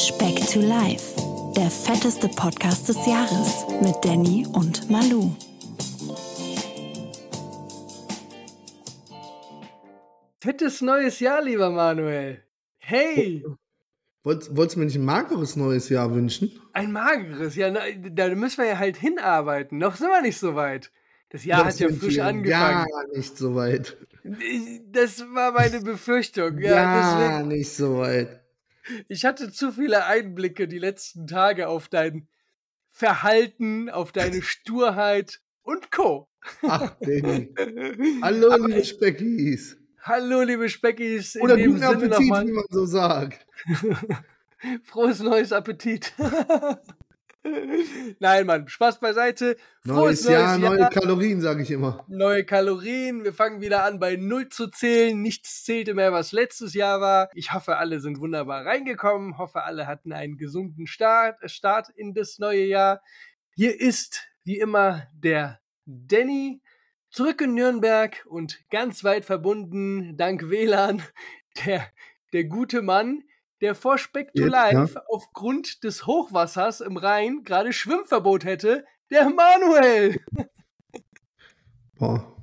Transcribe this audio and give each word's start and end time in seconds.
Speck 0.00 0.46
to 0.46 0.60
Life, 0.60 1.14
der 1.54 1.70
fetteste 1.70 2.26
Podcast 2.28 2.88
des 2.88 2.96
Jahres 3.06 3.66
mit 3.82 3.94
Danny 4.02 4.46
und 4.50 4.88
Malu. 4.90 5.30
Fettes 10.38 10.80
neues 10.80 11.20
Jahr, 11.20 11.42
lieber 11.42 11.68
Manuel. 11.68 12.42
Hey! 12.78 13.44
Wolltest, 14.22 14.56
wolltest 14.56 14.76
du 14.76 14.80
mir 14.80 14.86
nicht 14.86 14.96
ein 14.96 15.04
mageres 15.04 15.56
neues 15.56 15.90
Jahr 15.90 16.14
wünschen? 16.14 16.50
Ein 16.72 16.92
mageres, 16.92 17.54
ja, 17.56 17.70
na, 17.70 17.80
da 18.10 18.34
müssen 18.34 18.56
wir 18.56 18.68
ja 18.70 18.78
halt 18.78 18.96
hinarbeiten. 18.96 19.76
Noch 19.76 19.96
sind 19.96 20.08
wir 20.08 20.22
nicht 20.22 20.38
so 20.38 20.54
weit. 20.54 20.90
Das 21.28 21.44
Jahr 21.44 21.64
Das 21.64 21.74
hat 21.74 21.80
ja 21.80 21.88
frisch 21.94 22.14
wir 22.14 22.24
angefangen. 22.24 22.86
Gar 22.90 23.08
nicht 23.14 23.36
so 23.36 23.54
weit. 23.54 23.98
Das 24.92 25.20
war 25.34 25.52
meine 25.52 25.82
Befürchtung. 25.82 26.58
Ja, 26.58 27.20
Ja, 27.20 27.42
nicht 27.42 27.70
so 27.70 27.98
weit. 27.98 28.39
Ich 29.08 29.24
hatte 29.24 29.52
zu 29.52 29.72
viele 29.72 30.04
Einblicke 30.06 30.68
die 30.68 30.78
letzten 30.78 31.26
Tage 31.26 31.68
auf 31.68 31.88
dein 31.88 32.28
Verhalten, 32.88 33.90
auf 33.90 34.12
deine 34.12 34.42
Sturheit 34.42 35.40
und 35.62 35.90
Co. 35.90 36.28
Ach, 36.62 36.96
Danny. 37.00 37.52
Hallo, 38.22 38.52
Aber 38.52 38.68
liebe 38.68 38.84
Speckis. 38.84 39.76
Hallo, 40.02 40.42
liebe 40.42 40.68
Speckis. 40.68 41.34
In 41.34 41.42
Oder 41.42 41.56
guten 41.56 41.78
Sinne 41.78 41.88
Appetit, 41.88 42.18
wie 42.18 42.30
man 42.30 42.64
so 42.70 42.86
sagt. 42.86 43.46
frohes 44.84 45.20
neues 45.20 45.52
Appetit. 45.52 46.14
Nein, 48.18 48.46
Mann, 48.46 48.68
Spaß 48.68 49.00
beiseite. 49.00 49.56
Neues, 49.84 50.24
Jahr, 50.24 50.58
neue 50.58 50.88
Kalorien, 50.90 51.40
sage 51.40 51.62
ich 51.62 51.70
immer. 51.70 52.04
neue 52.08 52.44
Kalorien. 52.44 53.24
Wir 53.24 53.32
fangen 53.32 53.60
wieder 53.60 53.84
an 53.84 53.98
bei 53.98 54.16
Null 54.16 54.48
zu 54.48 54.68
zählen. 54.68 55.20
Nichts 55.20 55.64
zählte 55.64 55.94
mehr, 55.94 56.12
was 56.12 56.32
letztes 56.32 56.74
Jahr 56.74 57.00
war. 57.00 57.30
Ich 57.34 57.52
hoffe, 57.54 57.78
alle 57.78 58.00
sind 58.00 58.20
wunderbar 58.20 58.66
reingekommen. 58.66 59.38
Hoffe, 59.38 59.64
alle 59.64 59.86
hatten 59.86 60.12
einen 60.12 60.36
gesunden 60.36 60.86
Start, 60.86 61.38
Start 61.50 61.88
in 61.96 62.12
das 62.12 62.38
neue 62.38 62.64
Jahr. 62.64 63.00
Hier 63.54 63.80
ist, 63.80 64.28
wie 64.44 64.58
immer, 64.58 65.06
der 65.14 65.60
Danny. 65.86 66.60
Zurück 67.10 67.40
in 67.40 67.54
Nürnberg 67.54 68.24
und 68.28 68.60
ganz 68.70 69.02
weit 69.02 69.24
verbunden, 69.24 70.16
dank 70.16 70.48
WLAN, 70.48 71.02
der, 71.66 71.84
der 72.32 72.44
gute 72.44 72.82
Mann, 72.82 73.24
der 73.60 73.74
vor 73.74 73.98
Speck 73.98 74.32
to 74.34 74.42
Jetzt, 74.44 74.52
Life 74.52 75.02
aufgrund 75.08 75.84
des 75.84 76.06
Hochwassers 76.06 76.80
im 76.80 76.96
Rhein 76.96 77.42
gerade 77.44 77.72
Schwimmverbot 77.72 78.44
hätte, 78.44 78.84
der 79.10 79.28
Manuel. 79.30 80.20
Boah. 81.98 82.36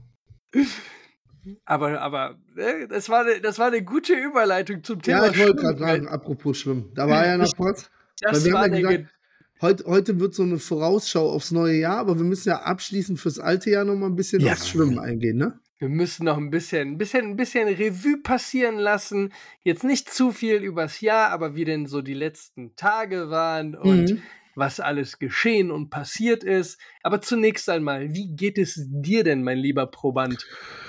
Aber, 1.66 2.02
aber, 2.02 2.38
äh, 2.58 2.88
das 2.88 3.10
war, 3.10 3.22
eine, 3.22 3.40
das 3.42 3.58
war 3.58 3.68
eine 3.68 3.84
gute 3.84 4.14
Überleitung 4.14 4.84
zum 4.84 5.02
Thema 5.02 5.26
Ja, 5.26 5.32
ich 5.32 5.40
wollte 5.40 5.56
gerade 5.56 5.80
sagen, 5.80 6.08
apropos 6.08 6.58
Schwimmen. 6.58 6.92
Da 6.94 7.08
war 7.08 7.26
ja 7.26 7.38
noch 7.38 7.52
was. 7.58 7.90
Das 8.20 8.34
Weil 8.40 8.46
wir 8.46 8.54
war 8.54 8.64
haben 8.64 8.74
ja 8.74 8.80
gesagt, 8.82 9.14
heute, 9.62 9.86
heute 9.86 10.20
wird 10.20 10.34
so 10.36 10.44
eine 10.44 10.60
Vorausschau 10.60 11.30
aufs 11.32 11.52
neue 11.52 11.76
Jahr, 11.76 11.98
aber 11.98 12.18
wir 12.18 12.26
müssen 12.26 12.50
ja 12.50 12.62
abschließend 12.64 13.20
fürs 13.20 13.40
alte 13.40 13.70
Jahr 13.70 13.86
noch 13.86 13.96
mal 13.96 14.08
ein 14.08 14.16
bisschen 14.16 14.42
Ja. 14.42 14.54
aufs 14.54 14.68
Schwimmen 14.68 15.00
eingehen, 15.00 15.38
ne? 15.38 15.60
Wir 15.80 15.90
müssen 15.90 16.26
noch 16.26 16.38
ein 16.38 16.50
bisschen, 16.50 16.94
ein 16.94 16.98
bisschen, 16.98 17.26
ein 17.26 17.36
bisschen 17.36 17.68
Revue 17.68 18.18
passieren 18.24 18.78
lassen. 18.78 19.32
Jetzt 19.64 19.84
nicht 19.84 20.10
zu 20.12 20.32
viel 20.32 20.56
übers 20.64 21.02
Jahr, 21.02 21.30
aber 21.30 21.56
wie 21.56 21.66
denn 21.66 21.86
so 21.86 22.02
die 22.02 22.16
letzten 22.16 22.76
Tage 22.76 23.30
waren 23.30 23.76
und 23.76 24.12
Mhm. 24.14 24.24
was 24.56 24.80
alles 24.80 25.20
geschehen 25.20 25.70
und 25.70 25.92
passiert 25.92 26.44
ist. 26.44 26.80
Aber 27.04 27.22
zunächst 27.22 27.70
einmal, 27.70 28.12
wie 28.14 28.36
geht 28.36 28.58
es 28.58 28.88
dir 28.88 29.24
denn, 29.24 29.44
mein 29.44 29.60
lieber 29.60 29.86
Proband? 29.86 30.48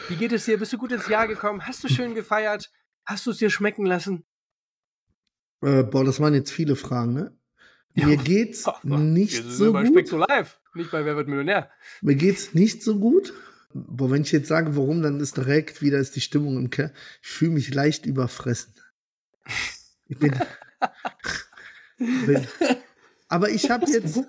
Wie 0.09 0.17
geht 0.17 0.33
es 0.33 0.47
dir? 0.47 0.59
Bist 0.59 0.73
du 0.73 0.79
gut 0.79 0.93
ins 0.93 1.09
Jahr 1.09 1.29
gekommen? 1.29 1.67
Hast 1.67 1.85
du 1.85 1.89
schön 1.89 2.15
gefeiert? 2.15 2.71
Hast 3.05 3.27
du 3.27 3.31
es 3.31 3.37
dir 3.37 3.51
schmecken 3.51 3.85
lassen? 3.85 4.25
Äh, 5.61 5.83
boah, 5.83 6.05
das 6.05 6.19
waren 6.21 6.33
jetzt 6.33 6.51
viele 6.51 6.77
Fragen, 6.77 7.13
ne? 7.13 7.37
Mir 7.95 8.17
geht's 8.25 8.67
Ach, 8.67 8.83
nicht 8.85 9.35
wir 9.35 9.43
sind 9.43 9.53
so 9.53 9.73
bei 9.73 9.85
gut. 9.85 10.13
Nicht 10.75 10.91
bei 10.93 11.05
Wer 11.05 11.17
wird 11.17 11.29
Millionär. 11.29 11.71
Mir 12.01 12.15
geht's 12.15 12.55
nicht 12.55 12.83
so 12.83 12.99
gut. 12.99 13.35
Boah, 13.73 14.11
wenn 14.11 14.23
ich 14.23 14.33
jetzt 14.33 14.49
sage, 14.49 14.77
warum, 14.77 15.03
dann 15.03 15.21
ist 15.21 15.37
direkt 15.37 15.83
wieder 15.83 15.99
ist 15.99 16.17
die 16.17 16.21
Stimmung 16.21 16.57
im 16.57 16.71
Keller. 16.71 16.93
Ich 17.23 17.29
fühle 17.29 17.53
mich 17.53 17.75
leicht 17.75 18.07
überfressen. 18.07 18.75
Ich 20.07 20.19
bin. 20.19 20.35
bin 21.99 22.47
aber 23.29 23.51
ich 23.51 23.71
habe 23.71 23.91
jetzt, 23.91 24.21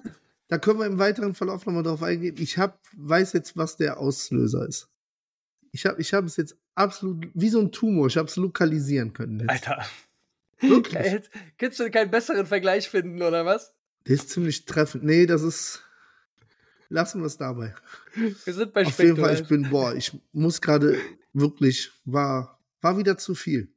da 0.50 0.58
können 0.58 0.80
wir 0.80 0.86
im 0.86 1.00
weiteren 1.00 1.34
Verlauf 1.34 1.66
nochmal 1.66 1.84
drauf 1.84 2.04
eingehen. 2.04 2.36
Ich 2.38 2.58
hab, 2.58 2.82
weiß 2.98 3.34
jetzt, 3.34 3.56
was 3.56 3.78
der 3.78 3.98
Auslöser 4.00 4.68
ist. 4.68 4.90
Ich 5.72 5.86
habe 5.86 6.02
ich 6.02 6.14
hab 6.14 6.26
es 6.26 6.36
jetzt 6.36 6.58
absolut, 6.76 7.28
wie 7.34 7.50
so 7.50 7.60
ein 7.60 7.72
Tumor, 7.72 8.08
ich 8.08 8.18
habe 8.18 8.28
es 8.28 8.36
lokalisieren 8.36 9.14
können. 9.14 9.40
Jetzt. 9.40 9.50
Alter. 9.50 9.86
Wirklich. 10.60 11.30
Kannst 11.58 11.80
du 11.80 11.90
keinen 11.90 12.12
besseren 12.12 12.46
Vergleich 12.46 12.90
finden, 12.90 13.22
oder 13.22 13.46
was? 13.46 13.74
Der 14.08 14.16
ist 14.16 14.30
ziemlich 14.30 14.66
treffend. 14.66 15.04
Nee, 15.04 15.26
das 15.26 15.42
ist. 15.42 15.84
Lassen 16.90 17.22
wir 17.22 17.28
es 17.28 17.38
dabei. 17.38 17.76
Wir 18.16 18.54
sind 18.54 18.74
bei 18.74 18.82
Auf 18.82 18.98
jeden 18.98 19.16
Speck 19.16 19.16
to 19.16 19.22
Fall, 19.22 19.36
ich 19.36 19.48
bin, 19.48 19.70
boah, 19.70 19.94
ich 19.94 20.20
muss 20.34 20.60
gerade 20.60 20.98
wirklich, 21.34 21.92
war, 22.06 22.60
war 22.82 22.98
wieder 22.98 23.18
zu 23.18 23.36
viel. 23.36 23.72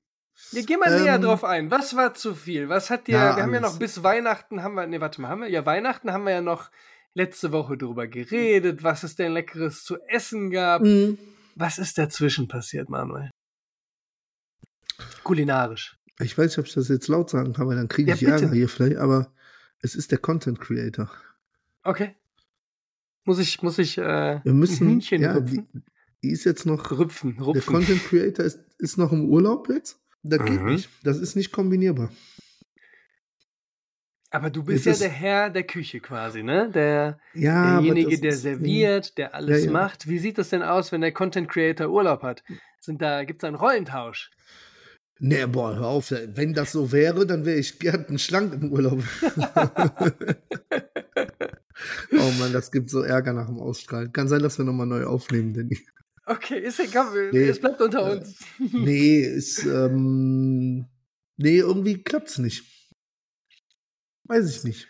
Ja, 0.51 0.63
geh 0.67 0.77
mal 0.79 0.99
näher 0.99 1.17
Ähm, 1.17 1.23
drauf 1.23 1.45
ein. 1.45 1.71
Was 1.71 1.95
war 1.95 2.15
zu 2.15 2.35
viel? 2.35 2.69
Was 2.71 2.89
hat 2.89 3.07
dir, 3.07 3.13
Ja, 3.13 3.37
wir 3.37 3.43
haben 3.43 3.55
ja 3.55 3.61
noch 3.61 3.79
bis 3.79 4.03
Weihnachten, 4.03 4.63
haben 4.63 4.75
wir, 4.75 4.87
nee, 4.87 5.01
warte 5.01 5.21
mal, 5.21 5.29
haben 5.29 5.43
wir, 5.43 5.49
ja, 5.51 5.65
Weihnachten 5.67 6.11
haben 6.11 6.25
wir 6.25 6.33
ja 6.33 6.41
noch 6.41 6.71
letzte 7.15 7.53
Woche 7.53 7.77
drüber 7.77 8.07
geredet, 8.07 8.83
was 8.83 9.03
es 9.03 9.15
denn 9.15 9.33
Leckeres 9.33 9.85
zu 9.85 9.99
essen 10.09 10.51
gab. 10.51 10.83
Mhm. 10.83 11.19
Was 11.55 11.79
ist 11.79 11.99
dazwischen 11.99 12.49
passiert, 12.49 12.89
Manuel? 12.89 13.31
Kulinarisch. 15.23 15.99
Ich 16.19 16.37
weiß 16.37 16.47
nicht, 16.47 16.59
ob 16.59 16.67
ich 16.67 16.75
das 16.75 16.89
jetzt 16.89 17.09
laut 17.09 17.31
sagen 17.31 17.53
kann, 17.53 17.69
weil 17.69 17.77
dann 17.77 17.89
kriege 17.89 18.09
Ja, 18.09 18.15
ich 18.15 18.21
bitte. 18.21 18.33
Ärger 18.33 18.53
hier 18.53 18.69
vielleicht, 18.69 18.97
aber 18.97 19.33
es 19.81 19.95
ist 19.95 20.11
der 20.13 20.19
Content 20.19 20.61
Creator. 20.61 21.11
Okay. 21.83 22.17
Muss 23.25 23.39
ich, 23.39 23.63
muss 23.63 23.79
ich, 23.79 23.99
äh, 23.99 24.41
Wir 24.45 24.53
müssen, 24.53 24.87
ein 24.87 24.91
Hühnchen 24.95 25.23
ja, 25.23 25.39
die, 25.41 25.59
rüpfen? 25.59 25.85
die 26.23 26.31
ist 26.31 26.45
jetzt 26.45 26.67
noch, 26.67 26.91
Rüpfen, 26.91 27.37
der 27.37 27.45
rupfen. 27.47 27.75
Content 27.75 28.03
Creator 28.05 28.45
ist, 28.45 28.61
ist 28.79 28.99
noch 28.99 29.13
im 29.13 29.29
Urlaub 29.31 29.69
jetzt. 29.69 30.01
Das 30.23 30.45
geht 30.45 30.61
Mhm. 30.61 30.73
nicht. 30.73 30.89
Das 31.03 31.19
ist 31.19 31.35
nicht 31.37 31.53
kombinierbar. 31.53 32.11
Aber 34.31 34.49
du 34.49 34.63
bist 34.65 34.87
Es 34.87 35.01
ja 35.01 35.07
der 35.09 35.15
Herr 35.15 35.51
der 35.51 35.65
Küche 35.65 36.01
quasi, 36.01 36.43
ne? 36.43 36.71
Der, 36.71 37.19
Ja, 37.35 37.81
derjenige, 37.81 38.19
der 38.19 38.33
serviert, 38.33 39.19
der 39.19 39.35
alles 39.35 39.61
Ja, 39.61 39.67
ja. 39.67 39.73
macht. 39.73 40.09
Wie 40.09 40.19
sieht 40.19 40.39
das 40.39 40.49
denn 40.49 40.63
aus, 40.63 40.91
wenn 40.91 41.03
der 41.03 41.13
Content 41.13 41.49
Creator 41.51 41.89
Urlaub 41.89 42.23
hat? 42.23 42.43
Sind 42.81 43.03
da, 43.03 43.25
gibt's 43.25 43.43
da 43.43 43.49
einen 43.49 43.57
Rollentausch? 43.57 44.31
Nee, 45.25 45.47
boah, 45.47 45.77
hör 45.77 45.87
auf. 45.87 46.11
Wenn 46.11 46.53
das 46.53 46.73
so 46.73 46.91
wäre, 46.91 47.25
dann 47.25 47.45
wäre 47.45 47.57
ich 47.57 47.79
gern 47.79 48.19
schlank 48.19 48.55
im 48.55 48.73
Urlaub. 48.73 49.05
oh 52.13 52.31
Mann, 52.41 52.53
das 52.53 52.73
gibt 52.73 52.91
so 52.91 53.03
Ärger 53.03 53.33
nach 53.33 53.47
dem 53.47 53.61
Ausstrahlen. 53.61 54.13
Kann 54.13 54.27
sein, 54.27 54.43
dass 54.43 54.59
wir 54.59 54.65
nochmal 54.65 54.89
neu 54.89 55.05
aufnehmen, 55.05 55.55
Danny. 55.55 55.79
Okay, 56.27 56.59
ist 56.59 56.81
egal, 56.81 57.31
Nee. 57.33 57.45
es 57.45 57.61
bleibt 57.61 57.81
unter 57.81 58.09
Äh, 58.11 58.17
uns. 58.19 58.37
Nee, 58.73 59.21
ist, 59.21 59.65
ähm, 59.65 60.87
nee, 61.37 61.59
irgendwie 61.59 62.03
klappt's 62.03 62.39
nicht. 62.39 62.65
Weiß 64.25 64.51
ich 64.57 64.65
nicht. 64.65 64.89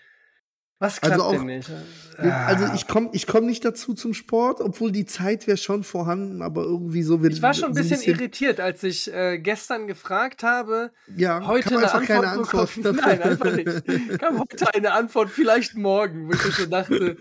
Was 0.82 1.00
klappt 1.00 1.12
also 1.14 1.24
auch- 1.24 1.32
denn 1.32 1.44
nicht? 1.46 1.70
Also 2.18 2.66
Ah. 2.66 2.72
ich 2.74 2.86
komme 2.88 3.08
ich 3.12 3.26
komm 3.26 3.46
nicht 3.46 3.64
dazu 3.64 3.94
zum 3.94 4.12
Sport, 4.14 4.60
obwohl 4.60 4.92
die 4.92 5.06
Zeit 5.06 5.46
wäre 5.46 5.56
schon 5.56 5.82
vorhanden, 5.82 6.42
aber 6.42 6.62
irgendwie 6.64 7.02
so. 7.02 7.22
Wir, 7.22 7.30
Ich 7.30 7.40
war 7.40 7.54
schon 7.54 7.70
ein 7.70 7.74
so 7.74 7.82
bisschen 7.82 8.02
irritiert, 8.02 8.60
als 8.60 8.82
ich 8.82 9.12
äh, 9.12 9.38
gestern 9.38 9.86
gefragt 9.86 10.42
habe, 10.42 10.90
Ja, 11.16 11.46
heute 11.46 11.70
eine 11.76 11.84
einfach 11.84 12.04
keine 12.06 12.28
Antwort 12.28 12.68
Antwort. 12.68 12.74
bekommen. 12.74 13.00
Nein, 13.06 13.22
einfach 13.22 13.52
nicht. 13.56 14.18
Kam 14.20 14.38
heute 14.40 14.74
eine 14.74 14.92
Antwort, 14.92 15.30
vielleicht 15.30 15.74
morgen, 15.74 16.28
wo 16.28 16.32
ich 16.34 16.54
schon 16.54 16.70
dachte, 16.70 17.16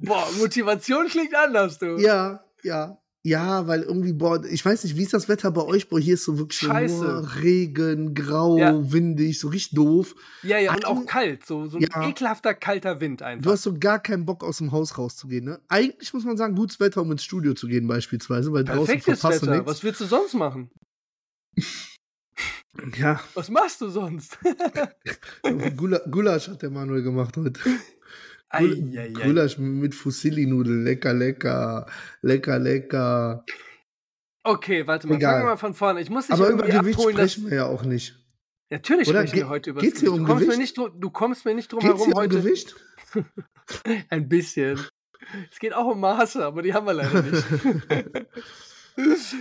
boah, 0.00 0.26
Motivation 0.38 1.06
klingt 1.08 1.34
anders, 1.34 1.78
du. 1.78 1.96
Ja, 1.98 2.42
ja. 2.62 2.98
Ja, 3.26 3.66
weil 3.66 3.82
irgendwie, 3.82 4.12
boah, 4.12 4.44
ich 4.44 4.64
weiß 4.64 4.84
nicht, 4.84 4.96
wie 4.96 5.02
ist 5.02 5.12
das 5.12 5.28
Wetter 5.28 5.50
bei 5.50 5.62
euch? 5.62 5.88
Boah, 5.88 5.98
hier 5.98 6.14
ist 6.14 6.22
so 6.22 6.38
wirklich 6.38 6.60
Scheiße. 6.60 7.02
nur 7.02 7.34
Regen, 7.42 8.14
grau, 8.14 8.56
Ja. 8.56 8.92
windig, 8.92 9.40
so 9.40 9.48
richtig 9.48 9.74
doof. 9.74 10.14
ja, 10.44 10.58
ja, 10.58 10.70
und 10.72 10.84
Ein- 10.84 10.84
auch 10.84 11.06
kalt, 11.06 11.44
so, 11.44 11.66
so 11.66 11.78
ein 11.78 11.82
Ja. 11.82 12.08
ekelhafter, 12.08 12.54
kalter 12.54 13.00
Wind 13.00 13.22
Du 13.22 13.24
einfach. 13.24 13.50
hast 13.50 13.62
so 13.64 13.76
gar 13.76 13.98
keinen 14.00 14.26
Bock, 14.26 14.44
aus 14.44 14.58
dem 14.58 14.70
Haus 14.70 14.96
rauszugehen, 14.96 15.44
ne? 15.44 15.60
Eigentlich 15.66 16.14
muss 16.14 16.24
man 16.24 16.36
sagen, 16.36 16.54
gutes 16.54 16.78
Wetter, 16.78 17.02
um 17.02 17.10
ins 17.10 17.24
Studio 17.24 17.54
zu 17.54 17.66
gehen, 17.66 17.88
beispielsweise, 17.88 18.52
weil 18.52 18.62
draußen 18.62 18.84
Perfektes 18.86 19.18
verpasst 19.20 19.42
du 19.42 19.46
Wetter. 19.46 19.56
nichts. 19.56 19.70
Was 19.72 19.82
willst 19.82 20.00
du 20.00 20.04
sonst 20.04 20.34
machen? 20.34 20.70
Ja, 22.96 23.20
Was 23.34 23.48
machst 23.50 23.80
du 23.80 23.88
sonst? 23.88 24.38
Gula 25.76 25.98
Gulasch 26.10 26.48
hat 26.48 26.62
der 26.62 26.70
Manuel 26.70 27.02
gemacht 27.02 27.36
heute. 27.36 27.58
Ei, 28.48 28.60
Gul- 28.66 28.96
ei, 28.98 29.00
ei. 29.08 29.08
Gulasch 29.12 29.58
mit 29.58 29.94
Fusilli-Nudeln, 29.94 30.84
lecker, 30.84 31.12
lecker, 31.14 31.86
lecker, 32.22 32.58
lecker. 32.58 33.44
Okay, 34.44 34.86
warte 34.86 35.08
mal, 35.08 35.16
Egal. 35.16 35.32
fangen 35.32 35.44
wir 35.44 35.50
mal 35.50 35.56
von 35.56 35.74
vorne. 35.74 36.00
Ich 36.00 36.10
muss 36.10 36.26
dich 36.28 36.34
Aber 36.34 36.48
über 36.50 36.64
Gewicht 36.66 36.96
abholen, 36.98 37.16
sprechen 37.16 37.50
wir 37.50 37.56
ja 37.56 37.66
auch 37.66 37.82
nicht. 37.82 38.14
Natürlich 38.70 39.08
Oder? 39.08 39.20
sprechen 39.26 39.36
wir 39.36 39.48
heute 39.48 39.70
über 39.70 39.80
geht's 39.80 40.00
hier 40.00 40.12
um 40.12 40.20
du 40.20 40.24
kommst, 40.26 40.40
mir 40.40 40.46
Gewicht? 40.54 40.60
nicht, 40.60 40.78
drum- 40.78 41.00
du 41.00 41.10
kommst 41.10 41.44
mir 41.44 41.54
nicht 41.54 41.72
drum 41.72 41.80
Geht's 41.80 41.92
herum 41.94 42.06
hier 42.06 42.14
um 42.14 42.20
heute. 42.20 42.36
Gewicht? 42.36 42.76
Ein 44.10 44.28
bisschen. 44.28 44.80
Es 45.50 45.58
geht 45.58 45.72
auch 45.74 45.86
um 45.86 45.98
Maße, 46.00 46.44
aber 46.44 46.62
die 46.62 46.72
haben 46.74 46.86
wir 46.86 46.92
leider 46.94 47.22
nicht. 47.22 47.44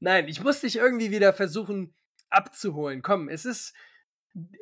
Nein, 0.00 0.28
ich 0.28 0.42
muss 0.42 0.60
dich 0.60 0.76
irgendwie 0.76 1.10
wieder 1.10 1.32
versuchen 1.32 1.94
abzuholen. 2.30 3.02
Komm, 3.02 3.28
es 3.28 3.44
ist 3.44 3.72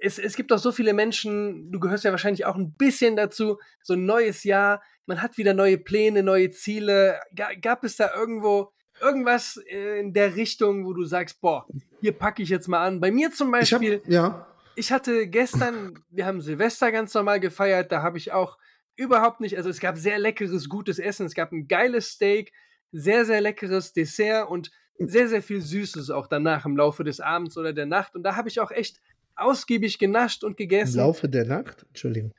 es, 0.01 0.19
es 0.19 0.37
gibt 0.37 0.53
auch 0.53 0.59
so 0.59 0.73
viele 0.73 0.93
Menschen, 0.93 1.71
du 1.71 1.81
gehörst 1.81 2.05
ja 2.05 2.11
wahrscheinlich 2.11 2.45
auch 2.45 2.57
ein 2.57 2.73
bisschen 2.73 3.17
dazu, 3.17 3.59
so 3.83 3.95
ein 3.95 4.05
neues 4.05 4.45
Jahr, 4.45 4.83
man 5.07 5.23
hat 5.23 5.39
wieder 5.39 5.55
neue 5.55 5.79
Pläne, 5.79 6.23
neue 6.23 6.51
Ziele. 6.51 7.21
Ga, 7.35 7.51
gab 7.61 7.85
es 7.85 7.97
da 7.97 8.15
irgendwo 8.15 8.73
irgendwas 9.01 9.57
in 9.57 10.13
der 10.13 10.37
Richtung, 10.37 10.85
wo 10.87 10.93
du 10.93 11.05
sagst, 11.05 11.41
boah, 11.41 11.67
hier 12.01 12.13
packe 12.13 12.43
ich 12.43 12.49
jetzt 12.49 12.69
mal 12.69 12.85
an? 12.85 13.01
Bei 13.01 13.11
mir 13.11 13.31
zum 13.31 13.51
Beispiel, 13.51 13.95
ich 13.95 14.03
hab, 14.05 14.11
ja. 14.11 14.47
ich 14.75 14.93
hatte 14.93 15.29
gestern, 15.29 16.03
wir 16.11 16.27
haben 16.27 16.41
Silvester 16.41 16.91
ganz 16.93 17.15
normal 17.15 17.41
gefeiert, 17.41 17.93
da 17.93 18.03
habe 18.03 18.19
ich 18.19 18.33
auch 18.33 18.59
überhaupt 18.97 19.41
nicht, 19.41 19.57
also 19.57 19.69
es 19.69 19.81
gab 19.81 19.99
sehr 19.99 20.19
leckeres, 20.19 20.69
gutes 20.69 20.99
Essen, 20.99 21.27
es 21.27 21.35
gab 21.35 21.53
ein 21.53 21.69
geiles 21.69 22.13
Steak, 22.13 22.53
sehr, 22.93 23.25
sehr 23.27 23.41
leckeres 23.41 23.93
Dessert 23.93 24.49
und 24.49 24.71
sehr, 24.99 25.29
sehr 25.29 25.43
viel 25.43 25.61
Süßes 25.61 26.11
auch 26.11 26.27
danach 26.27 26.65
im 26.65 26.77
Laufe 26.77 27.05
des 27.05 27.21
Abends 27.21 27.59
oder 27.59 27.75
der 27.75 27.87
Nacht. 27.87 28.15
Und 28.15 28.23
da 28.23 28.37
habe 28.37 28.49
ich 28.49 28.61
auch 28.61 28.71
echt 28.71 29.01
ausgiebig 29.37 29.99
genascht 29.99 30.45
und 30.45 30.57
gegessen. 30.57 30.99
Im 30.99 31.07
Laufe 31.07 31.29
der 31.29 31.45
Nacht? 31.45 31.85
Entschuldigung. 31.89 32.33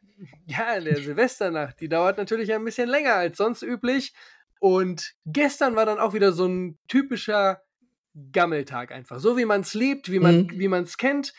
Ja, 0.45 0.73
in 0.75 0.85
der 0.85 0.97
Silvesternacht. 0.97 1.79
Die 1.79 1.89
dauert 1.89 2.17
natürlich 2.17 2.53
ein 2.53 2.65
bisschen 2.65 2.89
länger 2.89 3.15
als 3.15 3.37
sonst 3.37 3.61
üblich. 3.61 4.13
Und 4.59 5.13
gestern 5.25 5.75
war 5.75 5.85
dann 5.85 5.99
auch 5.99 6.13
wieder 6.13 6.31
so 6.31 6.47
ein 6.47 6.79
typischer 6.87 7.61
Gammeltag 8.31 8.91
einfach. 8.91 9.19
So 9.19 9.37
wie 9.37 9.45
man 9.45 9.61
es 9.61 9.73
liebt, 9.73 10.09
wie 10.09 10.19
man 10.19 10.47
mhm. 10.47 10.73
es 10.83 10.97
kennt. 10.97 11.33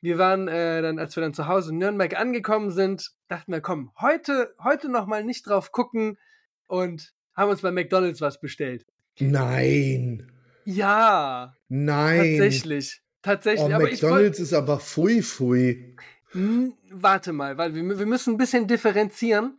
Wir 0.00 0.18
waren 0.18 0.48
äh, 0.48 0.82
dann, 0.82 0.98
als 0.98 1.16
wir 1.16 1.22
dann 1.22 1.34
zu 1.34 1.48
Hause 1.48 1.70
in 1.70 1.78
Nürnberg 1.78 2.18
angekommen 2.18 2.70
sind, 2.70 3.10
dachten 3.28 3.52
wir, 3.52 3.60
komm, 3.60 3.90
heute, 4.00 4.54
heute 4.62 4.90
nochmal 4.90 5.24
nicht 5.24 5.46
drauf 5.46 5.72
gucken 5.72 6.18
und 6.66 7.12
haben 7.34 7.50
uns 7.50 7.62
bei 7.62 7.70
McDonalds 7.70 8.20
was 8.20 8.40
bestellt. 8.40 8.86
Nein. 9.18 10.30
Ja. 10.64 11.54
Nein. 11.68 12.38
Tatsächlich. 12.38 13.03
Tatsächlich. 13.24 13.62
Oh, 13.62 13.74
aber 13.74 13.84
McDonalds 13.84 14.38
ist 14.38 14.52
aber 14.52 14.78
fui 14.78 15.22
fui. 15.22 15.96
Hm, 16.32 16.74
warte 16.90 17.32
mal, 17.32 17.56
weil 17.56 17.74
wir, 17.74 17.98
wir 17.98 18.06
müssen 18.06 18.34
ein 18.34 18.36
bisschen 18.36 18.66
differenzieren. 18.66 19.58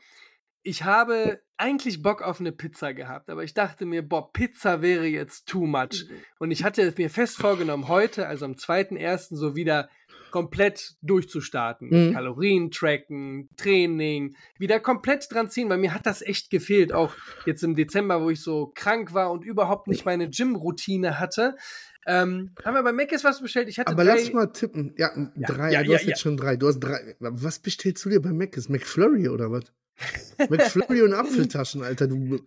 Ich 0.61 0.83
habe 0.83 1.41
eigentlich 1.57 2.03
Bock 2.03 2.21
auf 2.21 2.39
eine 2.39 2.51
Pizza 2.51 2.93
gehabt, 2.93 3.29
aber 3.29 3.43
ich 3.43 3.53
dachte 3.53 3.85
mir, 3.85 4.07
boah, 4.07 4.31
Pizza 4.31 4.81
wäre 4.81 5.05
jetzt 5.05 5.47
too 5.47 5.65
much. 5.65 6.05
Und 6.37 6.51
ich 6.51 6.63
hatte 6.63 6.93
mir 6.97 7.09
fest 7.09 7.37
vorgenommen, 7.37 7.87
heute, 7.87 8.27
also 8.27 8.45
am 8.45 8.53
2.1., 8.53 9.35
so 9.35 9.55
wieder 9.55 9.89
komplett 10.35 10.95
durchzustarten. 11.01 12.09
Mhm. 12.09 12.13
Kalorien 12.13 12.69
tracken, 12.69 13.47
Training, 13.55 14.35
wieder 14.59 14.81
komplett 14.81 15.31
dran 15.31 15.49
ziehen, 15.49 15.69
weil 15.69 15.77
mir 15.77 15.93
hat 15.93 16.05
das 16.05 16.21
echt 16.21 16.49
gefehlt. 16.49 16.91
Auch 16.91 17.13
jetzt 17.45 17.63
im 17.63 17.73
Dezember, 17.73 18.21
wo 18.21 18.29
ich 18.29 18.41
so 18.41 18.71
krank 18.75 19.13
war 19.13 19.31
und 19.31 19.45
überhaupt 19.45 19.87
nicht 19.87 20.03
meine 20.03 20.29
Gym-Routine 20.29 21.19
hatte. 21.19 21.55
Ähm, 22.07 22.51
haben 22.63 22.75
wir 22.75 22.83
bei 22.83 22.93
Mc's 22.93 23.23
was 23.23 23.41
bestellt? 23.41 23.67
Ich 23.67 23.79
hatte 23.79 23.91
Aber 23.91 24.03
drei... 24.03 24.15
lass 24.15 24.31
mal 24.31 24.47
tippen. 24.47 24.93
Ja, 24.97 25.11
ja 25.15 25.47
drei. 25.47 25.71
Ja, 25.71 25.83
du 25.83 25.91
ja, 25.91 25.97
hast 25.97 26.05
jetzt 26.05 26.21
schon 26.21 26.37
drei. 26.37 26.55
Du 26.55 26.67
hast 26.67 26.79
drei. 26.79 27.15
Was 27.19 27.59
bestellst 27.59 28.05
du 28.05 28.09
dir 28.09 28.21
bei 28.21 28.31
Mc's? 28.31 28.69
McFlurry 28.69 29.27
oder 29.29 29.51
was? 29.51 29.63
McFlurry 30.49 31.01
und 31.01 31.13
Apfeltaschen, 31.15 31.81
Alter. 31.83 32.07
Du, 32.07 32.39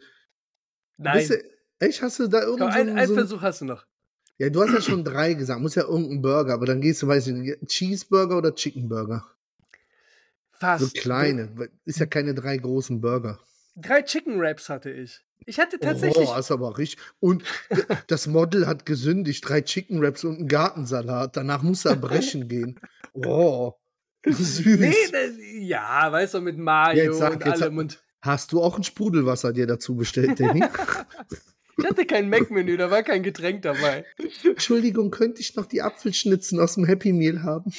Nein. 0.97 1.29
Du, 1.29 1.35
echt, 1.81 2.03
hast 2.03 2.21
du 2.21 2.29
da. 2.29 2.41
Ein, 2.67 2.97
ein 2.97 3.09
so 3.09 3.15
Versuch 3.15 3.43
hast 3.43 3.61
du 3.61 3.65
noch. 3.65 3.85
Ja, 4.39 4.49
du 4.51 4.63
hast 4.63 4.73
ja 4.73 4.81
schon 4.81 5.03
drei 5.03 5.35
gesagt. 5.35 5.61
Muss 5.61 5.75
ja 5.75 5.83
irgendein 5.83 6.23
Burger, 6.23 6.55
aber 6.55 6.67
dann 6.67 6.81
gehst 6.81 7.03
du, 7.03 7.09
weiß 7.09 7.27
ich 7.27 7.35
nicht, 7.35 7.67
Cheeseburger 7.67 8.39
oder 8.39 8.55
Chickenburger? 8.55 9.27
Fast. 10.53 10.85
So 10.85 10.91
kleine. 11.01 11.71
Ist 11.85 11.99
ja 11.99 12.07
keine 12.07 12.35
drei 12.35 12.57
großen 12.57 13.01
Burger. 13.01 13.41
Drei 13.81 14.03
Chicken 14.03 14.41
Wraps 14.41 14.69
hatte 14.69 14.91
ich. 14.91 15.25
Ich 15.47 15.59
hatte 15.59 15.79
tatsächlich. 15.79 16.29
Oh, 16.29 16.37
ist 16.37 16.51
aber 16.51 16.77
richtig. 16.79 17.01
Und 17.21 17.45
das 18.09 18.27
Model 18.27 18.67
hat 18.67 18.85
gesündigt. 18.85 19.49
Drei 19.49 19.63
Chicken 19.63 20.03
Wraps 20.03 20.25
und 20.25 20.39
einen 20.39 20.49
Gartensalat. 20.49 21.37
Danach 21.37 21.63
muss 21.63 21.85
er 21.85 21.97
brechen 21.97 22.49
gehen. 22.49 22.81
Oh. 23.15 23.73
Süß. 24.27 24.81
Nee, 24.81 24.95
das, 25.13 25.31
ja, 25.61 26.11
weißt 26.11 26.35
du, 26.35 26.41
mit 26.41 26.59
Mayo 26.59 27.05
ja, 27.05 27.13
sag, 27.13 27.35
und 27.35 27.45
allem. 27.45 27.79
Und 27.79 28.03
hast 28.21 28.53
du 28.53 28.61
auch 28.61 28.77
ein 28.77 28.83
Sprudelwasser 28.83 29.53
dir 29.53 29.67
dazu 29.67 29.95
bestellt, 29.95 30.41
Danny? 30.41 30.65
Ich 31.79 31.85
hatte 31.85 32.07
kein 32.07 32.29
Mac-Menü, 32.29 32.77
da 32.77 32.91
war 32.91 33.05
kein 33.05 33.23
Getränk 33.23 33.63
dabei. 33.63 34.05
Entschuldigung, 34.45 35.11
könnte 35.13 35.41
ich 35.41 35.55
noch 35.55 35.67
die 35.67 35.81
Apfelschnitzen 35.81 36.59
aus 36.59 36.75
dem 36.75 36.85
Happy 36.85 37.13
Meal 37.13 37.45
haben? 37.45 37.73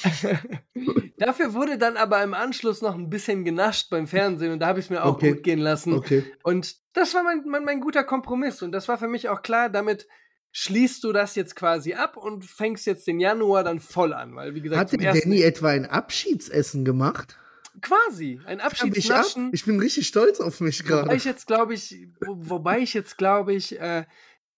Dafür 1.18 1.52
wurde 1.52 1.76
dann 1.76 1.98
aber 1.98 2.22
im 2.22 2.32
Anschluss 2.32 2.80
noch 2.80 2.94
ein 2.94 3.10
bisschen 3.10 3.44
genascht 3.44 3.90
beim 3.90 4.06
Fernsehen 4.06 4.52
und 4.52 4.60
da 4.60 4.68
habe 4.68 4.78
ich 4.78 4.86
es 4.86 4.90
mir 4.90 5.04
auch 5.04 5.16
okay. 5.16 5.32
gut 5.32 5.42
gehen 5.42 5.58
lassen. 5.58 5.92
Okay. 5.92 6.24
Und 6.42 6.76
das 6.94 7.14
war 7.14 7.22
mein, 7.22 7.44
mein, 7.46 7.64
mein 7.64 7.80
guter 7.80 8.02
Kompromiss 8.02 8.62
und 8.62 8.72
das 8.72 8.88
war 8.88 8.96
für 8.96 9.08
mich 9.08 9.28
auch 9.28 9.42
klar, 9.42 9.68
damit 9.68 10.08
schließt 10.52 11.04
du 11.04 11.12
das 11.12 11.34
jetzt 11.34 11.54
quasi 11.54 11.92
ab 11.92 12.16
und 12.16 12.44
fängst 12.44 12.86
jetzt 12.86 13.06
den 13.06 13.20
Januar 13.20 13.64
dann 13.64 13.80
voll 13.80 14.14
an, 14.14 14.34
weil 14.34 14.54
wie 14.54 14.62
gesagt, 14.62 14.80
hatte 14.80 14.96
Danny 14.96 15.42
etwa 15.42 15.68
ein 15.68 15.84
Abschiedsessen 15.84 16.86
gemacht? 16.86 17.38
Quasi, 17.80 18.40
ein 18.46 18.60
Abschiedsnaschen. 18.60 19.48
Ich, 19.48 19.60
ich, 19.60 19.64
bin 19.64 19.78
richtig 19.78 20.06
stolz 20.06 20.40
auf 20.40 20.60
mich 20.60 20.84
gerade. 20.84 21.06
Wobei 21.06 21.16
ich 21.16 21.24
jetzt 21.24 21.46
glaube 21.46 21.74
ich, 21.74 22.08
wo, 22.20 22.36
wobei 22.38 22.80
ich 22.80 22.94
jetzt 22.94 23.16
glaube 23.16 23.54
ich, 23.54 23.78
äh, 23.78 24.04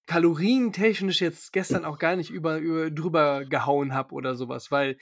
kalorientechnisch 0.07 1.21
jetzt 1.21 1.53
gestern 1.53 1.85
auch 1.85 1.99
gar 1.99 2.17
nicht 2.17 2.31
über, 2.31 2.59
über 2.59 2.91
drüber 2.91 3.45
gehauen 3.45 3.95
habe 3.95 4.15
oder 4.15 4.35
sowas, 4.35 4.71
weil 4.71 4.97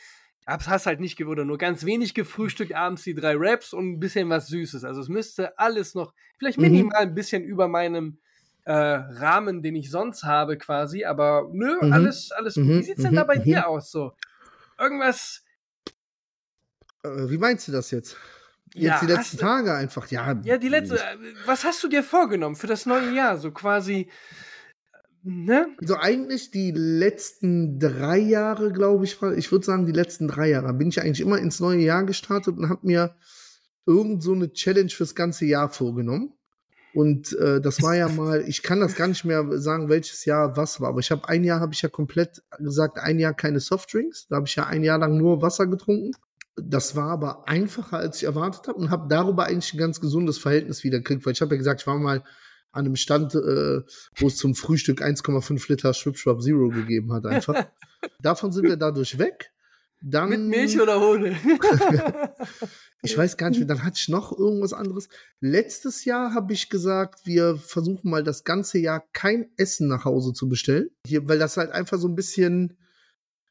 hast 0.46 0.86
halt 0.86 1.00
nicht 1.00 1.22
oder 1.24 1.44
nur 1.44 1.58
ganz 1.58 1.84
wenig 1.84 2.14
gefrühstückt, 2.14 2.74
abends 2.74 3.02
die 3.04 3.14
drei 3.14 3.34
Raps 3.36 3.72
und 3.72 3.92
ein 3.92 4.00
bisschen 4.00 4.28
was 4.28 4.48
Süßes. 4.48 4.84
Also 4.84 5.00
es 5.00 5.08
müsste 5.08 5.58
alles 5.58 5.94
noch, 5.94 6.12
vielleicht 6.38 6.58
mhm. 6.58 6.64
minimal 6.64 7.02
ein 7.02 7.14
bisschen 7.14 7.44
über 7.44 7.68
meinem 7.68 8.18
äh, 8.64 8.72
Rahmen, 8.72 9.62
den 9.62 9.76
ich 9.76 9.90
sonst 9.90 10.24
habe, 10.24 10.58
quasi, 10.58 11.04
aber 11.04 11.48
nö, 11.52 11.76
mhm. 11.80 11.92
alles, 11.92 12.32
alles 12.32 12.54
gut. 12.54 12.64
Wie 12.64 12.72
mhm. 12.72 12.82
sieht's 12.82 13.02
denn 13.02 13.14
da 13.14 13.24
bei 13.24 13.38
mhm. 13.38 13.44
dir 13.44 13.68
aus 13.68 13.90
so? 13.90 14.12
Irgendwas 14.78 15.44
wie 17.02 17.38
meinst 17.38 17.68
du 17.68 17.72
das 17.72 17.90
jetzt? 17.90 18.16
Jetzt 18.74 18.84
ja, 18.84 19.00
die 19.00 19.12
letzten 19.12 19.36
du, 19.36 19.42
Tage 19.42 19.74
einfach, 19.74 20.06
ja. 20.08 20.40
Ja, 20.44 20.56
die 20.56 20.68
letzte. 20.68 20.96
Äh, 20.96 21.16
was 21.44 21.64
hast 21.64 21.82
du 21.82 21.88
dir 21.88 22.02
vorgenommen 22.02 22.54
für 22.54 22.68
das 22.68 22.86
neue 22.86 23.12
Jahr? 23.12 23.36
So 23.38 23.50
quasi. 23.50 24.08
Ne? 25.22 25.66
Also 25.80 25.96
eigentlich 25.96 26.50
die 26.50 26.70
letzten 26.70 27.78
drei 27.78 28.18
Jahre, 28.18 28.72
glaube 28.72 29.04
ich, 29.04 29.20
ich 29.36 29.52
würde 29.52 29.66
sagen, 29.66 29.84
die 29.84 29.92
letzten 29.92 30.28
drei 30.28 30.48
Jahre 30.48 30.72
bin 30.72 30.88
ich 30.88 31.00
eigentlich 31.00 31.20
immer 31.20 31.38
ins 31.38 31.60
neue 31.60 31.80
Jahr 31.80 32.04
gestartet 32.04 32.56
und 32.56 32.70
habe 32.70 32.86
mir 32.86 33.16
irgend 33.84 34.22
so 34.22 34.32
eine 34.32 34.52
Challenge 34.52 34.88
fürs 34.88 35.14
ganze 35.14 35.44
Jahr 35.44 35.68
vorgenommen. 35.68 36.32
Und 36.94 37.36
äh, 37.38 37.60
das 37.60 37.82
war 37.82 37.96
ja 37.96 38.08
mal, 38.08 38.42
ich 38.48 38.62
kann 38.62 38.80
das 38.80 38.94
gar 38.94 39.08
nicht 39.08 39.24
mehr 39.24 39.44
sagen, 39.58 39.88
welches 39.88 40.24
Jahr 40.24 40.56
was 40.56 40.80
war, 40.80 40.88
aber 40.88 41.00
ich 41.00 41.10
habe 41.10 41.28
ein 41.28 41.44
Jahr 41.44 41.60
habe 41.60 41.74
ich 41.74 41.82
ja 41.82 41.88
komplett 41.88 42.42
gesagt, 42.58 42.98
ein 42.98 43.18
Jahr 43.18 43.34
keine 43.34 43.60
Softdrinks. 43.60 44.26
Da 44.28 44.36
habe 44.36 44.46
ich 44.46 44.56
ja 44.56 44.66
ein 44.66 44.82
Jahr 44.82 44.98
lang 44.98 45.18
nur 45.18 45.42
Wasser 45.42 45.66
getrunken. 45.66 46.12
Das 46.56 46.96
war 46.96 47.10
aber 47.10 47.48
einfacher, 47.48 47.98
als 47.98 48.18
ich 48.18 48.24
erwartet 48.24 48.68
habe 48.68 48.78
und 48.78 48.90
habe 48.90 49.08
darüber 49.08 49.46
eigentlich 49.46 49.72
ein 49.74 49.78
ganz 49.78 50.00
gesundes 50.00 50.38
Verhältnis 50.38 50.84
wieder 50.84 50.98
gekriegt, 50.98 51.24
weil 51.24 51.32
ich 51.32 51.40
habe 51.40 51.54
ja 51.54 51.58
gesagt, 51.58 51.82
ich 51.82 51.86
war 51.86 51.98
mal 51.98 52.22
an 52.72 52.86
einem 52.86 52.96
Stand, 52.96 53.34
äh, 53.34 53.82
wo 54.16 54.26
es 54.26 54.36
zum 54.36 54.54
Frühstück 54.54 55.02
1,5 55.02 55.68
Liter 55.68 55.94
Schwipschwap 55.94 56.42
Zero 56.42 56.68
gegeben 56.68 57.12
hat 57.12 57.26
einfach. 57.26 57.66
Davon 58.22 58.52
sind 58.52 58.64
wir 58.68 58.76
dadurch 58.76 59.18
weg. 59.18 59.52
Dann, 60.02 60.30
Mit 60.30 60.40
Milch 60.40 60.80
oder 60.80 61.00
ohne? 61.00 61.36
ich 63.02 63.18
weiß 63.18 63.36
gar 63.36 63.50
nicht 63.50 63.58
mehr, 63.58 63.68
dann 63.68 63.84
hatte 63.84 63.98
ich 63.98 64.08
noch 64.08 64.36
irgendwas 64.36 64.72
anderes. 64.72 65.10
Letztes 65.40 66.06
Jahr 66.06 66.32
habe 66.32 66.54
ich 66.54 66.70
gesagt, 66.70 67.26
wir 67.26 67.56
versuchen 67.56 68.08
mal 68.08 68.24
das 68.24 68.44
ganze 68.44 68.78
Jahr 68.78 69.04
kein 69.12 69.50
Essen 69.58 69.88
nach 69.88 70.06
Hause 70.06 70.32
zu 70.32 70.48
bestellen. 70.48 70.88
Hier, 71.06 71.28
weil 71.28 71.38
das 71.38 71.58
halt 71.58 71.70
einfach 71.72 71.98
so 71.98 72.08
ein 72.08 72.14
bisschen 72.14 72.78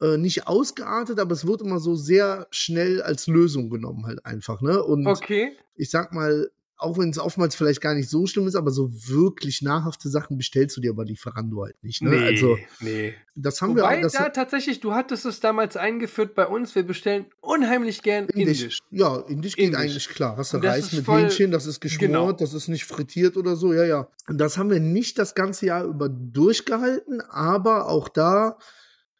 äh, 0.01 0.17
nicht 0.17 0.47
ausgeartet, 0.47 1.19
aber 1.19 1.33
es 1.33 1.45
wird 1.45 1.61
immer 1.61 1.79
so 1.79 1.95
sehr 1.95 2.47
schnell 2.51 3.01
als 3.01 3.27
Lösung 3.27 3.69
genommen, 3.69 4.05
halt 4.05 4.25
einfach, 4.25 4.61
ne? 4.61 4.81
Und 4.83 5.07
okay. 5.07 5.51
ich 5.75 5.89
sag 5.89 6.13
mal, 6.13 6.49
auch 6.79 6.97
wenn 6.97 7.09
es 7.09 7.19
oftmals 7.19 7.55
vielleicht 7.55 7.81
gar 7.81 7.93
nicht 7.93 8.09
so 8.09 8.25
schlimm 8.25 8.47
ist, 8.47 8.55
aber 8.55 8.71
so 8.71 8.89
wirklich 8.89 9.61
nahrhafte 9.61 10.07
Sachen 10.07 10.37
bestellst 10.37 10.77
du 10.77 10.81
dir 10.81 10.93
bei 10.93 11.03
Lieferando 11.03 11.63
halt 11.65 11.75
nicht. 11.83 12.01
Ne? 12.01 12.11
Nee, 12.11 12.25
also, 12.25 12.57
nee. 12.79 13.13
Das 13.35 13.61
haben 13.61 13.71
Wobei, 13.71 13.97
wir 13.97 14.03
das 14.03 14.13
da 14.13 14.29
tatsächlich, 14.29 14.79
du 14.79 14.93
hattest 14.93 15.25
es 15.25 15.41
damals 15.41 15.75
eingeführt 15.75 16.35
bei 16.35 16.47
uns, 16.47 16.73
wir 16.75 16.83
bestellen 16.83 17.25
unheimlich 17.41 18.01
gern 18.01 18.27
Indisch. 18.29 18.61
Indisch. 18.61 18.79
Ja, 18.91 19.17
Indisch 19.27 19.57
geht 19.57 19.65
Indisch. 19.65 19.79
eigentlich 19.79 20.07
klar. 20.07 20.37
Hast 20.37 20.53
du 20.53 20.57
Reis 20.57 20.93
mit 20.93 21.03
voll, 21.03 21.23
Hähnchen, 21.23 21.51
das 21.51 21.65
ist 21.65 21.81
geschmort, 21.81 22.07
genau. 22.07 22.31
das 22.31 22.53
ist 22.53 22.69
nicht 22.69 22.85
frittiert 22.85 23.35
oder 23.35 23.57
so, 23.57 23.73
ja, 23.73 23.83
ja. 23.83 24.07
Und 24.29 24.37
das 24.37 24.57
haben 24.57 24.69
wir 24.69 24.79
nicht 24.79 25.19
das 25.19 25.35
ganze 25.35 25.65
Jahr 25.65 25.83
über 25.83 26.07
durchgehalten, 26.07 27.19
aber 27.29 27.89
auch 27.89 28.07
da 28.07 28.57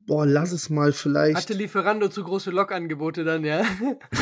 boah, 0.10 0.26
lass 0.26 0.52
es 0.52 0.70
mal 0.72 0.92
vielleicht. 0.92 1.38
Hatte 1.38 1.54
Lieferando 1.54 2.10
zu 2.10 2.24
große 2.24 2.50
Lokangebote 2.50 3.24
dann, 3.24 3.46
ja? 3.46 3.64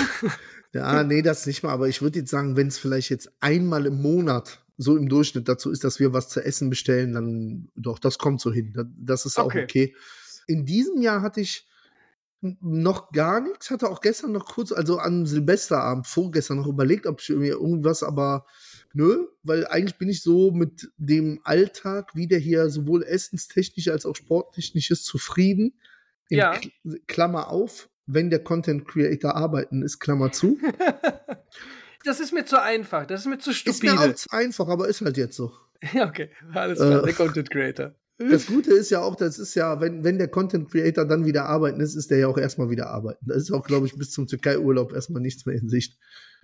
ja, 0.74 1.04
nee, 1.04 1.22
das 1.22 1.48
nicht 1.48 1.64
mal, 1.64 1.72
aber 1.72 1.88
ich 1.88 2.02
würde 2.02 2.20
jetzt 2.20 2.30
sagen, 2.30 2.58
wenn 2.58 2.68
es 2.68 2.78
vielleicht 2.78 3.10
jetzt 3.10 3.32
einmal 3.40 3.86
im 3.86 4.02
Monat 4.02 4.60
so 4.78 4.98
im 4.98 5.08
Durchschnitt 5.08 5.48
dazu 5.48 5.72
ist, 5.72 5.86
dass 5.86 6.00
wir 6.00 6.12
was 6.12 6.28
zu 6.28 6.44
essen 6.44 6.70
bestellen, 6.70 7.14
dann 7.14 7.70
doch, 7.76 8.00
das 8.00 8.18
kommt 8.18 8.42
so 8.42 8.52
hin. 8.52 8.74
Das 8.98 9.26
ist 9.26 9.40
okay. 9.40 9.60
auch 9.60 9.64
okay. 9.64 9.96
In 10.46 10.66
diesem 10.66 11.02
Jahr 11.02 11.22
hatte 11.22 11.40
ich 11.40 11.66
noch 12.42 13.12
gar 13.12 13.40
nichts, 13.40 13.72
hatte 13.72 13.90
auch 13.90 14.02
gestern 14.02 14.34
noch 14.34 14.46
kurz, 14.46 14.74
also 14.74 15.00
am 15.00 15.26
Silvesterabend, 15.26 16.06
vorgestern 16.06 16.58
noch 16.58 16.68
überlegt, 16.68 17.08
ob 17.08 17.22
ich 17.22 17.30
mir 17.30 17.54
irgendwas, 17.54 18.04
aber 18.04 18.46
nö, 18.94 19.28
weil 19.44 19.68
eigentlich 19.68 19.98
bin 19.98 20.10
ich 20.10 20.22
so 20.22 20.52
mit 20.52 20.90
dem 20.98 21.40
Alltag, 21.44 22.12
wie 22.16 22.28
der 22.28 22.40
hier 22.40 22.70
sowohl 22.70 23.04
essenstechnisch 23.04 23.88
als 23.90 24.06
auch 24.06 24.16
sporttechnisch 24.16 24.92
ist, 24.92 25.06
zufrieden. 25.06 25.74
In 26.30 26.40
ja. 26.40 26.60
Klammer 27.08 27.50
auf, 27.50 27.90
wenn 28.06 28.30
der 28.30 28.44
Content 28.44 28.88
Creator 28.88 29.36
arbeiten 29.36 29.82
ist, 29.82 30.00
Klammer 30.00 30.32
zu. 30.32 30.60
das 32.04 32.20
ist 32.20 32.34
mir 32.34 32.46
zu 32.46 32.62
einfach, 32.62 33.06
das 33.06 33.22
ist 33.22 33.28
mir 33.28 33.38
zu 33.38 33.52
Ist 33.52 33.58
stupide. 33.58 33.94
mir 33.94 34.00
auch 34.02 34.16
zu 34.16 34.30
einfach, 34.32 34.68
aber 34.68 34.88
ist 34.88 35.02
halt 35.02 35.18
jetzt 35.18 35.36
so. 35.36 35.52
Ja, 35.94 36.08
okay, 36.08 36.32
alles 36.54 36.80
klar, 36.80 37.04
Äh. 37.04 37.06
der 37.06 37.14
Content 37.14 37.50
Creator. 37.52 37.96
Das 38.18 38.48
Gute 38.48 38.74
ist 38.74 38.90
ja 38.90 39.02
auch, 39.02 39.16
das 39.16 39.38
ist 39.38 39.54
ja, 39.54 39.80
wenn, 39.80 40.04
wenn 40.04 40.18
der 40.18 40.28
Content 40.28 40.72
Creator 40.72 41.06
dann 41.06 41.26
wieder 41.26 41.46
arbeiten 41.46 41.80
ist, 41.80 41.94
ist 41.94 42.10
der 42.10 42.18
ja 42.18 42.28
auch 42.28 42.38
erstmal 42.38 42.72
wieder 42.72 42.90
arbeiten. 42.90 43.24
Da 43.28 43.36
ist 43.36 43.52
auch, 43.52 43.64
glaube 43.64 43.86
ich, 43.86 43.96
bis 43.96 44.10
zum 44.10 44.26
Türkei-Urlaub 44.26 44.92
erstmal 44.92 45.22
nichts 45.22 45.46
mehr 45.46 45.56
in 45.56 45.70
Sicht. 45.70 46.00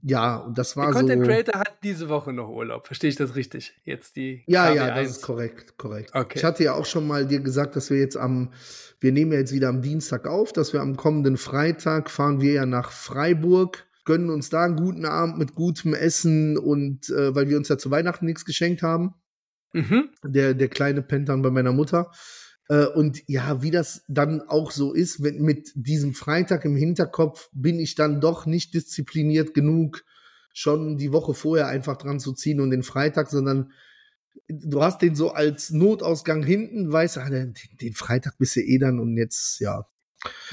Ja, 0.06 0.36
und 0.38 0.58
das 0.58 0.76
war 0.76 0.88
Der 0.88 0.96
Content 0.96 1.24
so. 1.24 1.32
Creator 1.32 1.60
hat 1.60 1.78
diese 1.82 2.10
Woche 2.10 2.34
noch 2.34 2.50
Urlaub. 2.50 2.86
Verstehe 2.86 3.10
ich 3.10 3.16
das 3.16 3.36
richtig? 3.36 3.74
Jetzt 3.86 4.18
die. 4.18 4.44
Ja, 4.48 4.68
KW1. 4.68 4.76
ja, 4.76 4.96
das 4.96 5.10
ist 5.12 5.22
korrekt, 5.22 5.78
korrekt. 5.78 6.12
Okay. 6.14 6.38
Ich 6.38 6.44
hatte 6.44 6.64
ja 6.64 6.74
auch 6.74 6.86
schon 6.86 7.08
mal 7.08 7.26
dir 7.26 7.40
gesagt, 7.40 7.78
dass 7.78 7.90
wir 7.90 8.00
jetzt 8.00 8.18
am, 8.18 8.52
wir 9.00 9.14
nehmen 9.14 9.32
ja 9.32 9.40
jetzt 9.40 9.54
wieder 9.54 9.70
am 9.70 9.82
Dienstag 9.82 10.28
auf, 10.28 10.52
dass 10.52 10.74
wir 10.74 10.82
am 10.82 10.98
kommenden 10.98 11.38
Freitag 11.38 12.10
fahren 12.10 12.42
wir 12.42 12.52
ja 12.52 12.66
nach 12.66 12.92
Freiburg, 12.92 13.88
gönnen 14.04 14.30
uns 14.30 14.50
da 14.50 14.66
einen 14.66 14.76
guten 14.76 15.06
Abend 15.06 15.38
mit 15.38 15.56
gutem 15.56 15.94
Essen 15.94 16.58
und 16.58 17.10
äh, 17.10 17.34
weil 17.34 17.48
wir 17.48 17.56
uns 17.56 17.70
ja 17.70 17.78
zu 17.78 17.90
Weihnachten 17.90 18.26
nichts 18.26 18.44
geschenkt 18.44 18.82
haben. 18.84 19.14
Mhm. 19.76 20.10
der, 20.24 20.54
der 20.54 20.68
kleine 20.68 21.02
pennt 21.02 21.30
dann 21.30 21.42
bei 21.42 21.50
meiner 21.50 21.72
Mutter. 21.72 22.12
Äh, 22.74 22.88
und 22.88 23.22
ja, 23.28 23.62
wie 23.62 23.70
das 23.70 24.04
dann 24.08 24.42
auch 24.42 24.72
so 24.72 24.94
ist, 24.94 25.22
wenn, 25.22 25.42
mit 25.42 25.72
diesem 25.76 26.16
Freitag 26.16 26.66
im 26.66 26.76
Hinterkopf 26.76 27.50
bin 27.54 27.80
ich 27.80 27.94
dann 27.94 28.20
doch 28.20 28.48
nicht 28.48 28.74
diszipliniert 28.74 29.54
genug, 29.54 30.04
schon 30.54 30.98
die 30.98 31.12
Woche 31.12 31.36
vorher 31.36 31.68
einfach 31.68 31.98
dran 31.98 32.20
zu 32.20 32.34
ziehen 32.34 32.60
und 32.60 32.72
den 32.72 32.84
Freitag, 32.84 33.30
sondern 33.30 33.72
du 34.48 34.82
hast 34.82 35.04
den 35.04 35.14
so 35.14 35.32
als 35.32 35.70
Notausgang 35.70 36.42
hinten, 36.42 36.92
weißt, 36.92 37.20
ah, 37.20 37.30
den, 37.30 37.54
den 37.80 37.94
Freitag 37.94 38.40
bist 38.40 38.56
du 38.56 38.62
eh 38.62 38.80
dann 38.80 39.00
und 39.00 39.18
jetzt, 39.18 39.60
ja. 39.60 39.86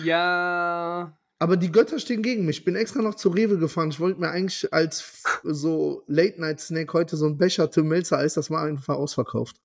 Ja. 0.05 1.17
Aber 1.39 1.57
die 1.57 1.73
Götter 1.73 1.99
stehen 1.99 2.23
gegen 2.23 2.45
mich. 2.45 2.59
Ich 2.59 2.65
bin 2.67 2.77
extra 2.77 3.01
noch 3.01 3.15
zu 3.15 3.31
Rewe 3.31 3.57
gefahren. 3.57 3.89
Ich 3.89 4.01
wollte 4.01 4.21
mir 4.21 4.29
eigentlich 4.29 4.71
als 4.75 5.23
so 5.43 6.03
Late-Night-Snack 6.07 6.93
heute 6.93 7.17
so 7.17 7.25
ein 7.27 7.39
Becher 7.39 7.71
Tim 7.71 7.89
Melzer 7.89 8.19
Eis, 8.19 8.35
das 8.35 8.51
war 8.51 8.63
einfach 8.63 8.97
ausverkauft. 8.97 9.57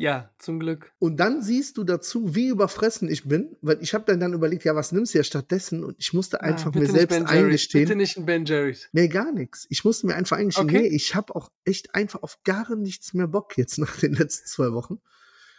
Ja, 0.00 0.30
zum 0.38 0.58
Glück. 0.60 0.92
Und 0.98 1.18
dann 1.20 1.42
siehst 1.42 1.76
du 1.76 1.84
dazu, 1.84 2.34
wie 2.34 2.48
überfressen 2.48 3.10
ich 3.10 3.28
bin, 3.28 3.54
weil 3.60 3.82
ich 3.82 3.92
habe 3.92 4.06
dann 4.06 4.18
dann 4.18 4.32
überlegt, 4.32 4.64
ja, 4.64 4.74
was 4.74 4.92
nimmst 4.92 5.12
du 5.12 5.18
ja 5.18 5.24
stattdessen? 5.24 5.84
Und 5.84 5.96
ich 5.98 6.14
musste 6.14 6.40
einfach 6.40 6.72
Ah, 6.74 6.78
mir 6.78 6.86
selbst 6.86 7.18
Ben 7.18 7.26
eingestehen. 7.26 7.84
Bitte 7.84 7.96
nicht 7.96 8.16
ein 8.16 8.24
Ben 8.24 8.46
Jerry's. 8.46 8.88
Nee, 8.92 9.08
gar 9.08 9.30
nichts. 9.30 9.66
Ich 9.68 9.84
musste 9.84 10.06
mir 10.06 10.14
einfach 10.14 10.38
eingestehen, 10.38 10.70
Okay. 10.70 10.80
nee, 10.82 10.88
ich 10.88 11.14
habe 11.14 11.36
auch 11.36 11.50
echt 11.66 11.94
einfach 11.94 12.22
auf 12.22 12.38
gar 12.44 12.74
nichts 12.76 13.12
mehr 13.12 13.28
Bock 13.28 13.58
jetzt 13.58 13.76
nach 13.76 13.94
den 13.98 14.14
letzten 14.14 14.46
zwei 14.48 14.72
Wochen. 14.72 15.00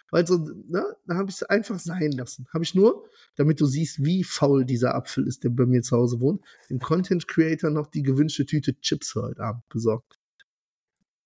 Weil 0.10 0.26
so, 0.26 0.40
ne, 0.40 0.86
da 1.06 1.16
habe 1.18 1.30
ich 1.30 1.36
es 1.36 1.44
einfach 1.44 1.78
sein 1.78 2.12
lassen. 2.12 2.48
Habe 2.52 2.64
ich 2.64 2.74
nur, 2.74 3.06
damit 3.36 3.62
du 3.62 3.68
siehst, 3.68 4.04
wie 4.04 4.24
faul 4.24 4.66
dieser 4.66 4.96
Apfel 4.96 5.28
ist, 5.28 5.44
der 5.44 5.50
bei 5.52 5.68
mir 5.68 5.84
zu 5.84 5.96
Hause 5.96 6.20
wohnt, 6.20 6.44
dem 6.72 6.80
Content 6.80 7.28
Creator 7.28 7.70
noch 7.70 7.86
die 7.86 8.02
gewünschte 8.02 8.48
Tüte 8.48 8.74
Chips 8.82 9.12
für 9.12 9.22
heute 9.22 9.44
Abend 9.44 9.70
besorgt. 9.70 10.18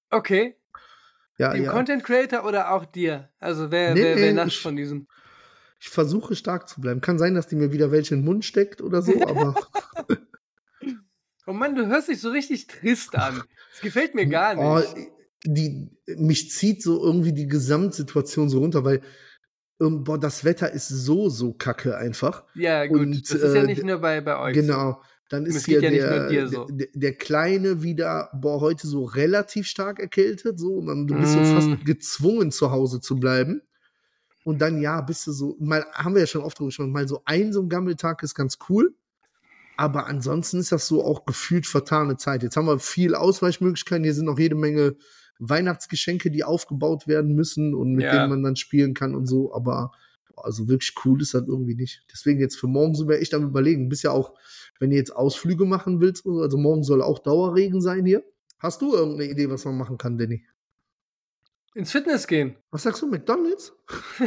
Okay. 0.10 0.58
Ja, 1.38 1.54
Dem 1.54 1.64
ja. 1.66 1.72
Content 1.72 2.04
Creator 2.04 2.46
oder 2.46 2.72
auch 2.72 2.86
dir? 2.86 3.30
Also 3.40 3.70
wer, 3.72 3.94
Nee, 3.94 4.04
wer, 4.04 4.16
wer 4.16 4.34
nee, 4.34 4.44
ich- 4.48 4.62
von 4.62 4.76
diesem? 4.76 5.08
Ich 5.80 5.90
versuche 5.90 6.36
stark 6.36 6.70
zu 6.70 6.80
bleiben. 6.82 7.02
Kann 7.02 7.20
sein, 7.20 7.36
dass 7.36 7.48
die 7.48 7.56
mir 7.58 7.72
wieder 7.74 7.92
welche 7.92 8.16
in 8.16 8.22
den 8.22 8.26
Mund 8.26 8.46
steckt 8.46 8.82
oder 8.82 9.02
so, 9.02 9.12
aber 9.28 9.56
Oh 11.48 11.54
Mann, 11.54 11.76
du 11.76 11.86
hörst 11.86 12.08
dich 12.08 12.20
so 12.22 12.30
richtig 12.32 12.68
trist 12.68 13.16
an. 13.16 13.44
Das 13.72 13.82
gefällt 13.82 14.16
mir 14.16 14.26
gar 14.26 14.58
Oh, 14.58 14.80
nicht. 14.80 15.10
die, 15.46 15.92
mich 16.18 16.50
zieht 16.52 16.82
so 16.82 17.04
irgendwie 17.04 17.34
die 17.34 17.48
Gesamtsituation 17.48 18.50
so 18.50 18.60
runter, 18.60 18.84
weil 18.84 19.02
ähm, 19.80 20.04
boah, 20.04 20.18
das 20.18 20.44
Wetter 20.44 20.72
ist 20.72 20.88
so, 20.88 21.30
so 21.30 21.54
kacke 21.54 21.98
einfach. 21.98 22.46
ja, 22.56 22.88
gut. 22.88 23.00
und, 23.02 23.30
das 23.30 23.42
ist 23.42 23.54
ja 23.54 23.62
äh, 23.62 23.68
nicht 23.68 23.84
nur 23.84 24.00
bei, 24.00 24.22
bei 24.22 24.40
euch. 24.40 24.66
So. 24.66 24.96
Dann 25.30 25.46
ist 25.46 25.66
hier 25.66 25.82
ja 25.82 25.90
der, 25.90 26.28
dir 26.30 26.48
so. 26.48 26.66
der, 26.70 26.88
der 26.94 27.14
Kleine 27.14 27.82
wieder, 27.82 28.30
boah, 28.34 28.62
heute 28.62 28.88
so 28.88 29.06
relativ 29.06 29.66
stark 29.68 30.00
erkältet, 30.00 30.60
so, 30.60 30.76
und 30.76 30.88
dann 30.88 31.08
du 31.08 31.16
bist 31.16 31.36
Mm. 31.36 31.40
so 31.40 31.54
fast 31.54 31.86
gezwungen, 31.86 32.52
zu 32.52 32.72
Hause 32.72 33.02
zu 33.02 33.16
bleiben. 33.16 33.62
Und 34.44 34.62
dann, 34.62 34.80
ja, 34.80 35.02
bist 35.02 35.26
du 35.26 35.32
so, 35.32 35.56
mal, 35.60 35.84
haben 35.94 36.14
wir 36.14 36.22
ja 36.22 36.28
schon 36.28 36.44
oft 36.44 36.60
drüber 36.60 36.68
gesprochen, 36.68 36.92
mal 36.92 37.08
so 37.08 37.22
ein 37.26 37.52
so 37.52 37.62
ein 37.64 37.70
Gammeltag 37.70 38.22
ist 38.22 38.36
ganz 38.36 38.60
cool. 38.70 38.94
Aber 39.78 40.06
ansonsten 40.08 40.60
ist 40.60 40.72
das 40.72 40.88
so 40.88 41.04
auch 41.04 41.26
gefühlt 41.26 41.66
vertane 41.66 42.16
Zeit. 42.18 42.44
Jetzt 42.44 42.56
haben 42.56 42.68
wir 42.68 42.80
viel 42.80 43.16
Ausweichmöglichkeiten. 43.16 44.04
Hier 44.04 44.14
sind 44.14 44.26
noch 44.26 44.40
jede 44.40 44.56
Menge 44.56 44.96
Weihnachtsgeschenke, 45.40 46.32
die 46.32 46.44
aufgebaut 46.44 47.08
werden 47.08 47.34
müssen 47.36 47.74
und 47.74 47.94
mit 47.94 48.06
Ja. 48.06 48.12
denen 48.12 48.30
man 48.30 48.44
dann 48.44 48.56
spielen 48.56 48.94
kann 48.94 49.16
und 49.16 49.26
so. 49.26 49.54
Aber 49.54 49.92
also 50.38 50.68
wirklich 50.68 50.94
cool 51.06 51.22
ist 51.22 51.34
das 51.34 51.48
irgendwie 51.48 51.76
nicht. 51.76 52.04
Deswegen 52.12 52.40
jetzt 52.40 52.58
für 52.58 52.68
morgen 52.68 52.96
sind 52.96 53.08
wir 53.08 53.20
echt 53.20 53.34
am 53.34 53.44
überlegen. 53.44 53.90
Bist 53.90 54.04
ja 54.04 54.12
auch, 54.12 54.34
wenn 54.80 54.90
du 54.90 54.96
jetzt 54.96 55.16
Ausflüge 55.16 55.66
machen 55.66 56.02
willst, 56.02 56.26
also 56.26 56.58
morgen 56.58 56.84
soll 56.84 57.02
auch 57.02 57.20
Dauerregen 57.20 57.82
sein 57.82 58.06
hier. 58.06 58.24
Hast 58.60 58.82
du 58.82 58.94
irgendeine 58.94 59.32
Idee, 59.32 59.50
was 59.50 59.66
man 59.66 59.78
machen 59.78 59.98
kann, 59.98 60.18
Danny? 60.18 60.46
Ins 61.76 61.92
Fitness 61.92 62.28
gehen. 62.28 62.56
Was 62.72 62.84
sagst 62.84 63.02
du, 63.02 63.08
McDonalds? 63.08 63.74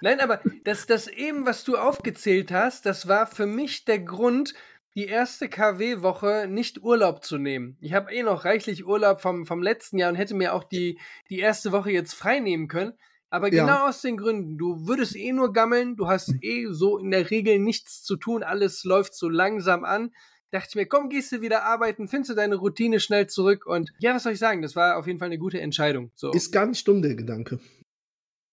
Nein, 0.00 0.20
aber 0.20 0.40
das, 0.64 0.86
das 0.86 1.06
eben, 1.06 1.44
was 1.44 1.64
du 1.64 1.76
aufgezählt 1.76 2.50
hast, 2.50 2.86
das 2.86 3.08
war 3.08 3.26
für 3.26 3.46
mich 3.46 3.84
der 3.84 3.98
Grund, 3.98 4.54
die 4.94 5.04
erste 5.04 5.50
KW-Woche 5.50 6.46
nicht 6.48 6.82
Urlaub 6.82 7.22
zu 7.22 7.36
nehmen. 7.36 7.76
Ich 7.80 7.92
habe 7.92 8.12
eh 8.12 8.22
noch 8.22 8.46
reichlich 8.46 8.86
Urlaub 8.86 9.20
vom, 9.20 9.44
vom 9.44 9.62
letzten 9.62 9.98
Jahr 9.98 10.10
und 10.10 10.16
hätte 10.16 10.34
mir 10.34 10.54
auch 10.54 10.64
die, 10.64 10.98
die 11.28 11.38
erste 11.38 11.70
Woche 11.70 11.90
jetzt 11.90 12.14
frei 12.14 12.40
nehmen 12.40 12.66
können. 12.66 12.94
Aber 13.30 13.52
Ja. 13.52 13.64
genau 13.64 13.88
aus 13.88 14.00
den 14.02 14.16
Gründen, 14.16 14.56
du 14.58 14.86
würdest 14.86 15.16
eh 15.16 15.32
nur 15.32 15.52
gammeln, 15.52 15.96
du 15.96 16.06
hast 16.08 16.32
eh 16.42 16.66
so 16.70 16.98
in 16.98 17.10
der 17.10 17.30
Regel 17.30 17.58
nichts 17.58 18.02
zu 18.02 18.16
tun, 18.16 18.42
alles 18.42 18.84
läuft 18.84 19.14
so 19.14 19.28
langsam 19.28 19.84
an. 19.84 20.12
Dachte 20.52 20.68
ich 20.70 20.74
mir, 20.76 20.86
komm, 20.86 21.08
gehst 21.08 21.32
du 21.32 21.40
wieder 21.40 21.64
arbeiten, 21.64 22.06
findest 22.06 22.30
du 22.30 22.34
deine 22.34 22.54
Routine 22.54 23.00
schnell 23.00 23.26
zurück 23.26 23.66
und 23.66 23.92
ja, 23.98 24.14
was 24.14 24.22
soll 24.22 24.32
ich 24.32 24.38
sagen, 24.38 24.62
das 24.62 24.76
war 24.76 24.96
auf 24.96 25.06
jeden 25.08 25.18
Fall 25.18 25.26
eine 25.26 25.38
gute 25.38 25.60
Entscheidung. 25.60 26.12
So, 26.14 26.30
Ist 26.32 26.52
gar 26.52 26.66
nicht 26.66 26.86
dumm, 26.86 27.02
der 27.02 27.16
Gedanke, 27.16 27.58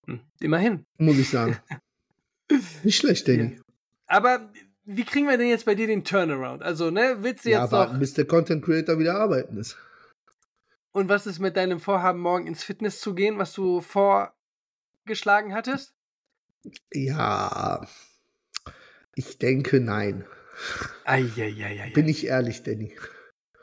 hm, 0.08 0.20
immerhin. 0.40 0.86
muss 0.98 1.18
ich 1.20 1.30
sagen. 1.30 1.58
nicht 2.84 2.98
schlecht, 2.98 3.28
Danny. 3.28 3.60
Aber 4.08 4.52
wie 4.86 5.06
kriegen 5.06 5.28
wir 5.30 5.38
denn 5.38 5.48
jetzt 5.48 5.66
bei 5.66 5.76
dir 5.76 5.88
den 5.88 6.04
Turnaround? 6.04 6.62
Also, 6.64 6.90
ne, 6.90 7.18
willst 7.20 7.46
du 7.46 7.52
Ja, 7.52 7.62
jetzt 7.62 7.72
warten, 7.72 7.94
noch. 7.94 8.00
bis 8.00 8.14
der 8.16 8.26
Content 8.26 8.66
Creator 8.66 8.98
wieder 9.00 9.16
arbeiten 9.16 9.58
ist. 9.58 9.78
Und 10.92 11.10
was 11.10 11.26
ist 11.26 11.40
mit 11.40 11.56
deinem 11.58 11.80
Vorhaben, 11.80 12.20
morgen 12.20 12.48
ins 12.48 12.64
Fitness 12.64 13.00
zu 13.00 13.14
gehen, 13.16 13.38
was 13.38 13.54
du 13.54 13.82
vorgeschlagen 15.04 15.54
hattest? 15.54 15.94
Ja, 16.94 17.86
ich 19.16 19.38
denke 19.38 19.82
nein. 19.82 20.26
Eieieiei. 21.04 21.92
Bin 21.94 22.08
ich 22.08 22.26
ehrlich, 22.26 22.64
Danny. 22.64 22.96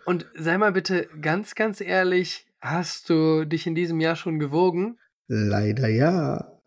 Und 0.04 0.26
sei 0.34 0.58
mal 0.58 0.72
bitte 0.72 1.08
ganz, 1.20 1.54
ganz 1.54 1.80
ehrlich, 1.80 2.46
hast 2.60 3.08
du 3.08 3.46
dich 3.46 3.66
in 3.66 3.74
diesem 3.74 4.00
Jahr 4.00 4.16
schon 4.16 4.38
gewogen? 4.38 4.98
Leider 5.28 5.88
ja. 5.88 6.60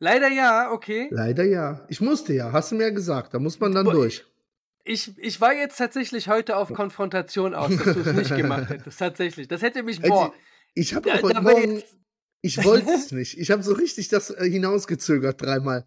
Leider 0.00 0.28
ja, 0.28 0.72
okay. 0.72 1.08
Leider 1.10 1.44
ja. 1.44 1.86
Ich 1.88 2.00
musste 2.00 2.32
ja, 2.32 2.52
hast 2.52 2.72
du 2.72 2.76
mir 2.76 2.84
ja 2.84 2.90
gesagt. 2.90 3.32
Da 3.32 3.38
muss 3.38 3.60
man 3.60 3.72
dann 3.72 3.84
Boah, 3.84 3.94
durch. 3.94 4.24
Ich, 4.82 5.16
ich 5.18 5.40
war 5.40 5.52
jetzt 5.52 5.76
tatsächlich 5.76 6.28
heute 6.28 6.56
auf 6.56 6.72
Konfrontation 6.72 7.54
aus, 7.54 7.70
dass 7.76 7.94
du 7.94 8.00
es 8.00 8.12
nicht 8.12 8.36
gemacht 8.36 8.68
hättest. 8.70 8.98
Tatsächlich. 8.98 9.46
Das 9.46 9.62
hätte 9.62 9.82
mich, 9.82 10.00
boah. 10.00 10.32
Ich 10.74 10.94
habe 10.94 11.12
auch 11.12 11.22
heute 11.22 11.42
Morgen, 11.42 11.76
jetzt, 11.76 11.96
ich 12.46 12.64
wollte 12.64 12.90
es 12.94 13.12
nicht. 13.12 13.38
Ich 13.38 13.50
habe 13.50 13.62
so 13.62 13.72
richtig 13.72 14.08
das 14.08 14.30
äh, 14.30 14.48
hinausgezögert 14.48 15.42
dreimal. 15.42 15.84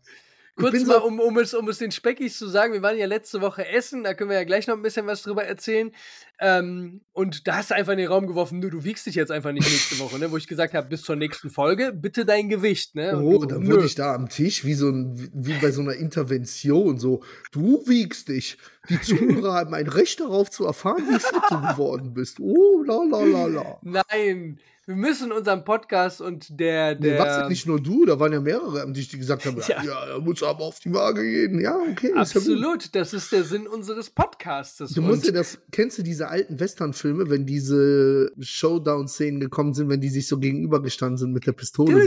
Kurz 0.55 0.73
mal, 0.85 0.95
so, 0.95 1.05
um, 1.05 1.19
um, 1.19 1.37
es, 1.37 1.53
um 1.53 1.69
es 1.69 1.77
den 1.77 1.91
Speckis 1.91 2.37
zu 2.37 2.47
sagen, 2.47 2.73
wir 2.73 2.81
waren 2.81 2.97
ja 2.97 3.05
letzte 3.05 3.39
Woche 3.39 3.65
essen, 3.65 4.03
da 4.03 4.13
können 4.13 4.29
wir 4.29 4.37
ja 4.37 4.43
gleich 4.43 4.67
noch 4.67 4.75
ein 4.75 4.81
bisschen 4.81 5.07
was 5.07 5.23
drüber 5.23 5.45
erzählen. 5.45 5.91
Ähm, 6.41 7.01
und 7.11 7.47
da 7.47 7.57
hast 7.57 7.71
du 7.71 7.75
einfach 7.75 7.91
in 7.91 7.97
den 7.97 8.07
Raum 8.07 8.25
geworfen, 8.25 8.61
du, 8.61 8.69
du 8.69 8.85
wiegst 8.85 9.05
dich 9.05 9.15
jetzt 9.15 9.29
einfach 9.29 9.51
nicht 9.51 9.69
nächste 9.69 9.99
Woche, 9.99 10.17
ne? 10.19 10.31
Wo 10.31 10.37
ich 10.37 10.47
gesagt 10.47 10.73
habe, 10.73 10.87
bis 10.87 11.01
zur 11.01 11.17
nächsten 11.17 11.49
Folge, 11.49 11.91
bitte 11.91 12.23
dein 12.23 12.47
Gewicht, 12.47 12.95
ne? 12.95 13.17
Und 13.17 13.23
oh, 13.23 13.39
du, 13.39 13.45
dann 13.47 13.63
nö. 13.63 13.75
wurde 13.75 13.85
ich 13.85 13.95
da 13.95 14.15
am 14.15 14.29
Tisch 14.29 14.63
wie 14.63 14.73
so 14.73 14.89
ein, 14.89 15.29
wie 15.33 15.53
bei 15.53 15.71
so 15.71 15.81
einer 15.81 15.95
Intervention, 15.95 16.97
so, 16.97 17.21
du 17.51 17.83
wiegst 17.87 18.29
dich. 18.29 18.57
Die 18.87 19.01
Zuhörer 19.01 19.53
haben 19.53 19.73
ein 19.73 19.87
Recht 19.87 20.21
darauf 20.21 20.49
zu 20.49 20.65
erfahren, 20.65 21.03
wie 21.09 21.19
fit 21.19 21.41
du 21.49 21.59
geworden 21.61 22.13
bist. 22.13 22.39
Oh, 22.39 22.83
la 22.85 23.03
la 23.03 23.23
la 23.25 23.45
la. 23.47 23.79
Nein, 23.83 24.59
wir 24.89 24.95
müssen 24.95 25.31
unseren 25.31 25.63
Podcast 25.65 26.19
und 26.19 26.59
der, 26.59 26.95
Nee, 26.95 27.09
der 27.11 27.19
was 27.19 27.47
nicht 27.47 27.67
nur 27.67 27.79
du, 27.79 28.05
da 28.05 28.19
waren 28.19 28.33
ja 28.33 28.41
mehrere 28.41 28.81
am 28.81 28.91
Tisch, 28.91 29.07
die 29.09 29.19
gesagt 29.19 29.45
haben, 29.45 29.55
Ja. 29.67 29.83
ja, 29.83 30.05
da 30.07 30.17
muss 30.17 30.41
aber 30.41 30.63
auf 30.63 30.79
die 30.79 30.91
Waage 30.91 31.21
gehen. 31.21 31.61
Ja, 31.61 31.77
okay, 31.91 32.07
ist 32.07 32.33
ja 32.33 32.39
absolut, 32.39 32.95
das 32.95 33.13
ist 33.13 33.31
der 33.31 33.43
Sinn 33.43 33.67
unseres 33.67 34.09
Podcasts. 34.09 34.77
Du 34.77 35.03
musst 35.03 35.27
dir 35.27 35.31
das, 35.31 35.59
kennst 35.71 35.99
du 35.99 36.01
diese 36.01 36.28
alten 36.29 36.59
Western-Filme, 36.59 37.29
wenn 37.29 37.45
diese 37.45 38.31
Showdown-Szenen 38.39 39.39
gekommen 39.39 39.73
sind, 39.73 39.89
wenn 39.89 40.01
die 40.01 40.09
sich 40.09 40.27
so 40.27 40.39
gegenübergestanden 40.39 41.17
sind 41.17 41.33
mit 41.33 41.45
der 41.45 41.53
Pistole? 41.53 42.03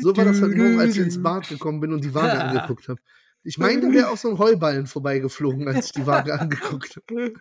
So, 0.00 0.10
so 0.10 0.16
war 0.16 0.24
das 0.24 0.40
halt 0.40 0.56
morgen, 0.56 0.80
als 0.80 0.96
ich 0.96 1.02
ins 1.02 1.22
Bad 1.22 1.48
gekommen 1.48 1.80
bin 1.80 1.92
und 1.92 2.04
die 2.04 2.14
Waage 2.14 2.42
angeguckt 2.44 2.88
habe. 2.88 3.00
Ich 3.44 3.58
meine, 3.58 3.80
da 3.80 3.92
wäre 3.92 4.08
auch 4.08 4.16
so 4.16 4.30
ein 4.30 4.38
Heuballen 4.38 4.86
vorbeigeflogen, 4.86 5.66
als 5.68 5.86
ich 5.86 5.92
die 5.92 6.06
Waage 6.06 6.32
angeguckt 6.40 6.96
habe. 6.96 7.34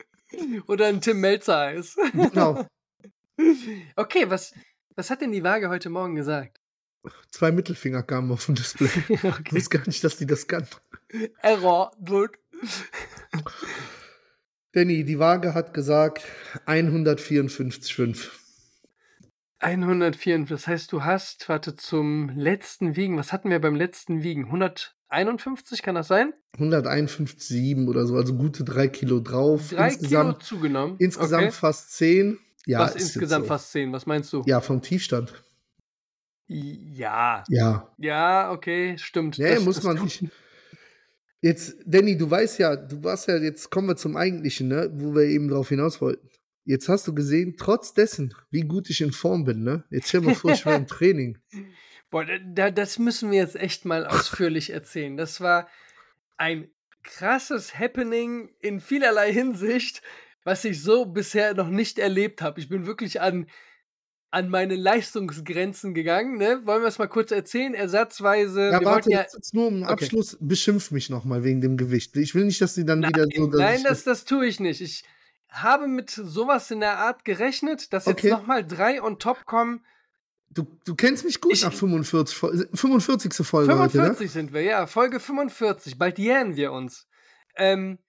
Oder 0.67 0.87
ein 0.87 1.01
Tim 1.01 1.19
Melzer 1.19 1.57
Eis. 1.57 1.95
Genau. 2.13 2.65
Okay, 3.95 4.29
was, 4.29 4.53
was 4.95 5.09
hat 5.09 5.21
denn 5.21 5.31
die 5.31 5.43
Waage 5.43 5.69
heute 5.69 5.89
Morgen 5.89 6.15
gesagt? 6.15 6.57
Zwei 7.31 7.51
Mittelfinger 7.51 8.03
kamen 8.03 8.31
auf 8.31 8.45
dem 8.45 8.55
Display 8.55 8.89
Ich 9.09 9.23
okay. 9.23 9.55
wusste 9.55 9.77
gar 9.77 9.87
nicht, 9.87 10.03
dass 10.03 10.17
die 10.17 10.25
das 10.25 10.47
kann. 10.47 10.67
Error, 11.41 11.91
gut. 12.05 12.37
Danny, 14.73 15.03
die 15.03 15.19
Waage 15.19 15.53
hat 15.53 15.73
gesagt 15.73 16.21
154,5. 16.65 18.29
104, 19.59 20.45
das 20.45 20.65
heißt, 20.67 20.91
du 20.91 21.03
hast, 21.03 21.49
warte, 21.49 21.75
zum 21.75 22.29
letzten 22.29 22.95
Wiegen, 22.95 23.17
was 23.17 23.33
hatten 23.33 23.49
wir 23.49 23.59
beim 23.59 23.75
letzten 23.75 24.23
Wiegen? 24.23 24.45
151, 24.45 25.83
kann 25.83 25.95
das 25.95 26.07
sein? 26.07 26.33
151,7 26.57 27.87
oder 27.87 28.05
so, 28.05 28.15
also 28.15 28.33
gute 28.35 28.63
drei 28.63 28.87
Kilo 28.87 29.19
drauf. 29.19 29.69
Drei 29.69 29.89
insgesamt, 29.89 30.39
Kilo 30.39 30.45
zugenommen. 30.45 30.95
Insgesamt 30.99 31.43
okay. 31.43 31.51
fast 31.51 31.91
10. 31.91 32.39
Ja, 32.65 32.79
was 32.79 32.95
insgesamt 32.95 33.45
so. 33.45 33.49
fast 33.49 33.71
10, 33.73 33.91
was 33.91 34.05
meinst 34.05 34.31
du? 34.31 34.41
Ja, 34.45 34.61
vom 34.61 34.81
Tiefstand. 34.81 35.33
Ja. 36.47 37.43
Ja. 37.49 37.89
Ja, 37.97 38.51
okay, 38.51 38.97
stimmt. 38.97 39.37
Ja, 39.37 39.53
Das- 39.53 39.63
muss 39.65 39.75
das 39.75 39.83
man 39.83 40.01
nicht. 40.01 40.23
Jetzt, 41.41 41.75
Danny, 41.85 42.17
du 42.17 42.29
weißt 42.29 42.59
ja, 42.59 42.75
du 42.75 43.03
warst 43.03 43.27
ja, 43.27 43.37
jetzt 43.37 43.71
kommen 43.71 43.87
wir 43.87 43.95
zum 43.95 44.15
Eigentlichen, 44.15 44.67
ne, 44.67 44.91
wo 44.93 45.15
wir 45.15 45.23
eben 45.23 45.49
drauf 45.49 45.69
hinaus 45.69 45.99
wollten. 45.99 46.29
Jetzt 46.63 46.87
hast 46.87 47.07
du 47.07 47.15
gesehen, 47.15 47.55
trotz 47.57 47.93
dessen, 47.93 48.35
wie 48.51 48.61
gut 48.61 48.89
ich 48.91 49.01
in 49.01 49.11
Form 49.11 49.43
bin, 49.43 49.63
ne? 49.63 49.83
Jetzt 49.89 50.09
stell 50.09 50.21
mal 50.21 50.35
vor, 50.35 50.51
ich 50.51 50.65
wäre 50.65 50.77
im 50.77 50.87
Training. 50.87 51.39
Boah, 52.11 52.25
da, 52.53 52.69
das 52.69 52.99
müssen 52.99 53.31
wir 53.31 53.39
jetzt 53.39 53.55
echt 53.55 53.85
mal 53.85 54.05
ausführlich 54.05 54.69
erzählen. 54.69 55.17
Das 55.17 55.41
war 55.41 55.67
ein 56.37 56.69
krasses 57.03 57.79
Happening 57.79 58.49
in 58.59 58.79
vielerlei 58.79 59.33
Hinsicht, 59.33 60.03
was 60.43 60.63
ich 60.63 60.83
so 60.83 61.05
bisher 61.05 61.55
noch 61.55 61.69
nicht 61.69 61.97
erlebt 61.97 62.43
habe. 62.43 62.59
Ich 62.59 62.69
bin 62.69 62.85
wirklich 62.85 63.21
an, 63.21 63.47
an 64.33 64.49
meine 64.49 64.75
Leistungsgrenzen 64.75 65.93
gegangen. 65.93 66.37
Ne? 66.37 66.61
Wollen 66.65 66.81
wir 66.81 66.87
es 66.87 66.97
mal 66.99 67.07
kurz 67.07 67.31
erzählen? 67.31 67.73
Ersatzweise. 67.73 68.69
Ja, 68.71 68.83
warte, 68.83 69.11
ja, 69.11 69.19
jetzt, 69.21 69.35
jetzt 69.35 69.53
nur 69.53 69.67
im 69.67 69.83
Okay. 69.83 69.91
Abschluss, 69.91 70.37
beschimpf 70.39 70.91
mich 70.91 71.09
nochmal 71.09 71.43
wegen 71.43 71.61
dem 71.61 71.77
Gewicht. 71.77 72.15
Ich 72.15 72.33
will 72.33 72.45
nicht, 72.45 72.61
dass 72.61 72.73
sie 72.75 72.85
dann 72.85 73.03
wieder 73.05 73.25
so. 73.35 73.47
Nein, 73.47 73.83
das, 73.83 74.03
das 74.03 74.23
tue 74.25 74.45
ich 74.47 74.59
nicht. 74.59 74.79
Ich 74.81 75.03
habe 75.49 75.87
mit 75.87 76.09
sowas 76.09 76.71
in 76.71 76.79
der 76.79 76.97
Art 76.97 77.25
gerechnet, 77.25 77.91
dass 77.91 78.05
jetzt 78.05 78.19
Okay. 78.19 78.29
nochmal 78.29 78.65
drei 78.65 79.01
on 79.03 79.19
top 79.19 79.45
kommen. 79.45 79.83
du, 80.49 80.65
du 80.85 80.95
kennst 80.95 81.25
mich 81.25 81.39
gut 81.41 81.51
Ich- 81.53 81.63
nach 81.63 81.73
45, 81.73 82.35
Fol- 82.37 82.67
45. 82.73 83.33
Folge 83.45 83.77
heute, 83.77 83.91
45 83.91 84.25
ne? 84.27 84.31
sind 84.31 84.53
wir, 84.53 84.61
ja. 84.61 84.87
Folge 84.87 85.19
45. 85.19 85.97
Bald 85.97 86.17
jähren 86.19 86.55
wir 86.55 86.71
uns. 86.71 87.07
Ähm, 87.57 87.99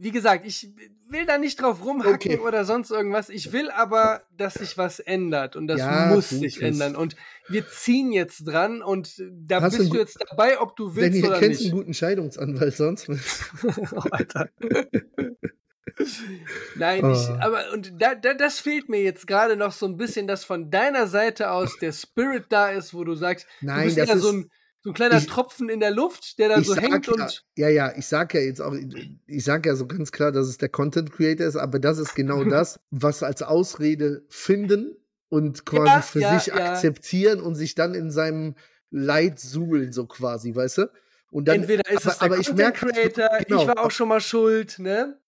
wie 0.00 0.10
gesagt, 0.12 0.46
ich 0.46 0.70
will 1.08 1.26
da 1.26 1.38
nicht 1.38 1.60
drauf 1.60 1.84
rumhacken 1.84 2.32
Okay. 2.34 2.38
oder 2.38 2.64
sonst 2.64 2.90
irgendwas. 2.90 3.28
Ich 3.30 3.52
will 3.52 3.70
aber, 3.70 4.22
dass 4.36 4.54
sich 4.54 4.78
was 4.78 5.00
ändert 5.00 5.56
und 5.56 5.66
das 5.66 5.78
Ja, 5.80 6.06
muss 6.14 6.28
sich 6.30 6.56
es. 6.56 6.62
ändern. 6.62 6.94
Und 6.96 7.16
wir 7.48 7.66
ziehen 7.68 8.12
jetzt 8.12 8.44
dran 8.46 8.82
und 8.82 9.14
da 9.32 9.60
Hast 9.60 9.74
du 9.74 9.78
bist 9.80 9.92
du 9.92 9.98
jetzt 9.98 10.18
dabei, 10.28 10.60
ob 10.60 10.76
du 10.76 10.94
willst 10.94 11.16
Danny, 11.22 11.26
oder 11.28 11.38
kennst 11.40 11.60
nicht. 11.60 11.70
einen 11.72 11.80
guten 11.80 11.94
Scheidungsanwalt 11.94 12.76
sonst? 12.76 13.08
oh, 13.92 14.02
Alter. 14.10 14.48
Nein, 16.76 16.98
ich, 17.10 17.18
Oh. 17.28 17.36
aber 17.40 17.72
und 17.72 17.92
da, 18.00 18.14
da, 18.14 18.34
das 18.34 18.60
fehlt 18.60 18.88
mir 18.88 19.02
jetzt 19.02 19.26
gerade 19.26 19.56
noch 19.56 19.72
so 19.72 19.86
ein 19.86 19.96
bisschen, 19.96 20.26
dass 20.26 20.44
von 20.44 20.70
deiner 20.70 21.06
Seite 21.08 21.50
aus 21.50 21.76
der 21.80 21.92
Spirit 21.92 22.44
da 22.50 22.70
ist, 22.70 22.94
wo 22.94 23.02
du 23.04 23.14
sagst, 23.14 23.46
du 23.60 23.66
Nein, 23.66 23.84
bist 23.86 23.98
das 23.98 24.08
eher 24.08 24.14
ist. 24.16 24.22
so 24.22 24.30
ein, 24.30 24.50
so 24.80 24.90
ein 24.90 24.94
kleiner 24.94 25.18
ich- 25.18 25.26
Tropfen 25.26 25.68
in 25.68 25.80
der 25.80 25.90
Luft, 25.90 26.38
der 26.38 26.48
da 26.50 26.58
ich 26.58 26.66
so 26.66 26.76
hängt 26.76 27.06
ja, 27.06 27.12
und 27.12 27.44
ja, 27.56 27.68
ja, 27.68 27.92
ich 27.96 28.06
sag 28.06 28.32
ja 28.34 28.40
jetzt 28.40 28.60
auch, 28.60 28.74
ich 29.26 29.44
sag 29.44 29.66
ja 29.66 29.74
so 29.74 29.86
ganz 29.86 30.12
klar, 30.12 30.32
dass 30.32 30.48
es 30.48 30.58
der 30.58 30.68
Content 30.68 31.12
Creator 31.12 31.46
ist, 31.46 31.56
aber 31.56 31.78
das 31.78 31.98
ist 31.98 32.14
genau 32.14 32.44
das, 32.44 32.80
was 32.90 33.22
als 33.22 33.42
Ausrede 33.42 34.24
finden 34.28 34.96
und 35.28 35.66
quasi 35.66 35.86
Ja, 35.86 36.00
für 36.02 36.20
ja, 36.20 36.38
sich 36.38 36.52
akzeptieren 36.54 37.40
und 37.40 37.54
sich 37.54 37.74
dann 37.74 37.94
in 37.94 38.10
seinem 38.10 38.54
Leid 38.90 39.38
suhlen, 39.38 39.92
so 39.92 40.06
quasi, 40.06 40.54
weißt 40.54 40.78
du? 40.78 40.90
Und 41.30 41.46
dann, 41.48 41.56
Entweder 41.56 41.90
ist 41.90 42.06
aber, 42.06 42.12
es 42.12 42.18
der 42.18 42.26
aber 42.26 42.38
ich 42.38 42.46
Content 42.46 42.58
merke 42.58 42.86
Creator, 42.86 43.28
genau, 43.46 43.62
ich 43.62 43.68
war 43.68 43.78
auch 43.84 43.90
schon 43.90 44.08
mal 44.08 44.20
schuld, 44.20 44.78
ne? 44.78 45.18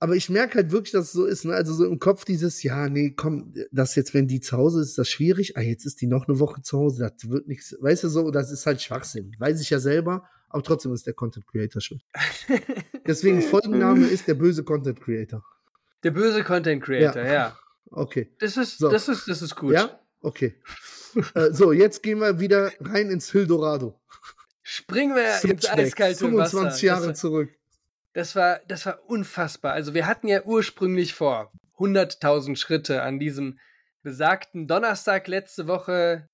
Aber 0.00 0.14
ich 0.14 0.28
merke 0.28 0.56
halt 0.56 0.70
wirklich, 0.70 0.92
dass 0.92 1.06
es 1.06 1.12
so 1.12 1.24
ist, 1.24 1.44
ne? 1.44 1.54
Also 1.54 1.74
so 1.74 1.84
im 1.84 1.98
Kopf 1.98 2.24
dieses, 2.24 2.62
ja, 2.62 2.88
nee, 2.88 3.14
komm, 3.16 3.52
das 3.72 3.96
jetzt, 3.96 4.14
wenn 4.14 4.28
die 4.28 4.40
zu 4.40 4.56
Hause 4.56 4.80
ist, 4.80 4.90
ist 4.90 4.98
das 4.98 5.08
schwierig. 5.08 5.56
Ah, 5.56 5.60
jetzt 5.60 5.84
ist 5.86 6.00
die 6.00 6.06
noch 6.06 6.28
eine 6.28 6.38
Woche 6.38 6.62
zu 6.62 6.78
Hause, 6.78 7.10
das 7.10 7.30
wird 7.30 7.48
nichts, 7.48 7.76
weißt 7.80 8.04
du 8.04 8.08
so, 8.08 8.30
das 8.30 8.52
ist 8.52 8.64
halt 8.66 8.80
Schwachsinn. 8.80 9.34
Weiß 9.38 9.60
ich 9.60 9.70
ja 9.70 9.80
selber, 9.80 10.28
aber 10.48 10.62
trotzdem 10.62 10.92
ist 10.92 11.06
der 11.06 11.14
Content 11.14 11.46
Creator 11.46 11.80
schuld. 11.80 12.02
Deswegen 13.06 13.42
Folgenname 13.42 14.06
ist 14.06 14.28
der 14.28 14.34
böse 14.34 14.62
Content 14.62 15.00
Creator. 15.00 15.44
Der 16.04 16.12
böse 16.12 16.44
Content 16.44 16.82
Creator, 16.82 17.24
ja. 17.24 17.58
Okay. 17.90 18.30
Das 18.38 18.56
ist, 18.56 18.78
So. 18.78 18.88
das 18.90 19.08
ist, 19.08 19.26
das 19.26 19.42
ist 19.42 19.56
gut. 19.56 19.72
Ja? 19.72 19.98
Okay. 20.20 20.54
äh, 21.34 21.52
so, 21.52 21.72
jetzt 21.72 22.02
gehen 22.02 22.20
wir 22.20 22.38
wieder 22.38 22.70
rein 22.80 23.10
ins 23.10 23.32
Hildorado. 23.32 24.00
Springen 24.62 25.16
wir 25.16 25.50
ins 25.50 25.66
eiskalte 25.66 26.18
25 26.18 26.64
Wasser. 26.66 26.86
Jahre 26.86 27.08
das, 27.08 27.18
zurück. 27.20 27.50
Das 28.12 28.34
war, 28.36 28.60
das 28.68 28.86
war 28.86 28.98
unfassbar. 29.06 29.72
Also 29.72 29.94
wir 29.94 30.06
hatten 30.06 30.28
ja 30.28 30.42
ursprünglich 30.44 31.14
vor, 31.14 31.52
100.000 31.78 32.56
Schritte 32.56 33.02
an 33.02 33.18
diesem 33.18 33.58
besagten 34.02 34.66
Donnerstag 34.66 35.28
letzte 35.28 35.66
Woche 35.66 36.28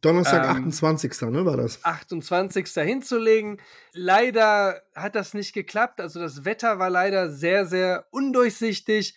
Donnerstag, 0.00 0.44
Ähm, 0.44 0.68
28. 0.68 1.20
Ne, 1.30 1.44
war 1.44 1.56
das? 1.56 1.84
28. 1.84 2.68
hinzulegen. 2.84 3.60
Leider 3.92 4.82
hat 4.94 5.14
das 5.14 5.34
nicht 5.34 5.54
geklappt. 5.54 6.00
Also 6.00 6.20
das 6.20 6.44
Wetter 6.44 6.78
war 6.78 6.90
leider 6.90 7.30
sehr, 7.30 7.66
sehr 7.66 8.06
undurchsichtig. 8.10 9.16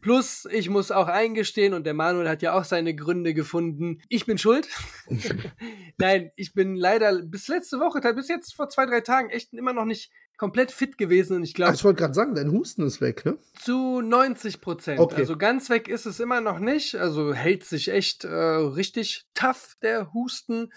Plus, 0.00 0.46
ich 0.50 0.68
muss 0.68 0.90
auch 0.90 1.08
eingestehen, 1.08 1.74
und 1.74 1.84
der 1.84 1.94
Manuel 1.94 2.28
hat 2.28 2.42
ja 2.42 2.52
auch 2.52 2.64
seine 2.64 2.94
Gründe 2.94 3.34
gefunden. 3.34 4.00
Ich 4.08 4.26
bin 4.26 4.38
schuld. 4.38 4.68
Nein, 5.98 6.30
ich 6.36 6.52
bin 6.52 6.76
leider 6.76 7.20
bis 7.22 7.48
letzte 7.48 7.80
Woche, 7.80 8.00
bis 8.14 8.28
jetzt 8.28 8.54
vor 8.54 8.68
zwei, 8.68 8.86
drei 8.86 9.00
Tagen 9.00 9.30
echt 9.30 9.52
immer 9.52 9.72
noch 9.72 9.86
nicht 9.86 10.12
komplett 10.38 10.72
fit 10.72 10.96
gewesen. 10.96 11.36
Und 11.36 11.42
ich 11.42 11.52
glaube, 11.52 11.74
ich 11.74 11.84
wollte 11.84 11.98
gerade 11.98 12.14
sagen, 12.14 12.34
dein 12.34 12.50
Husten 12.50 12.86
ist 12.86 13.00
weg, 13.02 13.26
ne? 13.26 13.36
zu 13.60 14.00
90 14.00 14.60
Prozent. 14.62 15.00
Okay. 15.00 15.16
Also 15.16 15.36
ganz 15.36 15.68
weg 15.68 15.88
ist 15.88 16.06
es 16.06 16.20
immer 16.20 16.40
noch 16.40 16.60
nicht. 16.60 16.94
Also 16.94 17.34
hält 17.34 17.64
sich 17.64 17.88
echt 17.88 18.24
äh, 18.24 18.28
richtig 18.28 19.26
tough, 19.34 19.76
der 19.82 20.14
Husten. 20.14 20.72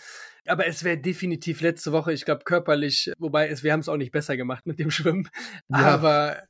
Aber 0.47 0.65
es 0.65 0.83
wäre 0.83 0.97
definitiv 0.97 1.61
letzte 1.61 1.91
Woche, 1.91 2.11
ich 2.11 2.25
glaube, 2.25 2.43
körperlich, 2.43 3.13
wobei 3.19 3.47
es, 3.47 3.63
wir 3.63 3.71
haben 3.71 3.81
es 3.81 3.89
auch 3.89 3.97
nicht 3.97 4.11
besser 4.11 4.35
gemacht 4.35 4.65
mit 4.65 4.79
dem 4.79 4.91
Schwimmen. 4.91 5.29
Ja. 5.69 5.77
Aber, 5.77 6.43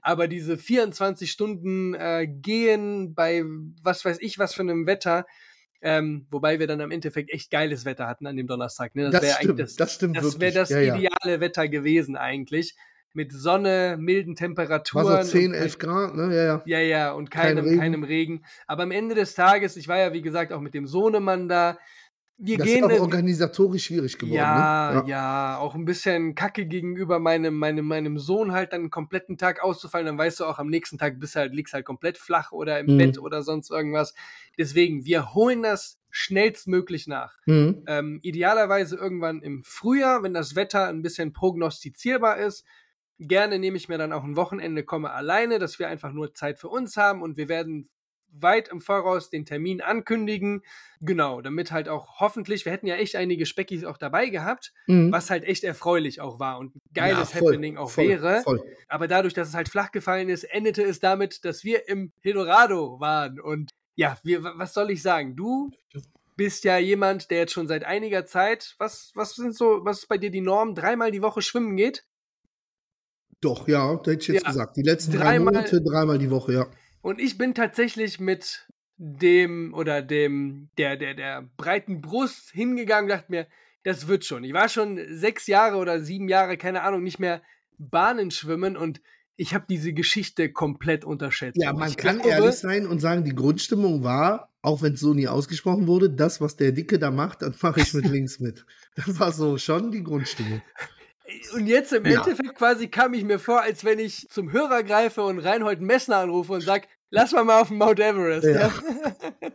aber 0.00 0.26
diese 0.26 0.56
24 0.56 1.30
Stunden 1.30 1.94
äh, 1.94 2.26
gehen 2.26 3.14
bei 3.14 3.44
was 3.82 4.04
weiß 4.04 4.18
ich, 4.20 4.38
was 4.38 4.54
für 4.54 4.62
einem 4.62 4.86
Wetter. 4.86 5.26
Ähm, 5.88 6.26
wobei 6.32 6.58
wir 6.58 6.66
dann 6.66 6.80
am 6.80 6.90
Endeffekt 6.90 7.30
echt 7.30 7.48
geiles 7.48 7.84
Wetter 7.84 8.08
hatten 8.08 8.26
an 8.26 8.36
dem 8.36 8.48
Donnerstag. 8.48 8.96
Ne? 8.96 9.08
Das, 9.08 9.22
wär 9.22 9.34
stimmt, 9.34 9.60
eigentlich 9.60 9.76
das, 9.76 9.94
stimmt 9.94 10.16
das 10.16 10.40
wäre 10.40 10.52
das 10.52 10.70
ja, 10.70 10.80
ja. 10.80 10.96
ideale 10.96 11.40
Wetter 11.40 11.68
gewesen 11.68 12.16
eigentlich. 12.16 12.74
Mit 13.12 13.32
Sonne, 13.32 13.96
milden 13.98 14.34
Temperaturen. 14.34 15.06
War 15.06 15.24
so 15.24 15.30
10, 15.30 15.52
und- 15.52 15.54
11 15.54 15.78
Grad, 15.78 16.16
ne? 16.16 16.34
Ja, 16.34 16.44
ja. 16.44 16.62
ja, 16.66 16.80
ja, 16.80 17.12
und 17.12 17.30
Kein 17.30 17.54
keinem, 17.54 17.64
Regen. 17.64 17.78
keinem 17.78 18.02
Regen. 18.02 18.44
Aber 18.66 18.82
am 18.82 18.90
Ende 18.90 19.14
des 19.14 19.34
Tages, 19.34 19.76
ich 19.76 19.86
war 19.86 19.96
ja, 19.96 20.12
wie 20.12 20.22
gesagt, 20.22 20.52
auch 20.52 20.60
mit 20.60 20.74
dem 20.74 20.88
Sohnemann 20.88 21.48
da. 21.48 21.78
Wir 22.38 22.58
Das 22.58 22.66
ist 22.66 22.74
gehen. 22.74 22.84
auch 22.84 22.90
in- 22.90 23.00
organisatorisch 23.00 23.86
schwierig 23.86 24.18
geworden, 24.18 24.34
ja, 24.36 25.02
ne? 25.02 25.08
ja, 25.10 25.56
auch 25.58 25.74
ein 25.74 25.86
bisschen 25.86 26.34
kacke 26.34 26.66
gegenüber 26.66 27.18
meinem, 27.18 27.54
meinem, 27.54 27.86
meinem 27.86 28.18
Sohn 28.18 28.52
halt 28.52 28.72
dann 28.74 28.80
einen 28.82 28.90
kompletten 28.90 29.38
Tag 29.38 29.62
auszufallen. 29.62 30.06
Dann 30.06 30.18
weißt 30.18 30.40
du 30.40 30.44
auch, 30.44 30.58
am 30.58 30.68
nächsten 30.68 30.98
Tag 30.98 31.18
bist 31.18 31.34
du 31.34 31.38
halt, 31.40 31.54
liegst 31.54 31.72
halt 31.72 31.86
komplett 31.86 32.18
flach 32.18 32.52
oder 32.52 32.78
im 32.78 32.86
Mhm. 32.94 32.98
Bett 32.98 33.18
oder 33.18 33.42
sonst 33.42 33.70
irgendwas. 33.70 34.12
Deswegen, 34.58 35.06
wir 35.06 35.32
holen 35.32 35.62
das 35.62 35.98
schnellstmöglich 36.10 37.06
nach. 37.06 37.36
Mhm. 37.46 37.84
Ähm, 37.86 38.18
idealerweise 38.22 38.96
irgendwann 38.96 39.40
im 39.40 39.62
Frühjahr, 39.64 40.22
wenn 40.22 40.34
das 40.34 40.54
Wetter 40.56 40.88
ein 40.88 41.00
bisschen 41.02 41.32
prognostizierbar 41.32 42.36
ist. 42.36 42.64
Gerne 43.18 43.58
nehme 43.58 43.78
ich 43.78 43.88
mir 43.88 43.96
dann 43.96 44.12
auch 44.12 44.24
ein 44.24 44.36
Wochenende, 44.36 44.82
komme 44.84 45.10
alleine, 45.10 45.58
dass 45.58 45.78
wir 45.78 45.88
einfach 45.88 46.12
nur 46.12 46.34
Zeit 46.34 46.58
für 46.58 46.68
uns 46.68 46.98
haben 46.98 47.22
und 47.22 47.38
wir 47.38 47.48
werden 47.48 47.88
weit 48.40 48.68
im 48.68 48.80
Voraus 48.80 49.30
den 49.30 49.44
Termin 49.44 49.80
ankündigen. 49.80 50.62
Genau, 51.00 51.40
damit 51.40 51.72
halt 51.72 51.88
auch 51.88 52.20
hoffentlich, 52.20 52.64
wir 52.64 52.72
hätten 52.72 52.86
ja 52.86 52.96
echt 52.96 53.16
einige 53.16 53.46
Speckis 53.46 53.84
auch 53.84 53.98
dabei 53.98 54.28
gehabt, 54.28 54.72
Mhm. 54.86 55.12
was 55.12 55.30
halt 55.30 55.44
echt 55.44 55.64
erfreulich 55.64 56.20
auch 56.20 56.38
war 56.40 56.58
und 56.58 56.74
ein 56.74 56.80
geiles 56.94 57.32
Ja, 57.32 57.38
voll, 57.38 57.52
Happening 57.52 57.76
auch 57.76 57.90
voll, 57.90 58.08
wäre. 58.08 58.40
Voll. 58.42 58.62
Aber 58.88 59.08
dadurch, 59.08 59.34
dass 59.34 59.48
es 59.48 59.54
halt 59.54 59.68
flach 59.68 59.92
gefallen 59.92 60.28
ist, 60.28 60.44
endete 60.44 60.82
es 60.82 61.00
damit, 61.00 61.44
dass 61.44 61.64
wir 61.64 61.88
im 61.88 62.12
Eldorado 62.22 62.98
waren. 63.00 63.40
Und 63.40 63.70
ja, 63.94 64.18
wir, 64.22 64.42
was 64.44 64.74
soll 64.74 64.90
ich 64.90 65.02
sagen? 65.02 65.36
Du 65.36 65.70
bist 66.36 66.64
ja 66.64 66.76
jemand, 66.76 67.30
der 67.30 67.38
jetzt 67.38 67.52
schon 67.52 67.66
seit 67.66 67.84
einiger 67.84 68.26
Zeit, 68.26 68.74
was, 68.78 69.10
was 69.14 69.34
sind 69.36 69.56
so, 69.56 69.80
was 69.84 70.00
ist 70.00 70.08
bei 70.08 70.18
dir 70.18 70.30
die 70.30 70.42
Norm, 70.42 70.74
dreimal 70.74 71.10
die 71.10 71.22
Woche 71.22 71.40
schwimmen 71.40 71.76
geht? 71.76 72.04
Doch, 73.40 73.68
ja, 73.68 73.94
da 73.96 74.10
hätte 74.10 74.22
ich 74.22 74.28
jetzt 74.28 74.42
Ja, 74.44 74.48
gesagt. 74.50 74.76
Die 74.76 74.82
letzten 74.82 75.12
drei 75.12 75.24
dreimal- 75.24 75.52
Monate, 75.54 75.82
dreimal 75.82 76.18
die 76.18 76.30
Woche, 76.30 76.52
ja. 76.54 76.66
Und 77.06 77.20
ich 77.20 77.38
bin 77.38 77.54
tatsächlich 77.54 78.18
mit 78.18 78.66
dem 78.96 79.72
oder 79.74 80.02
dem, 80.02 80.70
der, 80.76 80.96
der, 80.96 81.14
der 81.14 81.48
breiten 81.56 82.00
Brust 82.00 82.50
hingegangen, 82.50 83.08
dachte 83.08 83.30
mir, 83.30 83.46
das 83.84 84.08
wird 84.08 84.24
schon. 84.24 84.42
Ich 84.42 84.52
war 84.52 84.68
schon 84.68 84.98
sechs 85.10 85.46
Jahre 85.46 85.76
oder 85.76 86.00
sieben 86.00 86.28
Jahre, 86.28 86.56
keine 86.56 86.82
Ahnung, 86.82 87.04
nicht 87.04 87.20
mehr 87.20 87.42
Bahnen 87.78 88.32
schwimmen 88.32 88.76
und 88.76 89.00
ich 89.36 89.54
habe 89.54 89.66
diese 89.70 89.92
Geschichte 89.92 90.50
komplett 90.50 91.04
unterschätzt. 91.04 91.62
Ja, 91.62 91.72
man 91.72 91.90
ich 91.90 91.96
kann 91.96 92.16
glaube- 92.16 92.28
ehrlich 92.30 92.56
sein 92.56 92.88
und 92.88 92.98
sagen, 92.98 93.22
die 93.22 93.36
Grundstimmung 93.36 94.02
war, 94.02 94.52
auch 94.60 94.82
wenn 94.82 94.94
es 94.94 95.00
so 95.00 95.14
nie 95.14 95.28
ausgesprochen 95.28 95.86
wurde, 95.86 96.10
das, 96.10 96.40
was 96.40 96.56
der 96.56 96.72
Dicke 96.72 96.98
da 96.98 97.12
macht, 97.12 97.42
das 97.42 97.62
mache 97.62 97.82
ich 97.82 97.94
mit 97.94 98.06
links 98.10 98.40
mit. 98.40 98.66
Das 98.96 99.20
war 99.20 99.30
so 99.30 99.58
schon 99.58 99.92
die 99.92 100.02
Grundstimmung. 100.02 100.60
und 101.54 101.68
jetzt 101.68 101.92
im 101.92 102.04
Ja. 102.04 102.18
Endeffekt 102.18 102.56
quasi 102.56 102.88
kam 102.88 103.14
ich 103.14 103.22
mir 103.22 103.38
vor, 103.38 103.60
als 103.62 103.84
wenn 103.84 104.00
ich 104.00 104.26
zum 104.28 104.50
Hörer 104.50 104.82
greife 104.82 105.22
und 105.22 105.38
Reinhold 105.38 105.80
Messner 105.80 106.16
anrufe 106.16 106.52
und 106.54 106.62
sag, 106.62 106.88
lass 107.10 107.32
mal 107.32 107.44
mal 107.44 107.60
auf 107.60 107.68
den 107.68 107.78
Mount 107.78 108.00
Everest. 108.00 108.46
Ja. 108.46 108.68
Ja. 108.68 108.72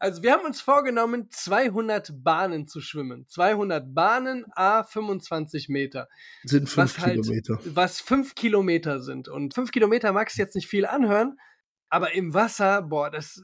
Also 0.00 0.22
wir 0.24 0.32
haben 0.32 0.44
uns 0.44 0.60
vorgenommen, 0.60 1.28
200 1.30 2.10
Bahnen 2.24 2.66
zu 2.66 2.80
schwimmen. 2.80 3.26
200 3.28 3.94
Bahnen, 3.94 4.44
a 4.56 4.82
25 4.82 5.68
Meter. 5.68 6.08
Sind 6.42 6.68
fünf 6.68 6.96
was 6.96 6.98
halt- 7.06 7.22
Kilometer. 7.22 7.58
was 7.66 8.00
fünf 8.00 8.34
Kilometer 8.34 9.00
sind. 9.00 9.28
Und 9.28 9.54
fünf 9.54 9.70
Kilometer 9.70 10.12
magst 10.12 10.36
du 10.36 10.42
jetzt 10.42 10.56
nicht 10.56 10.66
viel 10.66 10.86
anhören, 10.86 11.38
aber 11.88 12.12
im 12.14 12.34
Wasser, 12.34 12.82
boah, 12.82 13.10
das, 13.10 13.42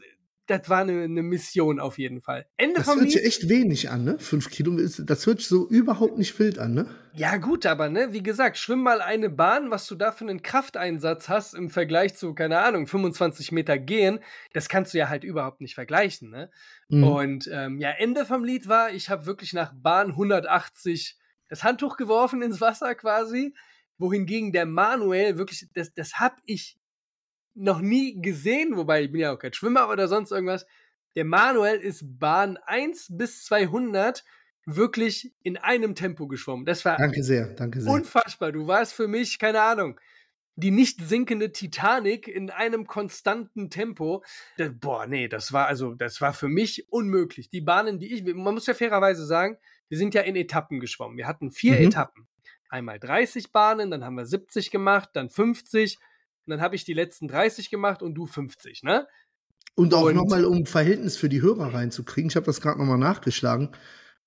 das 0.51 0.69
war 0.69 0.81
eine, 0.81 1.03
eine 1.05 1.23
Mission 1.23 1.79
auf 1.81 1.97
jeden 1.99 2.21
Fall. 2.21 2.47
Ende 2.57 2.77
Das 2.81 2.89
hört 2.89 2.99
sich 3.01 3.15
Lied. 3.15 3.25
echt 3.25 3.49
wenig 3.49 3.89
an, 3.91 4.05
ne? 4.05 4.19
Fünf 4.19 4.51
Kilometer, 4.51 4.85
ist- 4.85 5.03
das 5.07 5.25
hört 5.27 5.39
sich 5.39 5.49
so 5.49 5.69
überhaupt 5.69 6.19
nicht 6.19 6.39
wild 6.39 6.59
an, 6.59 6.75
ne? 6.75 6.87
Ja, 7.15 7.37
gut, 7.39 7.67
aber 7.67 7.89
ne, 7.89 8.13
wie 8.13 8.23
gesagt, 8.23 8.57
schwimm 8.59 8.83
mal 8.83 9.01
eine 9.01 9.31
Bahn, 9.31 9.71
was 9.71 9.87
du 9.87 9.95
da 9.95 10.13
für 10.13 10.25
einen 10.25 10.43
Krafteinsatz 10.43 11.29
hast 11.29 11.55
im 11.55 11.71
Vergleich 11.71 12.15
zu, 12.15 12.35
keine 12.35 12.59
Ahnung, 12.59 12.87
25 12.87 13.51
Meter 13.53 13.79
gehen, 13.79 14.21
das 14.53 14.69
kannst 14.69 14.93
du 14.95 14.99
ja 14.99 15.09
halt 15.09 15.25
überhaupt 15.25 15.61
nicht 15.61 15.75
vergleichen, 15.75 16.31
ne? 16.31 16.51
Mhm. 16.89 17.05
Und 17.05 17.51
ähm, 17.53 17.79
ja, 17.79 17.91
Ende 17.91 18.25
vom 18.27 18.45
Lied 18.45 18.69
war, 18.69 18.93
ich 18.93 19.09
habe 19.11 19.27
wirklich 19.27 19.53
nach 19.53 19.73
Bahn 19.75 20.11
180 20.11 21.17
das 21.49 21.65
Handtuch 21.65 21.97
geworfen 21.97 22.43
ins 22.43 22.61
Wasser 22.61 22.95
quasi, 22.95 23.55
wohingegen 23.99 24.53
der 24.53 24.67
Manuel 24.67 25.37
wirklich, 25.37 25.67
das, 25.75 25.93
das 25.93 26.15
hab 26.21 26.37
ich 26.47 26.77
noch 27.61 27.81
nie 27.81 28.21
gesehen, 28.21 28.77
wobei 28.77 29.03
ich 29.05 29.13
bin 29.13 29.21
ja 29.21 29.33
auch 29.33 29.39
kein 29.39 29.53
Schwimmer 29.53 29.89
oder 29.89 30.09
sonst 30.09 30.31
irgendwas. 30.33 30.67
Der 31.17 31.25
Manuel 31.25 31.79
ist 31.81 32.03
Bahn 32.19 32.57
1 32.57 33.09
bis 33.17 33.45
200 33.45 34.25
wirklich 34.67 35.33
in 35.43 35.57
einem 35.57 35.95
Tempo 35.95 36.29
geschwommen. 36.29 36.65
Das 36.67 36.85
war 36.85 36.97
Danke 36.97 37.23
sehr, 37.23 37.49
danke 37.55 37.81
sehr. 37.81 37.93
unfassbar. 37.93 38.53
Du 38.53 38.67
warst 38.67 38.93
für 38.95 39.09
mich, 39.09 39.39
keine 39.39 39.63
Ahnung, 39.63 39.99
die 40.57 40.71
nicht 40.71 41.01
sinkende 41.01 41.53
Titanic 41.53 42.29
in 42.29 42.51
einem 42.51 42.87
konstanten 42.87 43.71
Tempo. 43.71 44.23
Da, 44.59 44.69
boah, 44.69 45.07
nee, 45.07 45.27
das 45.29 45.53
war 45.53 45.67
also, 45.67 45.95
das 45.95 46.21
war 46.21 46.33
für 46.35 46.49
mich 46.49 46.93
unmöglich. 46.93 47.49
Die 47.51 47.63
Bahnen, 47.63 47.99
die 47.99 48.13
ich, 48.13 48.23
man 48.25 48.55
muss 48.55 48.67
ja 48.67 48.75
fairerweise 48.75 49.25
sagen, 49.25 49.57
wir 49.89 49.99
sind 49.99 50.15
ja 50.15 50.21
in 50.23 50.37
Etappen 50.37 50.79
geschwommen. 50.79 51.17
Wir 51.17 51.27
hatten 51.27 51.51
vier 51.51 51.77
Mhm. 51.81 51.87
Etappen. 51.87 52.29
Einmal 52.69 53.01
30 53.01 53.51
Bahnen, 53.51 53.91
dann 53.91 54.05
haben 54.05 54.15
wir 54.17 54.27
70 54.27 54.71
gemacht, 54.71 55.11
dann 55.15 55.31
50 55.31 55.99
und 56.51 56.57
dann 56.59 56.65
habe 56.65 56.75
ich 56.75 56.85
die 56.85 56.93
letzten 56.95 57.29
30 57.29 57.71
gemacht 57.71 58.03
und 58.03 58.15
du 58.15 58.27
50, 58.27 58.83
ne? 58.83 59.07
Und 59.77 59.95
auch 59.95 60.13
nochmal, 60.13 60.45
um 60.45 60.67
Verhältnis 60.67 61.17
für 61.17 61.29
die 61.29 61.43
Hörer 61.43 61.73
reinzukriegen, 61.73 62.29
ich 62.29 62.37
habe 62.37 62.47
das 62.47 62.61
gerade 62.61 62.79
nochmal 62.81 62.99
nachgeschlagen, 62.99 63.71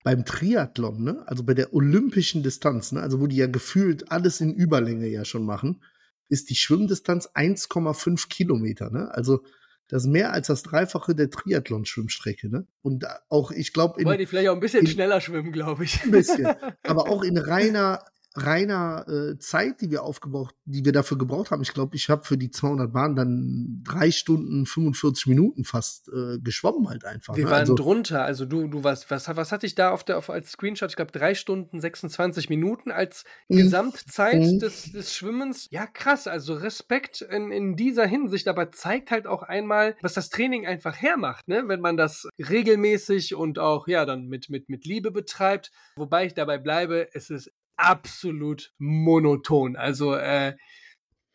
beim 0.03 0.25
Triathlon, 0.25 1.03
ne, 1.03 1.23
also 1.27 1.43
bei 1.43 1.53
der 1.53 1.73
olympischen 1.73 2.43
Distanz, 2.43 2.91
ne, 2.93 3.01
also 3.01 3.19
wo 3.19 3.27
die 3.27 3.35
ja 3.35 3.47
gefühlt 3.47 4.09
alles 4.11 4.41
in 4.41 4.53
Überlänge 4.53 5.07
ja 5.07 5.25
schon 5.25 5.45
machen, 5.45 5.83
ist 6.29 6.49
die 6.49 6.55
Schwimmdistanz 6.55 7.27
1,5 7.35 8.29
Kilometer, 8.29 8.89
ne? 8.89 9.11
Also 9.13 9.43
das 9.89 10.03
ist 10.05 10.09
mehr 10.09 10.31
als 10.31 10.47
das 10.47 10.63
Dreifache 10.63 11.13
der 11.13 11.29
Triathlon-Schwimmstrecke, 11.29 12.49
ne? 12.49 12.65
Und 12.81 13.05
auch, 13.29 13.51
ich 13.51 13.73
glaube, 13.73 13.99
in 14.01 14.07
Weil 14.07 14.17
die 14.17 14.25
vielleicht 14.25 14.47
auch 14.49 14.53
ein 14.55 14.59
bisschen 14.61 14.81
in- 14.85 14.87
schneller 14.87 15.19
schwimmen, 15.21 15.51
glaube 15.51 15.83
ich. 15.83 16.01
ein 16.03 16.11
bisschen, 16.11 16.47
aber 16.83 17.09
auch 17.09 17.21
in 17.21 17.37
reiner 17.37 18.03
reiner 18.35 19.05
äh, 19.07 19.37
Zeit, 19.37 19.81
die 19.81 19.91
wir 19.91 20.03
aufgebraucht, 20.03 20.55
die 20.65 20.85
wir 20.85 20.91
dafür 20.91 21.17
gebraucht 21.17 21.51
haben. 21.51 21.61
Ich 21.61 21.73
glaube, 21.73 21.95
ich 21.95 22.09
habe 22.09 22.23
für 22.23 22.37
die 22.37 22.51
200 22.51 22.91
Bahnen 22.91 23.15
dann 23.15 23.83
drei 23.83 24.11
Stunden 24.11 24.65
45 24.65 25.27
Minuten 25.27 25.63
fast 25.63 26.09
äh, 26.09 26.39
geschwommen 26.39 26.89
halt 26.89 27.05
einfach. 27.05 27.35
Wir 27.35 27.45
ne? 27.45 27.51
waren 27.51 27.59
also, 27.59 27.75
drunter, 27.75 28.23
also 28.23 28.45
du, 28.45 28.67
du 28.67 28.83
warst, 28.83 29.11
was, 29.11 29.27
was 29.35 29.51
hatte 29.51 29.65
ich 29.65 29.75
da 29.75 29.91
auf 29.91 30.03
der, 30.03 30.17
auf, 30.17 30.29
als 30.29 30.51
Screenshot? 30.51 30.89
Ich 30.89 30.95
glaube, 30.95 31.11
drei 31.11 31.35
Stunden 31.35 31.79
26 31.79 32.49
Minuten 32.49 32.91
als 32.91 33.23
Mhm. 33.47 33.57
Gesamtzeit 33.57 34.39
Mhm. 34.39 34.59
des, 34.59 34.91
des 34.91 35.15
Schwimmens. 35.15 35.67
Ja, 35.69 35.85
krass, 35.85 36.27
also 36.27 36.53
Respekt 36.55 37.21
in, 37.21 37.51
in 37.51 37.75
dieser 37.75 38.05
Hinsicht, 38.05 38.47
aber 38.47 38.71
zeigt 38.71 39.11
halt 39.11 39.27
auch 39.27 39.43
einmal, 39.43 39.95
was 40.01 40.13
das 40.13 40.29
Training 40.29 40.65
einfach 40.65 40.95
hermacht, 40.95 41.47
ne? 41.47 41.63
Wenn 41.67 41.81
man 41.81 41.97
das 41.97 42.27
regelmäßig 42.37 43.35
und 43.35 43.59
auch, 43.59 43.87
ja, 43.87 44.05
dann 44.05 44.27
mit, 44.27 44.49
mit, 44.49 44.69
mit 44.69 44.85
Liebe 44.85 45.11
betreibt. 45.11 45.71
Wobei 45.95 46.25
ich 46.25 46.33
dabei 46.33 46.57
bleibe, 46.57 47.09
es 47.13 47.29
ist 47.29 47.51
absolut 47.77 48.71
monoton. 48.77 49.75
Also, 49.75 50.15
äh, 50.15 50.55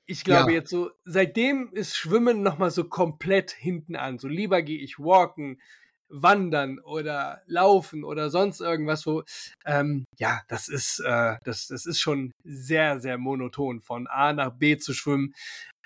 ich 0.06 0.24
glaube 0.24 0.52
Ja. 0.52 0.58
jetzt 0.58 0.70
so, 0.70 0.90
seitdem 1.04 1.70
ist 1.72 1.96
Schwimmen 1.96 2.42
nochmal 2.42 2.70
so 2.70 2.84
komplett 2.84 3.50
hinten 3.50 3.94
an. 3.96 4.18
So 4.18 4.28
lieber 4.28 4.62
gehe 4.62 4.80
ich 4.80 4.98
walken, 4.98 5.60
wandern 6.08 6.78
oder 6.78 7.42
laufen 7.46 8.02
oder 8.04 8.30
sonst 8.30 8.60
irgendwas, 8.62 9.06
wo, 9.06 9.22
ähm, 9.66 10.04
ja, 10.18 10.40
das 10.48 10.68
ist, 10.68 11.00
äh, 11.00 11.36
das, 11.44 11.66
das 11.66 11.84
ist 11.84 12.00
schon 12.00 12.32
sehr, 12.44 13.00
sehr 13.00 13.18
monoton, 13.18 13.82
von 13.82 14.06
A 14.06 14.32
nach 14.32 14.52
B 14.56 14.78
zu 14.78 14.94
schwimmen. 14.94 15.34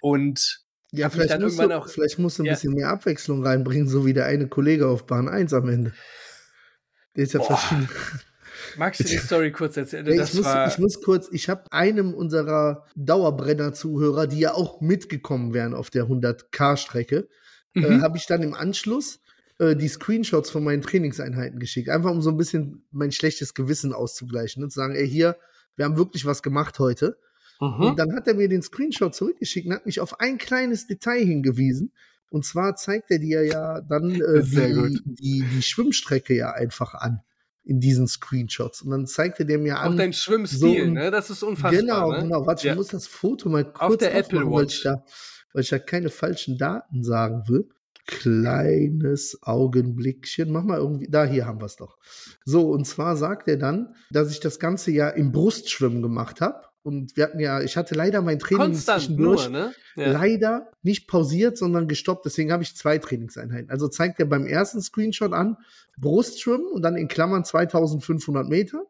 Und 0.01 0.61
ja, 0.93 1.11
vielleicht 1.11 1.41
musst, 1.41 1.59
du, 1.59 1.77
auch- 1.77 1.89
vielleicht 1.89 2.19
musst 2.21 2.39
du 2.39 2.45
ein 2.45 2.47
Ja. 2.47 2.53
bisschen 2.53 2.75
mehr 2.75 2.91
Abwechslung 2.91 3.45
reinbringen, 3.45 3.89
so 3.89 4.07
wie 4.07 4.13
der 4.13 4.27
eine 4.27 4.47
Kollege 4.47 4.87
auf 4.87 5.07
Bahn 5.07 5.29
1 5.29 5.53
am 5.55 5.69
Ende. 5.69 5.93
Der 7.17 7.25
ist 7.25 7.33
ja 7.33 7.41
Boah, 7.41 7.57
verschieden. 7.57 7.89
Magst 8.77 9.01
du 9.01 9.05
die 9.05 9.17
Story 9.17 9.53
kurz 9.53 9.77
erzählen? 9.77 10.05
Das 10.05 10.31
ich, 10.31 10.37
muss, 10.37 10.45
war, 10.47 10.69
ich 10.69 10.79
muss 10.79 11.01
kurz, 11.01 11.29
ich 11.33 11.49
habe 11.49 11.65
einem 11.71 12.15
unserer 12.15 12.87
Dauerbrenner-Zuhörer, 12.97 14.27
die 14.27 14.41
ja 14.41 14.55
auch 14.55 14.81
mitgekommen 14.81 15.55
wären 15.55 15.75
auf 15.75 15.91
der 15.91 16.05
100k-Strecke, 16.05 17.29
äh, 17.75 17.81
Mhm. 17.81 18.03
habe 18.03 18.19
ich 18.19 18.27
dann 18.27 18.43
im 18.43 18.55
Anschluss 18.55 19.21
äh, 19.59 19.75
die 19.77 19.89
Screenshots 19.89 20.51
von 20.51 20.65
meinen 20.65 20.83
Trainingseinheiten 20.83 21.59
geschickt. 21.59 21.89
Einfach 21.89 22.11
um 22.11 22.21
so 22.21 22.31
ein 22.31 22.37
bisschen 22.37 22.85
mein 22.91 23.13
schlechtes 23.13 23.55
Gewissen 23.55 23.93
auszugleichen 23.93 24.63
und 24.63 24.71
zu 24.71 24.77
sagen, 24.77 24.95
ey, 24.95 25.09
hier, 25.09 25.37
wir 25.77 25.87
haben 25.87 25.97
wirklich 25.97 26.27
was 26.27 26.43
gemacht 26.43 26.79
heute. 26.79 27.19
Mhm. 27.61 27.81
Und 27.81 27.99
dann 27.99 28.15
hat 28.15 28.27
er 28.27 28.35
mir 28.35 28.49
den 28.49 28.63
Screenshot 28.63 29.15
zurückgeschickt 29.15 29.67
und 29.67 29.75
hat 29.75 29.87
mich 29.87 30.01
auf 30.01 30.21
ein 30.21 30.39
kleines 30.39 30.87
Detail 30.87 31.25
hingewiesen. 31.25 31.93
Und 32.31 32.45
zwar 32.45 32.77
zeigt 32.77 33.11
er 33.11 33.19
dir 33.19 33.45
ja 33.45 33.81
dann 33.83 34.15
äh, 34.21 34.43
die, 34.43 35.01
die, 35.05 35.45
die 35.45 35.63
Schwimmstrecke 35.63 36.35
ja 36.35 36.53
einfach 36.53 36.95
an 36.95 37.23
in 37.65 37.79
diesen 37.81 38.07
Screenshots. 38.09 38.83
Und 38.83 38.91
dann 38.91 39.07
zeigt 39.07 39.39
er 39.39 39.45
dir 39.47 39.59
mir 39.59 39.79
auch 39.79 39.83
an. 39.85 39.97
dein 39.97 40.13
Schwimmstil, 40.13 40.87
so- 40.87 40.91
ne? 40.91 41.11
Das 41.11 41.31
ist 41.31 41.43
unfassbar. 41.43 41.81
Genau, 41.81 42.11
ne? 42.13 42.23
genau. 42.23 42.47
Warte, 42.47 42.67
Ja. 42.67 42.73
ich 42.73 42.77
muss 42.79 42.89
das 42.89 43.07
Foto 43.07 43.49
mal 43.49 43.65
kurz 43.73 43.99
der 43.99 44.15
Apple 44.17 44.39
aufmachen, 44.41 44.53
weil 44.55 44.63
Watch. 44.65 44.77
ich, 44.79 44.83
da, 44.83 45.05
weil 45.53 45.63
ich 45.63 45.69
da 45.69 45.79
keine 45.79 46.09
falschen 46.11 46.59
Daten 46.59 47.03
sagen 47.05 47.45
will. 47.49 47.69
Kleines 48.07 49.39
Augenblickchen. 49.43 50.51
Mach 50.51 50.65
mal 50.65 50.79
irgendwie. 50.79 51.09
Da, 51.09 51.25
hier 51.25 51.47
haben 51.47 51.61
wir 51.61 51.67
es 51.67 51.77
doch. 51.77 51.99
So, 52.45 52.71
und 52.71 52.85
zwar 52.87 53.17
sagt 53.17 53.47
er 53.49 53.57
dann, 53.59 53.95
dass 54.11 54.31
ich 54.31 54.41
das 54.41 54.59
ganze 54.59 54.91
Jahr 54.91 55.15
im 55.15 55.31
Brustschwimmen 55.33 56.03
gemacht 56.03 56.41
habe. 56.41 56.63
Und 56.85 57.17
wir 57.17 57.25
hatten 57.25 57.39
ja, 57.39 57.61
ich 57.61 57.77
hatte 57.77 57.95
leider 57.95 58.23
mein 58.23 58.41
Training 58.41 58.73
Konstant 58.73 59.03
zwischendurch 59.03 59.49
nur, 59.49 59.51
ne? 59.51 59.75
Ja. 59.95 60.13
leider 60.13 60.71
nicht 60.83 61.07
pausiert, 61.07 61.57
sondern 61.57 61.87
gestoppt. 61.87 62.27
Deswegen 62.27 62.51
habe 62.51 62.65
ich 62.65 62.75
zwei 62.77 62.99
Trainingseinheiten. 62.99 63.71
Also 63.71 63.87
zeigt 63.87 64.19
er 64.19 64.27
beim 64.27 64.47
ersten 64.47 64.83
Screenshot 64.83 65.33
an, 65.33 65.57
Brustschwimmen 65.97 66.67
und 66.67 66.83
dann 66.83 66.97
in 66.97 67.07
Klammern 67.07 67.45
2500 67.45 68.49
Meter. 68.49 68.85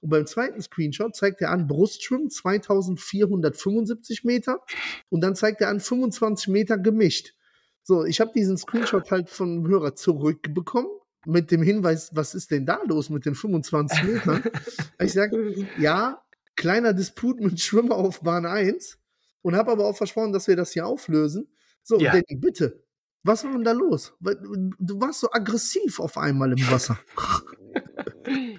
Und 0.00 0.10
beim 0.10 0.26
zweiten 0.26 0.60
Screenshot 0.60 1.16
zeigt 1.16 1.40
er 1.40 1.50
an, 1.50 1.66
Brustschwimmen 1.66 2.30
2475 2.30 4.24
Meter. 4.24 4.60
Und 5.08 5.22
dann 5.22 5.34
zeigt 5.34 5.60
er 5.62 5.68
an, 5.68 5.80
25 5.80 6.48
Meter 6.48 6.76
gemischt. 6.76 7.34
So, 7.82 8.04
ich 8.04 8.20
habe 8.20 8.32
diesen 8.34 8.58
Screenshot 8.58 9.10
halt 9.10 9.30
vom 9.30 9.66
Hörer 9.66 9.94
zurückbekommen. 9.94 10.90
Mit 11.24 11.50
dem 11.50 11.62
Hinweis, 11.62 12.10
was 12.14 12.34
ist 12.34 12.50
denn 12.50 12.64
da 12.66 12.80
los 12.86 13.10
mit 13.10 13.24
den 13.26 13.34
25 13.34 14.02
Metern? 14.04 14.44
ich 15.00 15.12
sage, 15.12 15.66
ja, 15.78 16.22
kleiner 16.58 16.92
Disput 16.92 17.40
mit 17.40 17.58
Schwimmer 17.60 17.94
auf 17.96 18.20
Bahn 18.20 18.44
1 18.44 18.98
und 19.42 19.56
habe 19.56 19.72
aber 19.72 19.86
auch 19.86 19.96
versprochen, 19.96 20.32
dass 20.32 20.46
wir 20.48 20.56
das 20.56 20.72
hier 20.72 20.86
auflösen. 20.86 21.48
So, 21.82 21.98
Ja. 21.98 22.10
Danny, 22.12 22.36
bitte. 22.36 22.82
Was 23.22 23.44
war 23.44 23.52
denn 23.52 23.64
da 23.64 23.72
los? 23.72 24.12
Du 24.20 25.00
warst 25.00 25.20
so 25.20 25.30
aggressiv 25.32 25.98
auf 26.00 26.18
einmal 26.18 26.52
im 26.52 26.70
Wasser. 26.70 26.98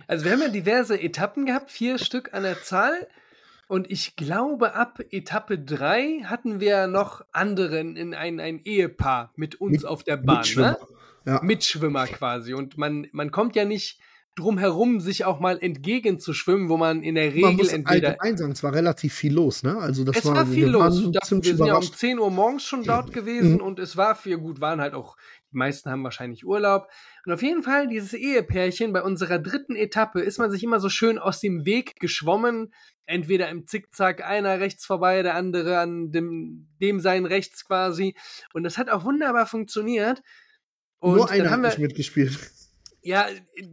Also 0.08 0.26
wir 0.26 0.32
haben 0.32 0.42
ja 0.42 0.50
diverse 0.50 1.00
Etappen 1.00 1.46
gehabt, 1.46 1.70
vier 1.70 2.00
Stück 2.00 2.34
an 2.34 2.42
der 2.44 2.62
Zahl. 2.64 3.08
Und 3.68 3.92
ich 3.92 4.16
glaube, 4.16 4.74
ab 4.74 5.00
Etappe 5.12 5.60
drei 5.60 6.22
hatten 6.26 6.60
wir 6.60 6.88
noch 6.88 7.24
anderen 7.32 7.96
in 7.96 8.16
ein, 8.16 8.40
ein 8.40 8.60
Ehepaar 8.64 9.32
mit 9.36 9.62
uns 9.62 9.72
Mit- 9.84 9.86
auf 9.86 10.04
der 10.04 10.18
Bahn. 10.18 10.38
Mitschwimmer. 10.38 10.72
Ne? 11.26 11.32
Ja. 11.34 11.40
Mitschwimmer 11.44 12.08
quasi. 12.08 12.56
Und 12.56 12.80
man, 12.80 13.08
man 13.12 13.30
kommt 13.30 13.56
ja 13.56 13.66
nicht 13.66 14.00
drum 14.36 14.58
herum, 14.58 15.02
sich 15.02 15.26
auch 15.26 15.40
mal 15.40 15.58
entgegenzuschwimmen, 15.62 16.70
wo 16.70 16.78
man 16.78 17.04
in 17.04 17.16
der 17.16 17.26
Man 17.26 17.34
Regel 17.34 17.54
muss 17.54 17.74
entweder. 17.74 18.10
allgemein 18.10 18.38
sagen, 18.38 18.52
es 18.54 18.64
war 18.64 18.74
relativ 18.74 19.14
viel 19.14 19.34
los, 19.34 19.64
ne? 19.64 19.78
Also 19.78 20.04
das 20.04 20.18
Es 20.18 20.26
war, 20.26 20.46
viel 20.46 20.66
wir 20.66 20.68
los. 20.68 20.82
waren 21.04 21.12
Das, 21.14 21.32
wir 21.32 21.38
sind 21.44 21.46
ja 21.46 21.52
um 21.64 21.70
überrascht. 21.70 21.96
10 21.96 22.20
Uhr 22.20 22.32
morgens 22.32 22.64
schon 22.64 22.84
dort 22.84 23.12
gewesen 23.12 23.60
und 23.62 23.80
es 23.80 23.98
war 23.98 24.16
viel 24.16 24.38
gut, 24.38 24.62
waren 24.62 24.80
halt 24.80 24.94
auch, 24.94 25.18
die 25.52 25.58
meisten 25.58 25.90
haben 25.90 26.04
wahrscheinlich 26.04 26.46
Urlaub. 26.46 26.88
Und 27.26 27.34
auf 27.34 27.42
jeden 27.42 27.64
Fall, 27.64 27.88
dieses 27.88 28.14
Ehepärchen 28.14 28.94
bei 28.94 29.02
unserer 29.02 29.40
dritten 29.40 29.76
Etappe 29.76 30.22
ist 30.22 30.38
man 30.38 30.52
sich 30.52 30.64
immer 30.64 30.80
so 30.80 30.90
schön 30.90 31.18
aus 31.20 31.40
dem 31.42 31.66
Weg 31.66 32.00
geschwommen. 32.00 32.74
Entweder 33.06 33.50
im 33.50 33.66
Zickzack, 33.66 34.24
einer 34.24 34.60
rechts 34.60 34.86
vorbei, 34.86 35.24
der 35.24 35.36
andere 35.36 35.80
an 35.80 36.12
dem, 36.12 36.68
dem 36.80 37.00
sein 37.00 37.26
rechts 37.26 37.66
quasi. 37.66 38.16
Und 38.54 38.64
das 38.64 38.78
hat 38.78 38.90
auch 38.90 39.04
wunderbar 39.04 39.48
funktioniert. 39.48 40.22
Und 41.00 41.16
Nur 41.16 41.30
einer 41.30 41.50
hat 41.50 41.62
wir, 41.62 41.70
nicht 41.70 41.80
mitgespielt. 41.80 42.38
Ja, 43.10 43.26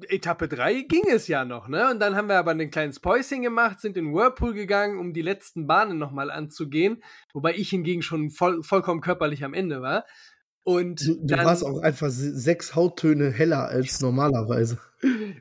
Etappe 0.08 0.48
3 0.48 0.86
ging 0.88 1.02
es 1.12 1.28
ja 1.28 1.44
noch, 1.44 1.68
ne? 1.68 1.90
Und 1.90 2.00
dann 2.00 2.16
haben 2.16 2.28
wir 2.28 2.38
aber 2.38 2.52
ein 2.52 2.70
kleines 2.70 3.00
Päuschen 3.00 3.42
gemacht, 3.42 3.82
sind 3.82 3.98
in 3.98 4.14
Whirlpool 4.14 4.54
gegangen, 4.54 4.98
um 4.98 5.12
die 5.12 5.20
letzten 5.20 5.66
Bahnen 5.66 5.98
nochmal 5.98 6.30
anzugehen, 6.30 7.02
wobei 7.34 7.54
ich 7.54 7.68
hingegen 7.68 8.00
schon 8.00 8.30
voll, 8.30 8.62
vollkommen 8.62 9.02
körperlich 9.02 9.44
am 9.44 9.52
Ende 9.52 9.82
war. 9.82 10.06
Und 10.64 11.06
du, 11.06 11.18
du 11.22 11.36
warst 11.44 11.66
auch 11.66 11.80
einfach 11.82 12.08
sechs 12.08 12.74
Hauttöne 12.74 13.30
heller 13.30 13.68
als 13.68 14.00
normalerweise. 14.00 14.78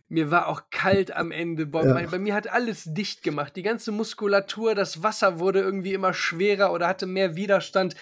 Mir 0.09 0.29
war 0.29 0.49
auch 0.49 0.63
kalt 0.71 1.15
am 1.15 1.31
Ende. 1.31 1.65
Boah, 1.65 1.85
Ja. 1.85 2.07
bei 2.11 2.19
mir 2.19 2.35
hat 2.35 2.51
alles 2.51 2.83
dicht 2.85 3.23
gemacht. 3.23 3.55
Die 3.55 3.63
ganze 3.63 3.93
Muskulatur, 3.93 4.75
das 4.75 5.03
Wasser 5.03 5.39
wurde 5.39 5.61
irgendwie 5.61 5.93
immer 5.93 6.13
schwerer 6.13 6.73
oder 6.73 6.87
hatte 6.87 7.05
mehr 7.07 7.37
Widerstand. 7.37 7.95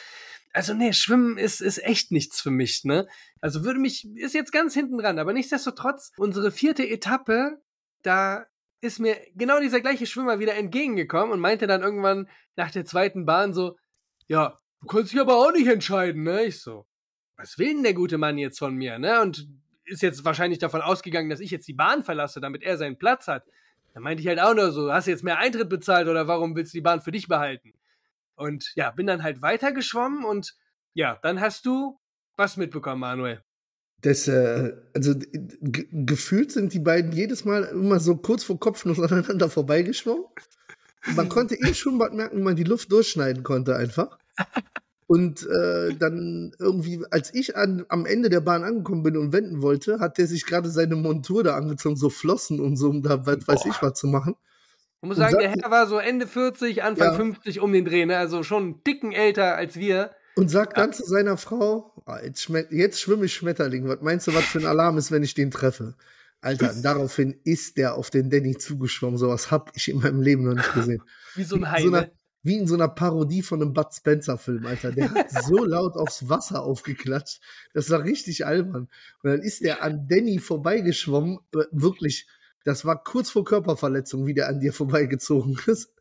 Also, 0.54 0.76
nee, 0.76 0.94
Schwimmen 0.94 1.38
ist, 1.38 1.62
ist 1.62 1.84
echt 1.84 2.12
nichts 2.12 2.40
für 2.40 2.52
mich, 2.52 2.84
ne? 2.84 3.08
Also 3.42 3.66
würde 3.66 3.80
mich, 3.80 4.08
ist 4.16 4.36
jetzt 4.36 4.52
ganz 4.52 4.76
hinten 4.76 5.00
dran, 5.00 5.18
aber 5.18 5.34
nichtsdestotrotz, 5.34 6.12
unsere 6.16 6.52
vierte 6.52 6.88
Etappe, 6.88 7.60
da 8.04 8.46
ist 8.80 9.00
mir 9.00 9.18
genau 9.34 9.60
dieser 9.60 9.82
gleiche 9.82 10.06
Schwimmer 10.06 10.40
wieder 10.40 10.56
entgegengekommen 10.56 11.32
und 11.34 11.40
meinte 11.40 11.66
dann 11.66 11.82
irgendwann 11.82 12.30
nach 12.56 12.70
der 12.70 12.86
zweiten 12.86 13.26
Bahn 13.26 13.54
so, 13.54 13.78
ja, 14.28 14.60
du 14.82 14.88
kannst 14.88 15.12
dich 15.12 15.20
aber 15.20 15.38
auch 15.38 15.52
nicht 15.52 15.68
entscheiden, 15.68 16.24
ne? 16.24 16.44
Ich 16.44 16.62
so, 16.62 16.86
was 17.36 17.58
will 17.58 17.74
denn 17.74 17.84
der 17.84 17.96
gute 17.96 18.20
Mann 18.20 18.38
jetzt 18.38 18.60
von 18.60 18.76
mir, 18.76 19.00
ne? 19.00 19.22
Und 19.22 19.48
ist 19.86 20.04
jetzt 20.04 20.24
wahrscheinlich 20.24 20.60
davon 20.60 20.82
ausgegangen, 20.82 21.30
dass 21.30 21.40
ich 21.40 21.52
jetzt 21.52 21.68
die 21.68 21.74
Bahn 21.74 22.04
verlasse, 22.04 22.40
damit 22.40 22.62
er 22.64 22.78
seinen 22.78 22.98
Platz 22.98 23.28
hat. 23.28 23.44
Da 23.94 24.00
meinte 24.00 24.22
ich 24.22 24.28
halt 24.28 24.40
auch 24.40 24.54
nur 24.54 24.72
so, 24.72 24.92
hast 24.92 25.08
du 25.08 25.12
jetzt 25.12 25.24
mehr 25.24 25.40
Eintritt 25.40 25.70
bezahlt 25.70 26.08
oder 26.08 26.28
warum 26.28 26.56
willst 26.56 26.74
du 26.74 26.78
die 26.78 26.82
Bahn 26.82 27.02
für 27.02 27.12
dich 27.12 27.28
behalten? 27.28 27.74
Und 28.36 28.72
ja, 28.76 28.92
bin 28.92 29.08
dann 29.08 29.24
halt 29.24 29.42
weitergeschwommen 29.42 30.24
und 30.26 30.56
ja, 30.94 31.20
dann 31.22 31.40
hast 31.40 31.66
du 31.66 32.00
was 32.36 32.58
mitbekommen, 32.58 33.00
Manuel. 33.00 33.44
Das, 34.02 34.28
äh, 34.28 34.74
also 34.94 35.16
gefühlt 35.62 36.52
sind 36.52 36.74
die 36.74 36.80
beiden 36.80 37.14
jedes 37.14 37.46
Mal 37.46 37.64
immer 37.64 38.00
so 38.00 38.18
kurz 38.18 38.44
vor 38.44 38.60
Kopfnuss 38.60 39.00
aneinander 39.12 39.50
vorbeigeschwommen. 39.50 40.26
Man 41.16 41.30
konnte 41.30 41.56
eh 41.56 41.74
schon 41.74 41.98
bald 41.98 42.14
merken, 42.14 42.38
wie 42.38 42.44
man 42.44 42.56
die 42.56 42.66
Luft 42.66 42.92
durchschneiden 42.92 43.44
konnte 43.44 43.76
einfach. 43.76 44.18
Und 45.08 45.48
äh, 45.48 45.94
dann 45.96 46.54
irgendwie, 46.60 47.06
als 47.12 47.34
ich 47.34 47.56
an, 47.56 47.86
am 47.90 48.06
Ende 48.06 48.30
der 48.30 48.42
Bahn 48.42 48.64
angekommen 48.64 49.04
bin 49.04 49.18
und 49.18 49.32
wenden 49.32 49.62
wollte, 49.62 50.00
hat 50.00 50.18
der 50.18 50.28
sich 50.28 50.46
gerade 50.46 50.70
seine 50.70 50.96
Montur 50.96 51.44
da 51.44 51.56
angezogen, 51.56 51.96
so 51.96 52.10
Flossen 52.10 52.60
und 52.60 52.78
so, 52.78 52.90
um 52.90 53.04
da 53.04 53.26
was 53.26 53.48
weiß 53.48 53.66
ich 53.68 53.82
was 53.82 53.94
zu 53.94 54.08
machen. 54.08 54.36
Ich 55.04 55.10
muss 55.10 55.18
sagen, 55.18 55.38
der 55.38 55.50
Herr 55.50 55.70
war 55.70 55.86
so 55.86 55.98
Ende 55.98 56.28
40, 56.28 56.82
Anfang 56.82 57.08
Ja. 57.08 57.14
50 57.16 57.60
um 57.60 57.74
den 57.74 57.84
Dreh, 57.84 58.06
ne? 58.06 58.18
Also 58.18 58.42
schon 58.44 58.64
einen 58.64 58.84
dicken 58.86 59.12
älter 59.12 59.58
als 59.58 59.76
wir. 59.76 60.12
Und 60.36 60.50
sagt 60.50 60.78
dann 60.78 60.94
zu 60.94 61.04
seiner 61.04 61.36
Frau, 61.36 61.92
"Ah, 62.06 62.22
jetzt, 62.24 62.48
jetzt 62.72 63.02
schwimme 63.02 63.26
ich 63.26 63.34
Schmetterling. 63.34 63.86
Was 63.90 64.00
meinst 64.02 64.28
du, 64.28 64.34
was 64.34 64.46
für 64.46 64.60
ein 64.60 64.66
Alarm 64.66 64.98
ist, 64.98 65.12
wenn 65.12 65.22
ich 65.22 65.34
den 65.34 65.52
treffe? 65.52 65.96
Alter, 66.40 66.74
daraufhin 66.82 67.36
ist 67.44 67.76
der 67.76 67.96
auf 67.96 68.12
den 68.12 68.30
Danny 68.30 68.58
zugeschwommen. 68.58 69.18
Sowas 69.18 69.52
hab 69.52 69.72
ich 69.76 69.90
in 69.90 70.00
meinem 70.00 70.22
Leben 70.22 70.46
noch 70.46 70.56
nicht 70.56 70.74
gesehen. 70.74 71.04
Wie 71.36 71.44
so 71.44 71.58
ein 71.58 71.70
Hai, 71.70 71.82
in 71.82 71.90
so 71.90 71.96
einer, 71.96 72.10
wie 72.44 72.58
in 72.58 72.68
so 72.68 72.76
einer 72.76 72.88
Parodie 72.88 73.42
von 73.42 73.62
einem 73.62 73.74
Bud 73.74 73.94
Spencer-Film, 73.94 74.66
Alter. 74.66 74.94
Der 74.94 75.12
hat 75.14 75.30
so 75.44 75.66
laut 75.66 75.98
aufs 75.98 76.30
Wasser 76.30 76.64
aufgeklatscht. 76.64 77.42
Das 77.74 77.90
war 77.90 78.06
richtig 78.06 78.46
albern. 78.46 78.88
Und 79.22 79.30
dann 79.30 79.42
ist 79.42 79.64
der 79.66 79.84
an 79.84 80.08
Danny 80.08 80.40
vorbeigeschwommen. 80.40 81.40
Äh, 81.54 81.66
Wirklich, 81.72 82.26
das 82.64 82.86
war 82.86 83.04
kurz 83.04 83.30
vor 83.30 83.44
Körperverletzung, 83.46 84.26
wie 84.26 84.34
der 84.34 84.48
an 84.48 84.60
dir 84.60 84.74
vorbeigezogen 84.74 85.58
ist. 85.68 85.92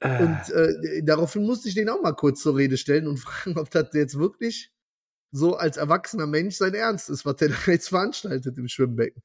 Äh, 0.00 0.22
Und 0.22 0.50
äh, 0.54 1.02
daraufhin 1.04 1.44
musste 1.44 1.68
ich 1.68 1.74
den 1.74 1.88
auch 1.88 2.02
mal 2.02 2.12
kurz 2.12 2.42
zur 2.42 2.56
Rede 2.56 2.76
stellen 2.76 3.06
und 3.06 3.16
fragen, 3.20 3.58
ob 3.58 3.70
das 3.70 3.88
jetzt 3.92 4.18
wirklich 4.18 4.70
so 5.30 5.56
als 5.56 5.76
erwachsener 5.78 6.26
Mensch 6.26 6.56
sein 6.56 6.74
Ernst 6.74 7.08
ist, 7.08 7.24
was 7.24 7.36
der 7.36 7.48
da 7.48 7.54
jetzt 7.66 7.88
veranstaltet 7.88 8.58
im 8.58 8.68
Schwimmbecken. 8.68 9.22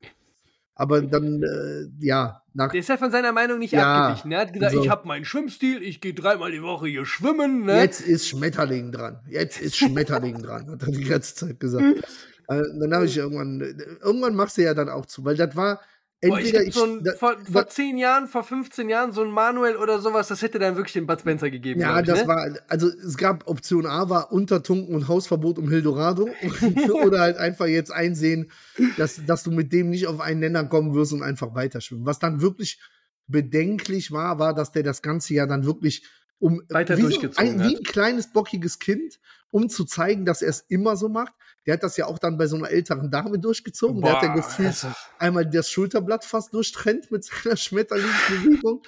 Aber 0.80 1.02
dann, 1.02 1.42
äh, 1.42 1.88
ja, 2.06 2.44
nach. 2.54 2.72
der 2.72 2.80
ist 2.82 2.88
ja 2.90 2.98
von 2.98 3.10
seiner 3.10 3.32
Meinung 3.32 3.58
nicht 3.58 3.74
Ja, 3.74 4.06
abgewichen. 4.10 4.32
Er 4.32 4.42
hat 4.42 4.54
gesagt, 4.54 4.74
also- 4.74 4.84
ich 4.84 4.90
habe 4.92 5.08
meinen 5.08 5.26
Schwimmstil, 5.26 5.82
ich 5.82 6.00
gehe 6.02 6.13
dreimal 6.13 6.52
die 6.52 6.62
Woche 6.62 6.88
hier 6.88 7.04
schwimmen, 7.06 7.66
ne? 7.66 7.82
Jetzt 7.82 8.00
ist 8.02 8.28
Schmetterling 8.28 8.92
dran. 8.92 9.20
Jetzt 9.28 9.60
ist 9.60 9.76
Schmetterling 9.76 10.42
dran, 10.44 10.70
hat 10.70 10.84
er 10.84 10.92
die 10.92 11.04
ganze 11.04 11.34
Zeit 11.34 11.60
gesagt. 11.60 11.84
äh, 12.48 12.62
dann 12.80 12.94
habe 12.94 13.06
ich 13.08 13.18
irgendwann, 13.18 13.60
irgendwann 14.02 14.36
machst 14.36 14.58
du 14.60 14.62
ja 14.62 14.76
dann 14.76 14.88
auch 14.90 15.08
zu, 15.08 15.26
weil 15.26 15.36
das 15.36 15.56
war 15.56 15.82
Boah, 16.21 16.39
ich 16.39 16.45
entweder 16.45 16.63
glaub, 16.63 16.73
so 16.73 16.84
ein, 16.86 17.17
vor, 17.17 17.38
vor 17.51 17.67
zehn 17.67 17.97
Jahren, 17.97 18.27
vor 18.27 18.43
15 18.43 18.89
Jahren, 18.89 19.12
so 19.12 19.21
ein 19.21 19.30
Manuel 19.30 19.75
oder 19.75 19.99
sowas, 19.99 20.27
das 20.27 20.41
hätte 20.41 20.58
dann 20.58 20.75
wirklich 20.75 20.93
den 20.93 21.06
Bud 21.06 21.19
Spencer 21.19 21.51
gegeben. 21.51 21.80
Ja, 21.80 21.99
ich, 21.99 22.08
das 22.08 22.21
ne? 22.21 22.27
war, 22.27 22.58
also 22.67 22.88
es 22.88 23.17
gab 23.17 23.47
Option 23.47 23.86
A, 23.86 24.10
war 24.10 24.32
Untertunken 24.32 24.95
und 24.95 25.08
Hausverbot 25.08 25.60
um 25.60 25.69
Hildorado. 25.69 26.27
oder 27.06 27.19
halt 27.19 27.38
einfach 27.38 27.67
jetzt 27.67 27.91
einsehen, 27.91 28.51
dass, 28.97 29.23
dass 29.27 29.43
du 29.43 29.51
mit 29.51 29.71
dem 29.71 29.91
nicht 29.91 30.08
auf 30.08 30.19
einen 30.19 30.39
Nenner 30.39 30.63
kommen 30.65 30.95
wirst 30.95 31.13
und 31.13 31.21
einfach 31.21 31.53
weiterschwimmen. 31.53 32.08
Was 32.08 32.17
dann 32.17 32.41
wirklich 32.41 32.80
bedenklich 33.27 34.12
war, 34.12 34.39
war, 34.39 34.56
dass 34.56 34.71
der 34.71 34.84
das 34.84 35.03
ganze 35.03 35.36
Jahr 35.36 35.47
dann 35.47 35.65
wirklich 35.65 36.03
um 36.39 36.62
Weiter 36.69 36.97
wie, 36.97 37.12
so 37.12 37.30
ein, 37.36 37.60
wie 37.60 37.77
ein 37.77 37.84
kleines 37.84 38.32
bockiges 38.32 38.80
Kind, 38.80 39.19
um 39.51 39.69
zu 39.69 39.86
zeigen, 39.86 40.25
dass 40.25 40.41
er 40.41 40.49
es 40.49 40.62
immer 40.67 40.95
so 40.95 41.10
macht. 41.10 41.34
Der 41.67 41.73
hat 41.73 41.84
das 41.84 41.97
ja 41.97 42.06
auch 42.08 42.17
dann 42.17 42.38
bei 42.38 42.47
so 42.47 42.56
einer 42.56 42.69
älteren 42.71 43.12
Dame 43.12 43.38
durchgezogen. 43.39 44.01
der 44.01 44.15
hat 44.15 44.23
ja 44.23 44.30
Boah, 44.30 44.36
gefühlt 44.38 44.69
also- 44.69 44.88
einmal 45.19 45.45
das 45.45 45.69
Schulterblatt 45.69 46.23
fast 46.25 46.53
durchtrennt 46.53 47.12
mit 47.12 47.25
seiner 47.25 47.58
Schmetterlingsbewegung. 47.58 48.82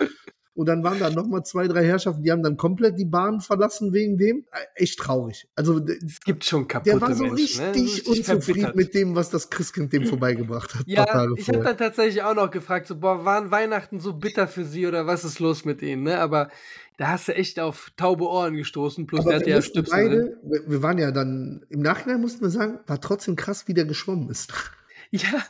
Und 0.59 0.65
dann 0.65 0.83
waren 0.83 0.99
da 0.99 1.09
noch 1.09 1.25
mal 1.25 1.41
zwei, 1.45 1.69
drei 1.69 1.85
Herrschaften, 1.85 2.21
die 2.21 2.33
haben 2.33 2.43
dann 2.43 2.57
komplett 2.57 2.99
die 2.99 3.05
Bahn 3.05 3.39
verlassen 3.39 3.93
wegen 3.93 4.17
dem. 4.17 4.45
Äh, 4.51 4.83
Echt 4.83 4.99
traurig. 4.99 5.47
Also 5.55 5.79
Es 6.05 6.19
gibt 6.19 6.43
schon 6.43 6.67
kaputte 6.67 6.91
der 6.91 7.01
war 7.01 7.15
so 7.15 7.23
Menschen, 7.23 7.63
ne? 7.63 7.73
richtig 7.75 8.05
unzufrieden 8.07 8.41
verbittert. 8.41 8.75
mit 8.75 8.93
dem, 8.93 9.15
was 9.15 9.29
das 9.29 9.49
Christkind 9.49 9.93
dem 9.93 10.05
vorbeigebracht 10.05 10.75
hat. 10.75 10.83
Ja, 10.85 11.27
ich 11.37 11.47
habe 11.47 11.63
dann 11.63 11.77
tatsächlich 11.77 12.23
auch 12.23 12.35
noch 12.35 12.51
gefragt, 12.51 12.87
so, 12.87 12.97
boah, 12.99 13.23
waren 13.23 13.51
Weihnachten 13.51 14.01
so 14.01 14.11
bitter 14.11 14.49
für 14.49 14.65
sie 14.65 14.85
oder 14.85 15.07
was 15.07 15.23
ist 15.23 15.39
los 15.39 15.63
mit 15.63 15.81
ihnen, 15.81 16.03
ne? 16.03 16.19
Aber 16.19 16.49
da 16.97 17.07
hast 17.11 17.29
du 17.29 17.35
echt 17.35 17.57
auf 17.61 17.91
taube 17.95 18.25
Ohren 18.27 18.57
gestoßen, 18.57 19.07
plus 19.07 19.21
Aber 19.21 19.39
der 19.39 19.55
hat 19.55 19.65
ja 19.75 19.81
drin. 19.81 19.85
beide, 19.89 20.37
wir, 20.43 20.69
wir 20.69 20.83
waren 20.83 20.97
ja 20.97 21.11
dann, 21.11 21.65
im 21.69 21.79
Nachhinein 21.79 22.19
mussten 22.19 22.41
wir 22.41 22.49
sagen, 22.49 22.79
war 22.85 22.99
trotzdem 22.99 23.37
krass, 23.37 23.65
wie 23.69 23.73
der 23.73 23.85
geschwommen 23.85 24.29
ist. 24.29 24.51
Ja, 25.11 25.41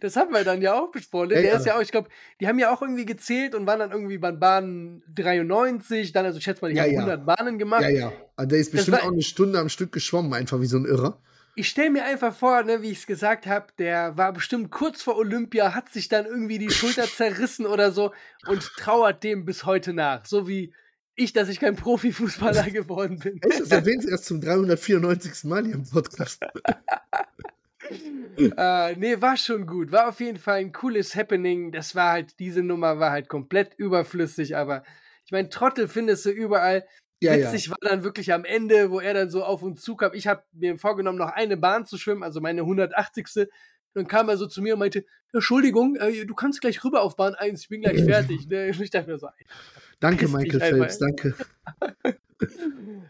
das 0.00 0.16
haben 0.16 0.32
wir 0.32 0.44
dann 0.44 0.62
ja 0.62 0.74
auch 0.74 0.90
besprochen. 0.90 1.28
ne? 1.28 1.34
Der 1.34 1.44
ja. 1.44 1.56
ist 1.56 1.66
ja 1.66 1.76
auch, 1.76 1.80
ich 1.82 1.90
glaube, 1.92 2.08
die 2.40 2.48
haben 2.48 2.58
ja 2.58 2.72
auch 2.72 2.82
irgendwie 2.82 3.06
gezählt 3.06 3.54
und 3.54 3.66
waren 3.66 3.78
dann 3.78 3.90
irgendwie 3.92 4.18
bei 4.18 4.32
Bahn 4.32 5.02
93, 5.14 6.12
dann, 6.12 6.24
also 6.24 6.40
schätze 6.40 6.62
mal, 6.62 6.70
die 6.70 6.76
Ja, 6.76 6.84
haben 6.84 6.92
ja. 6.92 6.98
100 7.00 7.26
Bahnen 7.26 7.58
gemacht. 7.58 7.82
Ja, 7.82 7.88
ja. 7.88 8.12
Also 8.36 8.48
der 8.48 8.58
ist 8.58 8.72
bestimmt 8.72 8.98
war- 8.98 9.04
auch 9.04 9.12
eine 9.12 9.22
Stunde 9.22 9.58
am 9.58 9.68
Stück 9.68 9.92
geschwommen, 9.92 10.32
einfach 10.34 10.60
wie 10.60 10.66
so 10.66 10.76
ein 10.78 10.84
Irrer. 10.84 11.20
Ich 11.58 11.68
stelle 11.70 11.88
mir 11.90 12.04
einfach 12.04 12.34
vor, 12.34 12.62
ne, 12.64 12.82
wie 12.82 12.90
ich 12.90 12.98
es 12.98 13.06
gesagt 13.06 13.46
habe, 13.46 13.66
der 13.78 14.16
war 14.18 14.32
bestimmt 14.34 14.70
kurz 14.70 15.00
vor 15.02 15.16
Olympia, 15.16 15.74
hat 15.74 15.88
sich 15.90 16.08
dann 16.08 16.26
irgendwie 16.26 16.58
die 16.58 16.70
Schulter 16.70 17.04
zerrissen 17.06 17.64
oder 17.64 17.92
so 17.92 18.12
und 18.46 18.60
trauert 18.76 19.24
dem 19.24 19.44
bis 19.46 19.64
heute 19.64 19.94
nach. 19.94 20.26
So 20.26 20.46
wie 20.48 20.74
ich, 21.14 21.32
dass 21.32 21.48
ich 21.48 21.58
kein 21.58 21.74
Profifußballer 21.76 22.64
geworden 22.70 23.18
bin. 23.20 23.40
Echt, 23.40 23.58
das 23.60 23.70
erwähnt 23.70 24.02
sie 24.02 24.10
erst 24.10 24.26
zum 24.26 24.42
394. 24.42 25.44
Mal 25.44 25.64
hier 25.64 25.76
im 25.76 25.88
Podcast. 25.88 26.44
äh, 28.56 28.96
nee, 28.96 29.20
war 29.20 29.36
schon 29.36 29.66
gut. 29.66 29.92
War 29.92 30.08
auf 30.08 30.20
jeden 30.20 30.38
Fall 30.38 30.58
ein 30.58 30.72
cooles 30.72 31.14
Happening. 31.14 31.72
Das 31.72 31.94
war 31.94 32.12
halt, 32.12 32.38
diese 32.38 32.62
Nummer 32.62 32.98
war 32.98 33.10
halt 33.10 33.28
komplett 33.28 33.74
überflüssig, 33.74 34.56
aber 34.56 34.82
ich 35.24 35.32
meine, 35.32 35.48
Trottel 35.48 35.88
findest 35.88 36.24
du 36.26 36.30
überall. 36.30 36.86
Ja, 37.20 37.34
ja. 37.34 37.46
Witzig 37.46 37.70
war 37.70 37.78
dann 37.80 38.04
wirklich 38.04 38.32
am 38.32 38.44
Ende, 38.44 38.90
wo 38.90 39.00
er 39.00 39.14
dann 39.14 39.30
so 39.30 39.42
auf 39.42 39.62
uns 39.62 39.82
zukam. 39.82 40.12
Ich 40.14 40.26
habe 40.26 40.44
mir 40.52 40.78
vorgenommen, 40.78 41.18
noch 41.18 41.32
eine 41.32 41.56
Bahn 41.56 41.86
zu 41.86 41.96
schwimmen, 41.96 42.22
also 42.22 42.40
meine 42.40 42.60
180. 42.60 43.48
Dann 43.94 44.06
kam 44.06 44.28
er 44.28 44.36
so 44.36 44.46
zu 44.46 44.60
mir 44.60 44.74
und 44.74 44.80
meinte, 44.80 45.06
Entschuldigung, 45.32 45.96
äh, 45.96 46.26
du 46.26 46.34
kannst 46.34 46.60
gleich 46.60 46.84
rüber 46.84 47.00
auf 47.00 47.16
Bahn 47.16 47.34
1, 47.34 47.62
ich 47.62 47.68
bin 47.68 47.80
gleich 47.80 48.04
fertig. 48.04 48.46
Ne? 48.48 48.68
Ich 48.68 48.90
dachte 48.90 49.10
mir 49.10 49.18
so, 49.18 49.28
Danke, 50.00 50.28
Michael. 50.28 50.60
Phelps, 50.60 50.98
danke. 50.98 51.34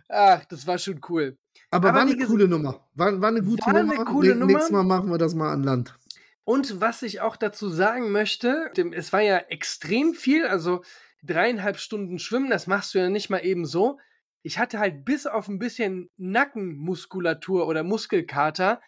ach, 0.09 0.45
das 0.45 0.67
war 0.67 0.79
schon 0.79 1.01
cool. 1.09 1.37
Aber, 1.71 1.89
Aber 1.89 1.99
war 1.99 2.07
eine 2.07 2.17
coole 2.17 2.49
Nummer. 2.49 2.87
War, 2.95 3.21
war 3.21 3.29
eine 3.29 3.43
gute 3.43 3.63
War 3.67 3.75
eine 3.75 3.89
Nummer. 3.89 4.05
coole 4.05 4.33
Nä- 4.33 4.35
Nummer. 4.37 4.53
Nächstes 4.53 4.71
Mal 4.73 4.85
machen 4.85 5.11
wir 5.11 5.19
das 5.19 5.35
mal 5.35 5.53
an 5.53 5.63
Land. 5.63 5.99
Und 6.45 6.81
was 6.81 7.03
ich 7.03 7.21
auch 7.21 7.37
dazu 7.37 7.69
sagen 7.69 8.13
möchte, 8.13 8.71
es 8.93 9.13
war 9.13 9.21
ja 9.21 9.39
extrem 9.39 10.15
viel, 10.15 10.47
also 10.47 10.83
dreieinhalb 11.25 11.77
Stunden 11.79 12.21
Schwimmen, 12.21 12.51
das 12.51 12.69
machst 12.69 12.95
du 12.95 12.99
ja 12.99 13.09
nicht 13.11 13.31
mal 13.31 13.45
eben 13.45 13.67
so. 13.67 13.99
Ich 14.43 14.59
hatte 14.61 14.79
halt 14.79 15.05
bis 15.05 15.27
auf 15.27 15.49
ein 15.49 15.59
bisschen 15.59 16.09
Nackenmuskulatur 16.19 17.67
oder 17.67 17.83
Muskelkater, 17.83 18.81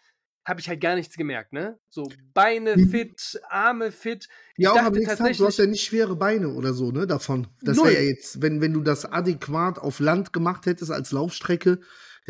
habe 0.45 0.61
ich 0.61 0.69
halt 0.69 0.79
gar 0.81 0.95
nichts 0.95 1.15
gemerkt, 1.17 1.51
ne? 1.53 1.77
So 1.89 2.09
Beine 2.33 2.77
Mhm. 2.77 2.89
fit, 2.89 3.41
Arme 3.49 3.91
fit. 3.91 4.27
Ich 4.55 4.63
Ja, 4.63 4.71
auch 4.71 4.77
am 4.77 4.93
nächsten 4.93 5.17
Tag, 5.17 5.35
du 5.37 5.45
hast 5.45 5.57
ja 5.59 5.65
nicht 5.65 5.83
schwere 5.83 6.15
Beine 6.15 6.49
oder 6.53 6.73
so, 6.73 6.91
ne, 6.91 7.05
davon. 7.05 7.47
Das 7.61 7.77
wäre 7.77 7.93
ja 7.93 8.01
jetzt, 8.01 8.41
wenn, 8.41 8.61
wenn 8.61 8.73
du 8.73 8.81
das 8.81 9.05
adäquat 9.05 9.77
auf 9.79 9.99
Land 9.99 10.33
gemacht 10.33 10.65
hättest 10.65 10.91
als 10.91 11.11
Laufstrecke, 11.11 11.81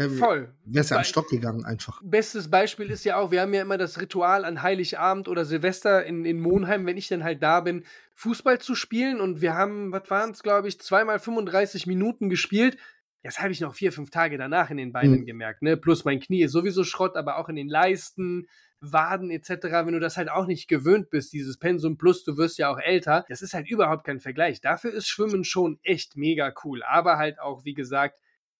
dann 0.07 0.17
voll. 0.17 0.53
wär's 0.65 0.89
ja 0.89 0.97
am 0.97 1.03
Stock 1.03 1.29
gegangen 1.29 1.65
einfach. 1.65 2.01
Bestes 2.03 2.49
Beispiel 2.49 2.89
ist 2.89 3.03
ja 3.05 3.17
auch, 3.17 3.31
wir 3.31 3.41
haben 3.41 3.53
ja 3.53 3.62
immer 3.62 3.77
das 3.77 3.99
Ritual 4.01 4.45
an 4.45 4.62
Heiligabend 4.62 5.27
oder 5.27 5.45
Silvester 5.45 6.05
in, 6.05 6.25
in 6.25 6.39
Monheim, 6.39 6.85
wenn 6.85 6.97
ich 6.97 7.07
dann 7.07 7.23
halt 7.23 7.41
da 7.43 7.62
bin, 7.62 7.83
Fußball 8.15 8.59
zu 8.59 8.75
spielen. 8.75 9.21
Und 9.21 9.41
wir 9.41 9.53
haben, 9.55 9.91
was 9.91 10.09
waren 10.09 10.31
es, 10.31 10.43
glaube 10.43 10.67
ich, 10.67 10.79
zweimal 10.79 11.19
35 11.19 11.88
Minuten 11.88 12.29
gespielt. 12.29 12.77
Das 13.23 13.39
habe 13.39 13.51
ich 13.51 13.59
noch 13.62 13.75
vier, 13.75 13.91
fünf 13.91 14.12
Tage 14.12 14.38
danach 14.38 14.69
in 14.69 14.77
den 14.77 14.91
Beinen 14.93 15.21
Mhm. 15.21 15.25
gemerkt. 15.25 15.62
Ne? 15.62 15.75
Plus 15.77 16.05
mein 16.05 16.19
Knie 16.19 16.43
ist 16.43 16.53
sowieso 16.53 16.83
Schrott, 16.83 17.15
aber 17.17 17.38
auch 17.38 17.49
in 17.49 17.55
den 17.55 17.67
Leisten. 17.69 18.47
Waden 18.81 19.29
etc., 19.29 19.49
wenn 19.83 19.91
du 19.91 19.99
das 19.99 20.15
halt 20.15 20.29
auch 20.29 20.45
nicht 20.47 20.69
gewöhnt 20.69 21.09
bist, 21.09 21.33
dieses 21.33 21.57
Pensum 21.57 21.97
plus, 21.97 22.23
du 22.23 22.38
wirst 22.38 22.57
ja 22.57 22.69
auch 22.71 22.79
älter, 22.79 23.25
das 23.27 23.41
ist 23.41 23.53
halt 23.53 23.69
überhaupt 23.69 24.05
kein 24.05 24.21
Vergleich. 24.21 24.62
Dafür 24.62 24.93
ist 24.93 25.09
Schwimmen 25.09 25.43
schon 25.43 25.79
echt 25.83 26.15
mega 26.15 26.53
cool, 26.63 26.81
aber 26.83 27.17
halt 27.17 27.41
auch, 27.41 27.65
wie 27.65 27.73
gesagt, 27.73 28.17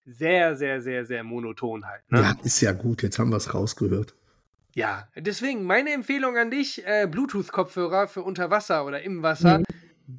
sehr, 0.10 0.56
sehr, 0.56 0.82
sehr, 0.82 1.06
sehr 1.06 1.24
monoton 1.24 1.86
halt. 1.86 2.02
Ne? 2.12 2.22
Ja, 2.22 2.36
ist 2.44 2.62
ja 2.62 2.72
gut, 2.72 3.04
jetzt 3.04 3.20
haben 3.20 3.30
wir 3.30 3.38
es 3.38 3.54
rausgehört. 3.54 4.16
Ja, 4.76 5.08
deswegen 5.16 5.64
meine 5.64 5.92
Empfehlung 5.92 6.38
an 6.38 6.52
dich, 6.52 6.86
äh, 6.86 7.08
Bluetooth-Kopfhörer 7.10 8.08
für 8.08 8.24
unter 8.24 8.50
Wasser 8.50 8.86
oder 8.86 9.02
im 9.02 9.24
Wasser, 9.24 9.60
mhm. 9.60 9.64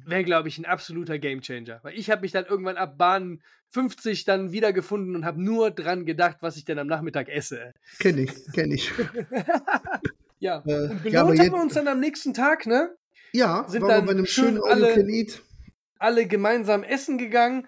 wäre, 0.05 0.23
glaube 0.23 0.49
ich, 0.49 0.57
ein 0.57 0.65
absoluter 0.65 1.19
Gamechanger. 1.19 1.79
Weil 1.83 1.97
ich 1.97 2.09
habe 2.09 2.21
mich 2.21 2.31
dann 2.31 2.45
irgendwann 2.45 2.77
ab 2.77 2.97
Bahn 2.97 3.41
50 3.69 4.25
dann 4.25 4.51
wiedergefunden 4.51 5.15
und 5.15 5.25
habe 5.25 5.41
nur 5.41 5.71
dran 5.71 6.05
gedacht, 6.05 6.37
was 6.41 6.57
ich 6.57 6.65
denn 6.65 6.79
am 6.79 6.87
Nachmittag 6.87 7.29
esse. 7.29 7.73
Kenn 7.99 8.17
ich, 8.17 8.31
kenn 8.53 8.71
ich. 8.71 8.91
ja, 10.39 10.61
äh, 10.65 10.89
und 10.89 11.03
belohnt 11.03 11.05
ja, 11.13 11.21
haben 11.21 11.37
wir 11.37 11.61
uns 11.61 11.73
dann 11.73 11.87
am 11.87 11.99
nächsten 11.99 12.33
Tag, 12.33 12.65
ne? 12.65 12.95
Ja, 13.33 13.65
sind 13.69 13.87
dann 13.87 14.05
bei 14.05 14.11
einem 14.11 14.25
schönen 14.25 14.61
alle, 14.61 14.93
alle 15.97 16.27
gemeinsam 16.27 16.83
essen 16.83 17.17
gegangen, 17.17 17.67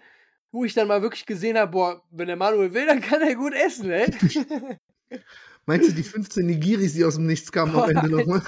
wo 0.53 0.63
ich 0.63 0.73
dann 0.75 0.87
mal 0.87 1.01
wirklich 1.01 1.25
gesehen 1.25 1.57
habe, 1.57 1.71
boah, 1.71 2.03
wenn 2.11 2.27
der 2.27 2.37
Manuel 2.37 2.73
will, 2.73 2.85
dann 2.85 3.01
kann 3.01 3.21
er 3.21 3.35
gut 3.35 3.53
essen, 3.53 3.89
ey. 3.89 4.05
Meinst 5.65 5.89
du 5.89 5.93
die 5.93 6.03
15 6.03 6.45
Nigiris, 6.45 6.93
die 6.93 7.03
aus 7.03 7.15
dem 7.15 7.25
Nichts 7.25 7.51
kamen 7.51 7.75
am 7.75 7.89
Ende 7.89 8.09
nochmal? 8.09 8.41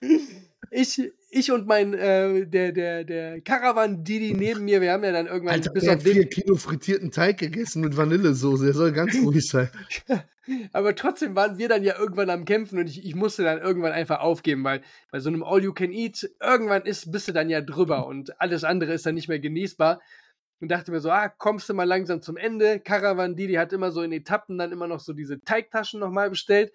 Ich, 0.76 1.00
ich 1.30 1.52
und 1.52 1.68
mein, 1.68 1.94
äh, 1.94 2.48
der, 2.48 2.72
der, 2.72 3.04
der 3.04 3.40
Caravan-Didi 3.42 4.34
neben 4.34 4.64
mir, 4.64 4.80
wir 4.80 4.90
haben 4.90 5.04
ja 5.04 5.12
dann 5.12 5.26
irgendwann 5.26 5.54
Alter, 5.54 5.70
bis 5.70 5.86
auf 5.86 6.02
vier 6.02 6.28
Kilo 6.28 6.56
frittierten 6.56 7.12
Teig 7.12 7.38
gegessen 7.38 7.80
mit 7.80 7.96
Vanillesoße. 7.96 8.64
Der 8.64 8.74
soll 8.74 8.90
ganz 8.90 9.14
ruhig 9.22 9.46
sein. 9.46 9.68
Aber 10.72 10.96
trotzdem 10.96 11.36
waren 11.36 11.58
wir 11.58 11.68
dann 11.68 11.84
ja 11.84 11.96
irgendwann 11.96 12.28
am 12.28 12.44
Kämpfen 12.44 12.80
und 12.80 12.88
ich, 12.88 13.04
ich 13.04 13.14
musste 13.14 13.44
dann 13.44 13.60
irgendwann 13.60 13.92
einfach 13.92 14.18
aufgeben, 14.18 14.64
weil 14.64 14.80
bei 15.12 15.20
so 15.20 15.28
einem 15.28 15.44
All-You-Can-Eat, 15.44 16.28
irgendwann 16.42 16.82
ist, 16.82 17.12
bist 17.12 17.28
du 17.28 17.32
dann 17.32 17.50
ja 17.50 17.60
drüber 17.60 18.08
und 18.08 18.40
alles 18.40 18.64
andere 18.64 18.94
ist 18.94 19.06
dann 19.06 19.14
nicht 19.14 19.28
mehr 19.28 19.38
genießbar 19.38 20.00
und 20.64 20.70
dachte 20.70 20.90
mir 20.90 21.00
so, 21.00 21.10
ah, 21.10 21.28
kommst 21.28 21.68
du 21.68 21.74
mal 21.74 21.84
langsam 21.84 22.22
zum 22.22 22.38
Ende. 22.38 22.80
Caravan 22.80 23.36
Didi 23.36 23.54
hat 23.54 23.74
immer 23.74 23.90
so 23.90 24.00
in 24.00 24.12
Etappen 24.12 24.56
dann 24.56 24.72
immer 24.72 24.86
noch 24.86 25.00
so 25.00 25.12
diese 25.12 25.38
Teigtaschen 25.42 26.00
nochmal 26.00 26.30
bestellt. 26.30 26.72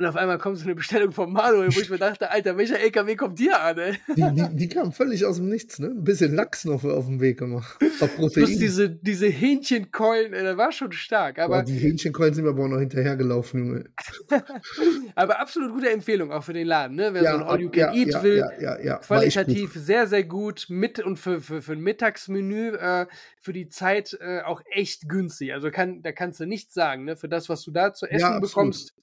Und 0.00 0.06
auf 0.06 0.16
einmal 0.16 0.38
kommt 0.38 0.56
so 0.56 0.64
eine 0.64 0.74
Bestellung 0.74 1.12
von 1.12 1.30
Manuel, 1.30 1.76
wo 1.76 1.78
ich 1.78 1.90
mir 1.90 1.98
dachte, 1.98 2.30
Alter, 2.30 2.56
welcher 2.56 2.80
LKW 2.80 3.16
kommt 3.16 3.38
dir 3.38 3.60
an, 3.60 3.76
ey? 3.76 3.98
Die, 4.16 4.34
die, 4.34 4.56
die 4.56 4.68
kam 4.70 4.92
völlig 4.92 5.26
aus 5.26 5.36
dem 5.36 5.50
Nichts, 5.50 5.78
ne? 5.78 5.88
Ein 5.88 6.04
bisschen 6.04 6.34
Lachs 6.34 6.64
noch 6.64 6.82
auf 6.84 7.04
dem 7.04 7.20
Weg 7.20 7.38
gemacht. 7.38 7.78
Auf 8.00 8.16
Protein. 8.16 8.44
Plus 8.44 8.56
diese, 8.56 8.88
diese 8.88 9.26
Hähnchenkeulen, 9.26 10.32
das 10.32 10.56
war 10.56 10.72
schon 10.72 10.92
stark. 10.92 11.38
Aber 11.38 11.58
Boah, 11.58 11.64
die 11.64 11.74
Hähnchenkeulen 11.74 12.32
sind 12.32 12.44
mir 12.44 12.50
aber 12.52 12.64
auch 12.64 12.68
noch 12.68 12.78
hinterhergelaufen, 12.78 13.60
Junge. 13.60 13.84
aber 15.16 15.38
absolut 15.38 15.70
gute 15.74 15.90
Empfehlung 15.90 16.32
auch 16.32 16.44
für 16.44 16.54
den 16.54 16.66
Laden, 16.66 16.96
ne? 16.96 17.10
Wer 17.12 17.22
ja, 17.22 17.32
so 17.32 17.36
ein 17.36 17.42
All-You-Can-Eat 17.42 18.08
ja, 18.08 18.22
will, 18.22 18.44
ja, 18.82 18.96
qualitativ 18.96 19.74
sehr, 19.74 20.06
sehr 20.06 20.24
gut. 20.24 20.64
Mit 20.70 21.00
und 21.00 21.18
für, 21.18 21.42
für, 21.42 21.60
für 21.60 21.72
ein 21.72 21.80
Mittagsmenü 21.80 22.70
äh, 22.70 23.06
für 23.38 23.52
die 23.52 23.68
Zeit 23.68 24.16
äh, 24.18 24.40
auch 24.46 24.62
echt 24.72 25.10
günstig. 25.10 25.52
Also 25.52 25.70
kann, 25.70 26.00
da 26.00 26.12
kannst 26.12 26.40
du 26.40 26.46
nichts 26.46 26.72
sagen, 26.72 27.04
ne? 27.04 27.16
Für 27.16 27.28
das, 27.28 27.50
was 27.50 27.62
du 27.64 27.70
da 27.70 27.92
zu 27.92 28.06
essen 28.06 28.40
bekommst 28.40 28.94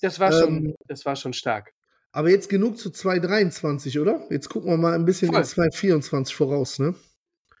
das 0.00 0.20
war, 0.20 0.32
schon, 0.32 0.66
ähm, 0.66 0.74
das 0.86 1.04
war 1.04 1.16
schon 1.16 1.32
stark. 1.32 1.72
Aber 2.12 2.30
jetzt 2.30 2.48
genug 2.48 2.78
zu 2.78 2.90
2,23, 2.90 4.00
oder? 4.00 4.26
Jetzt 4.30 4.48
gucken 4.48 4.70
wir 4.70 4.76
mal 4.76 4.94
ein 4.94 5.04
bisschen 5.04 5.28
Voll. 5.28 5.40
in 5.40 5.44
2,24 5.44 6.34
voraus, 6.34 6.78
ne? 6.78 6.94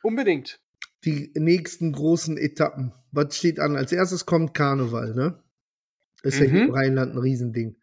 Unbedingt. 0.02 0.60
Die 1.04 1.30
nächsten 1.34 1.92
großen 1.92 2.38
Etappen. 2.38 2.92
Was 3.12 3.36
steht 3.36 3.60
an? 3.60 3.76
Als 3.76 3.92
erstes 3.92 4.24
kommt 4.24 4.54
Karneval, 4.54 5.14
ne? 5.14 5.42
Ist 6.22 6.38
mhm. 6.40 6.44
ja 6.44 6.50
hier 6.50 6.64
im 6.64 6.70
Rheinland 6.70 7.14
ein 7.14 7.18
Riesending. 7.18 7.76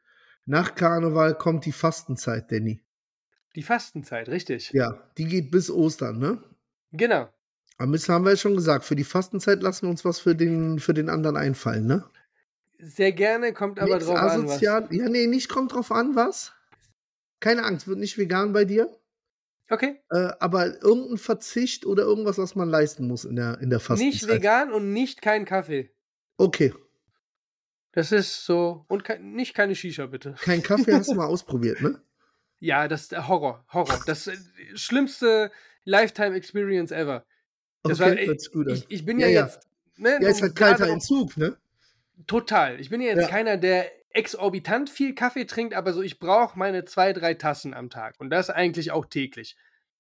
Nach 0.45 0.75
Karneval 0.75 1.37
kommt 1.37 1.65
die 1.65 1.71
Fastenzeit, 1.71 2.51
Danny. 2.51 2.81
Die 3.55 3.63
Fastenzeit, 3.63 4.29
richtig. 4.29 4.71
Ja, 4.73 4.99
die 5.17 5.25
geht 5.25 5.51
bis 5.51 5.69
Ostern, 5.69 6.17
ne? 6.17 6.43
Genau. 6.91 7.29
Aber 7.77 7.91
das 7.91 8.09
haben 8.09 8.25
wir 8.25 8.31
ja 8.31 8.37
schon 8.37 8.55
gesagt. 8.55 8.83
Für 8.85 8.95
die 8.95 9.03
Fastenzeit 9.03 9.61
lassen 9.61 9.85
wir 9.85 9.91
uns 9.91 10.03
was 10.05 10.19
für 10.19 10.35
den, 10.35 10.79
für 10.79 10.93
den 10.93 11.09
anderen 11.09 11.37
einfallen, 11.37 11.85
ne? 11.85 12.03
Sehr 12.83 13.11
gerne, 13.11 13.53
kommt 13.53 13.79
aber 13.79 13.95
Nichts 13.95 14.07
drauf 14.07 14.17
asozial. 14.17 14.83
an. 14.83 14.89
Was. 14.89 14.95
Ja, 14.95 15.09
nee, 15.09 15.27
nicht 15.27 15.49
kommt 15.49 15.73
drauf 15.73 15.91
an, 15.91 16.15
was? 16.15 16.53
Keine 17.39 17.63
Angst, 17.63 17.87
wird 17.87 17.99
nicht 17.99 18.17
vegan 18.17 18.53
bei 18.53 18.65
dir. 18.65 18.89
Okay. 19.69 20.01
Äh, 20.09 20.29
aber 20.39 20.81
irgendein 20.81 21.17
Verzicht 21.17 21.85
oder 21.85 22.03
irgendwas, 22.03 22.37
was 22.37 22.55
man 22.55 22.69
leisten 22.69 23.07
muss 23.07 23.25
in 23.25 23.35
der, 23.35 23.59
in 23.59 23.69
der 23.69 23.79
Fastenzeit. 23.79 24.13
Nicht 24.13 24.27
vegan 24.27 24.71
und 24.71 24.91
nicht 24.93 25.21
kein 25.21 25.45
Kaffee. 25.45 25.91
Okay. 26.37 26.73
Das 27.93 28.11
ist 28.11 28.45
so. 28.45 28.85
Und 28.87 29.03
ke 29.03 29.19
nicht 29.19 29.53
keine 29.53 29.75
Shisha, 29.75 30.07
bitte. 30.07 30.35
Kein 30.41 30.63
Kaffee 30.63 30.93
hast 30.93 31.09
du 31.09 31.13
mal 31.15 31.27
ausprobiert, 31.27 31.81
ne? 31.81 32.01
Ja, 32.59 32.87
das 32.87 33.03
ist 33.03 33.27
Horror. 33.27 33.65
Horror. 33.71 34.01
Das 34.05 34.27
äh, 34.27 34.37
schlimmste 34.73 35.51
Lifetime 35.85 36.35
Experience 36.35 36.91
ever. 36.91 37.25
Das 37.83 37.99
okay, 37.99 38.27
war, 38.27 38.35
ich, 38.35 38.51
gut 38.51 38.67
ich, 38.69 38.85
ich, 38.89 39.05
bin 39.05 39.19
ja, 39.19 39.27
ja 39.27 39.45
jetzt. 39.45 39.67
Ne, 39.97 40.17
ja, 40.21 40.29
ist 40.29 40.41
halt 40.41 40.55
kalter 40.55 40.87
Entzug, 40.87 41.35
ne? 41.37 41.57
Total. 42.27 42.79
Ich 42.79 42.89
bin 42.89 43.01
ja 43.01 43.07
jetzt 43.07 43.23
ja. 43.23 43.27
keiner, 43.27 43.57
der 43.57 43.91
exorbitant 44.11 44.89
viel 44.89 45.15
Kaffee 45.15 45.45
trinkt, 45.45 45.73
aber 45.73 45.93
so 45.93 46.01
ich 46.01 46.19
brauche 46.19 46.57
meine 46.57 46.85
zwei, 46.85 47.13
drei 47.13 47.33
Tassen 47.33 47.73
am 47.73 47.89
Tag 47.89 48.15
und 48.19 48.29
das 48.29 48.49
eigentlich 48.49 48.91
auch 48.91 49.05
täglich. 49.05 49.55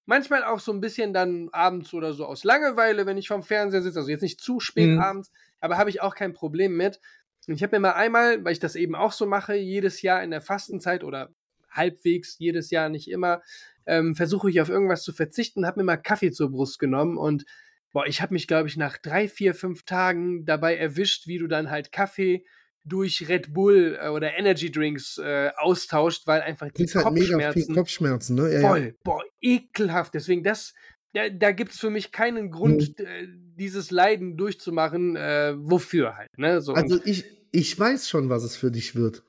Manchmal 0.05 0.43
auch 0.43 0.59
so 0.59 0.71
ein 0.71 0.81
bisschen 0.81 1.13
dann 1.13 1.49
abends 1.51 1.93
oder 1.93 2.13
so 2.13 2.25
aus 2.25 2.43
Langeweile, 2.43 3.05
wenn 3.05 3.17
ich 3.17 3.27
vom 3.27 3.41
Fernseher 3.41 3.81
sitze, 3.81 3.99
also 3.99 4.11
jetzt 4.11 4.21
nicht 4.21 4.41
zu 4.41 4.59
spät 4.59 4.89
mhm. 4.89 4.99
abends, 4.99 5.31
aber 5.61 5.77
habe 5.77 5.89
ich 5.89 6.01
auch 6.01 6.13
kein 6.13 6.33
Problem 6.33 6.75
mit. 6.75 6.99
Und 7.47 7.55
ich 7.55 7.63
habe 7.63 7.75
mir 7.75 7.79
mal 7.79 7.93
einmal, 7.93 8.43
weil 8.43 8.53
ich 8.53 8.59
das 8.59 8.75
eben 8.75 8.95
auch 8.95 9.11
so 9.11 9.25
mache, 9.25 9.55
jedes 9.55 10.01
Jahr 10.01 10.21
in 10.23 10.31
der 10.31 10.41
Fastenzeit 10.41 11.03
oder 11.03 11.29
halbwegs 11.69 12.37
jedes 12.37 12.69
Jahr, 12.69 12.89
nicht 12.89 13.09
immer, 13.09 13.41
ähm, 13.85 14.15
versuche 14.15 14.49
ich 14.49 14.61
auf 14.61 14.69
irgendwas 14.69 15.03
zu 15.03 15.13
verzichten, 15.13 15.65
habe 15.65 15.79
mir 15.79 15.85
mal 15.85 15.97
Kaffee 15.97 16.31
zur 16.31 16.51
Brust 16.51 16.79
genommen 16.79 17.17
und 17.17 17.45
boah, 17.93 18.05
ich 18.05 18.21
habe 18.21 18.33
mich, 18.33 18.47
glaube 18.47 18.67
ich, 18.67 18.75
nach 18.75 18.97
drei, 18.97 19.29
vier, 19.29 19.55
fünf 19.55 19.83
Tagen 19.83 20.45
dabei 20.45 20.75
erwischt, 20.75 21.27
wie 21.27 21.37
du 21.37 21.47
dann 21.47 21.69
halt 21.69 21.91
Kaffee 21.91 22.43
durch 22.85 23.29
Red 23.29 23.53
Bull 23.53 23.97
äh, 24.01 24.09
oder 24.09 24.37
Energy 24.37 24.69
Drinks 24.69 25.17
äh, 25.17 25.51
austauscht, 25.55 26.27
weil 26.27 26.41
einfach 26.41 26.69
die 26.71 26.85
halt 26.85 27.05
Kopfschmerzen, 27.05 27.75
Kopfschmerzen 27.75 28.35
ne? 28.35 28.53
Ja, 28.53 28.67
voll, 28.67 28.85
ja. 28.87 28.91
boah, 29.03 29.23
ekelhaft. 29.39 30.13
Deswegen 30.13 30.43
das, 30.43 30.73
da, 31.13 31.29
da 31.29 31.51
gibt 31.51 31.71
es 31.71 31.79
für 31.79 31.89
mich 31.89 32.11
keinen 32.11 32.51
Grund, 32.51 32.99
äh, 32.99 33.27
dieses 33.55 33.91
Leiden 33.91 34.35
durchzumachen. 34.35 35.15
Äh, 35.15 35.53
wofür 35.57 36.17
halt? 36.17 36.37
Ne? 36.37 36.59
So, 36.61 36.73
also 36.73 36.99
ich, 37.05 37.23
ich 37.51 37.79
weiß 37.79 38.09
schon, 38.09 38.29
was 38.29 38.43
es 38.43 38.57
für 38.57 38.71
dich 38.71 38.95
wird. 38.95 39.23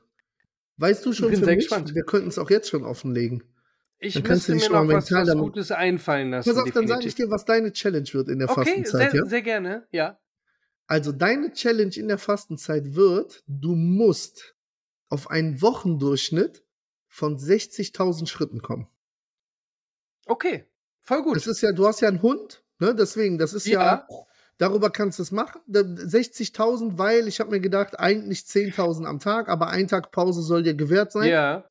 Weißt 0.79 1.07
du 1.07 1.13
schon 1.13 1.33
für 1.33 1.47
mich? 1.47 1.59
Gespannt. 1.59 1.95
Wir 1.95 2.03
könnten 2.03 2.29
es 2.29 2.39
auch 2.39 2.51
jetzt 2.51 2.71
schon 2.71 2.83
offenlegen. 2.83 3.45
Ich 4.05 4.15
dann 4.15 4.25
müsste 4.25 4.55
mir 4.55 4.69
noch 4.69 4.89
was, 4.89 5.11
was 5.11 5.35
Gutes 5.35 5.71
einfallen 5.71 6.31
lassen. 6.31 6.51
Pass 6.51 6.59
auf, 6.59 6.65
definitiv. 6.65 6.89
dann 6.91 6.99
sage 6.99 7.09
ich 7.09 7.15
dir, 7.15 7.31
was 7.31 7.45
deine 7.45 7.73
Challenge 7.73 8.09
wird 8.13 8.29
in 8.29 8.39
der 8.39 8.51
okay, 8.51 8.65
Fastenzeit. 8.65 9.11
Sehr, 9.11 9.21
ja? 9.21 9.27
sehr 9.27 9.43
gerne, 9.43 9.87
ja. 9.91 10.19
Also 10.87 11.13
deine 11.13 11.53
Challenge 11.53 11.95
in 11.97 12.09
der 12.09 12.19
Fastenzeit 12.19 12.95
wird, 12.95 13.43
du 13.47 13.75
musst 13.75 14.55
auf 15.09 15.31
einen 15.31 15.63
Wochendurchschnitt 15.63 16.65
von 17.09 17.39
60.000 17.39 18.27
Schritten 18.27 18.61
kommen. 18.61 18.89
Okay, 20.27 20.65
voll 21.01 21.23
gut. 21.23 21.37
Das 21.37 21.47
ist 21.47 21.63
ja, 21.63 21.73
du 21.73 21.87
hast 21.87 22.01
ja 22.01 22.09
einen 22.09 22.23
Hund, 22.23 22.65
ne? 22.81 22.95
Deswegen, 22.95 23.39
das 23.39 23.55
ist 23.55 23.67
ja, 23.67 23.81
ja 23.83 24.09
darüber 24.59 24.91
kannst 24.91 25.19
du 25.19 25.23
es 25.23 25.31
machen. 25.31 25.61
60.000, 25.69 26.99
weil 26.99 27.29
ich 27.29 27.41
habe 27.41 27.51
mir 27.51 27.61
gedacht, 27.61 27.99
eigentlich 27.99 28.41
10.000 28.41 29.05
am 29.05 29.19
Tag, 29.19 29.49
aber 29.49 29.69
ein 29.69 29.89
Tag 29.89 30.11
Pause 30.11 30.43
soll 30.43 30.63
dir 30.63 30.75
gewährt 30.75 31.13
sein. 31.13 31.31
Ja. 31.31 31.65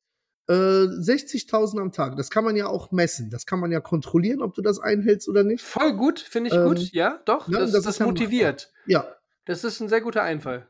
60.000 0.48 1.76
äh, 1.76 1.80
am 1.80 1.92
Tag. 1.92 2.16
Das 2.16 2.30
kann 2.30 2.44
man 2.44 2.56
ja 2.56 2.66
auch 2.66 2.92
messen. 2.92 3.30
Das 3.30 3.46
kann 3.46 3.60
man 3.60 3.72
ja 3.72 3.80
kontrollieren, 3.80 4.42
ob 4.42 4.54
du 4.54 4.62
das 4.62 4.78
einhältst 4.78 5.28
oder 5.28 5.42
nicht. 5.44 5.62
Voll 5.62 5.94
gut, 5.94 6.20
finde 6.20 6.50
ich 6.50 6.56
ähm, 6.56 6.64
gut. 6.64 6.92
Ja, 6.92 7.20
doch. 7.24 7.48
Ja, 7.48 7.60
das, 7.60 7.72
das, 7.72 7.84
das 7.84 8.00
motiviert. 8.00 8.72
Ja. 8.86 9.06
Das 9.46 9.64
ist 9.64 9.80
ein 9.80 9.88
sehr 9.88 10.00
guter 10.00 10.22
Einfall. 10.22 10.66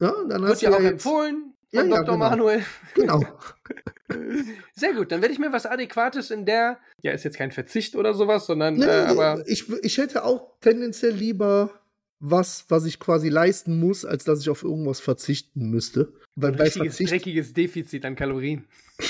Ja, 0.00 0.12
dann 0.28 0.42
Wird 0.42 0.52
hast 0.52 0.62
dir 0.62 0.74
auch 0.74 0.80
ja 0.80 0.90
empfohlen 0.90 1.54
von 1.72 1.90
ja, 1.90 1.96
Dr. 1.96 1.96
Ja, 1.96 2.02
genau. 2.02 2.16
Manuel. 2.16 2.64
Genau. 2.94 3.24
Sehr 4.74 4.92
gut, 4.92 5.10
dann 5.10 5.22
werde 5.22 5.32
ich 5.32 5.40
mir 5.40 5.52
was 5.52 5.66
Adäquates 5.66 6.30
in 6.30 6.44
der, 6.44 6.78
ja, 7.02 7.12
ist 7.12 7.24
jetzt 7.24 7.36
kein 7.36 7.50
Verzicht 7.50 7.96
oder 7.96 8.14
sowas, 8.14 8.46
sondern, 8.46 8.74
nee, 8.74 8.84
äh, 8.84 9.06
aber. 9.06 9.42
Ich, 9.46 9.68
ich 9.82 9.98
hätte 9.98 10.24
auch 10.24 10.58
tendenziell 10.60 11.12
lieber 11.12 11.70
was, 12.20 12.64
was 12.68 12.84
ich 12.84 13.00
quasi 13.00 13.28
leisten 13.28 13.80
muss, 13.80 14.04
als 14.04 14.24
dass 14.24 14.40
ich 14.40 14.50
auf 14.50 14.62
irgendwas 14.62 15.00
verzichten 15.00 15.70
müsste. 15.70 16.12
Weil 16.36 16.52
Ein 16.52 16.60
richtiges, 16.60 16.96
Verzicht 16.96 17.10
dreckiges 17.10 17.52
Defizit 17.52 18.04
an 18.04 18.16
Kalorien. 18.16 18.64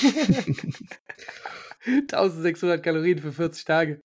1600 1.87 2.83
Kalorien 2.83 3.19
für 3.19 3.33
40 3.33 3.65
Tage. 3.65 4.01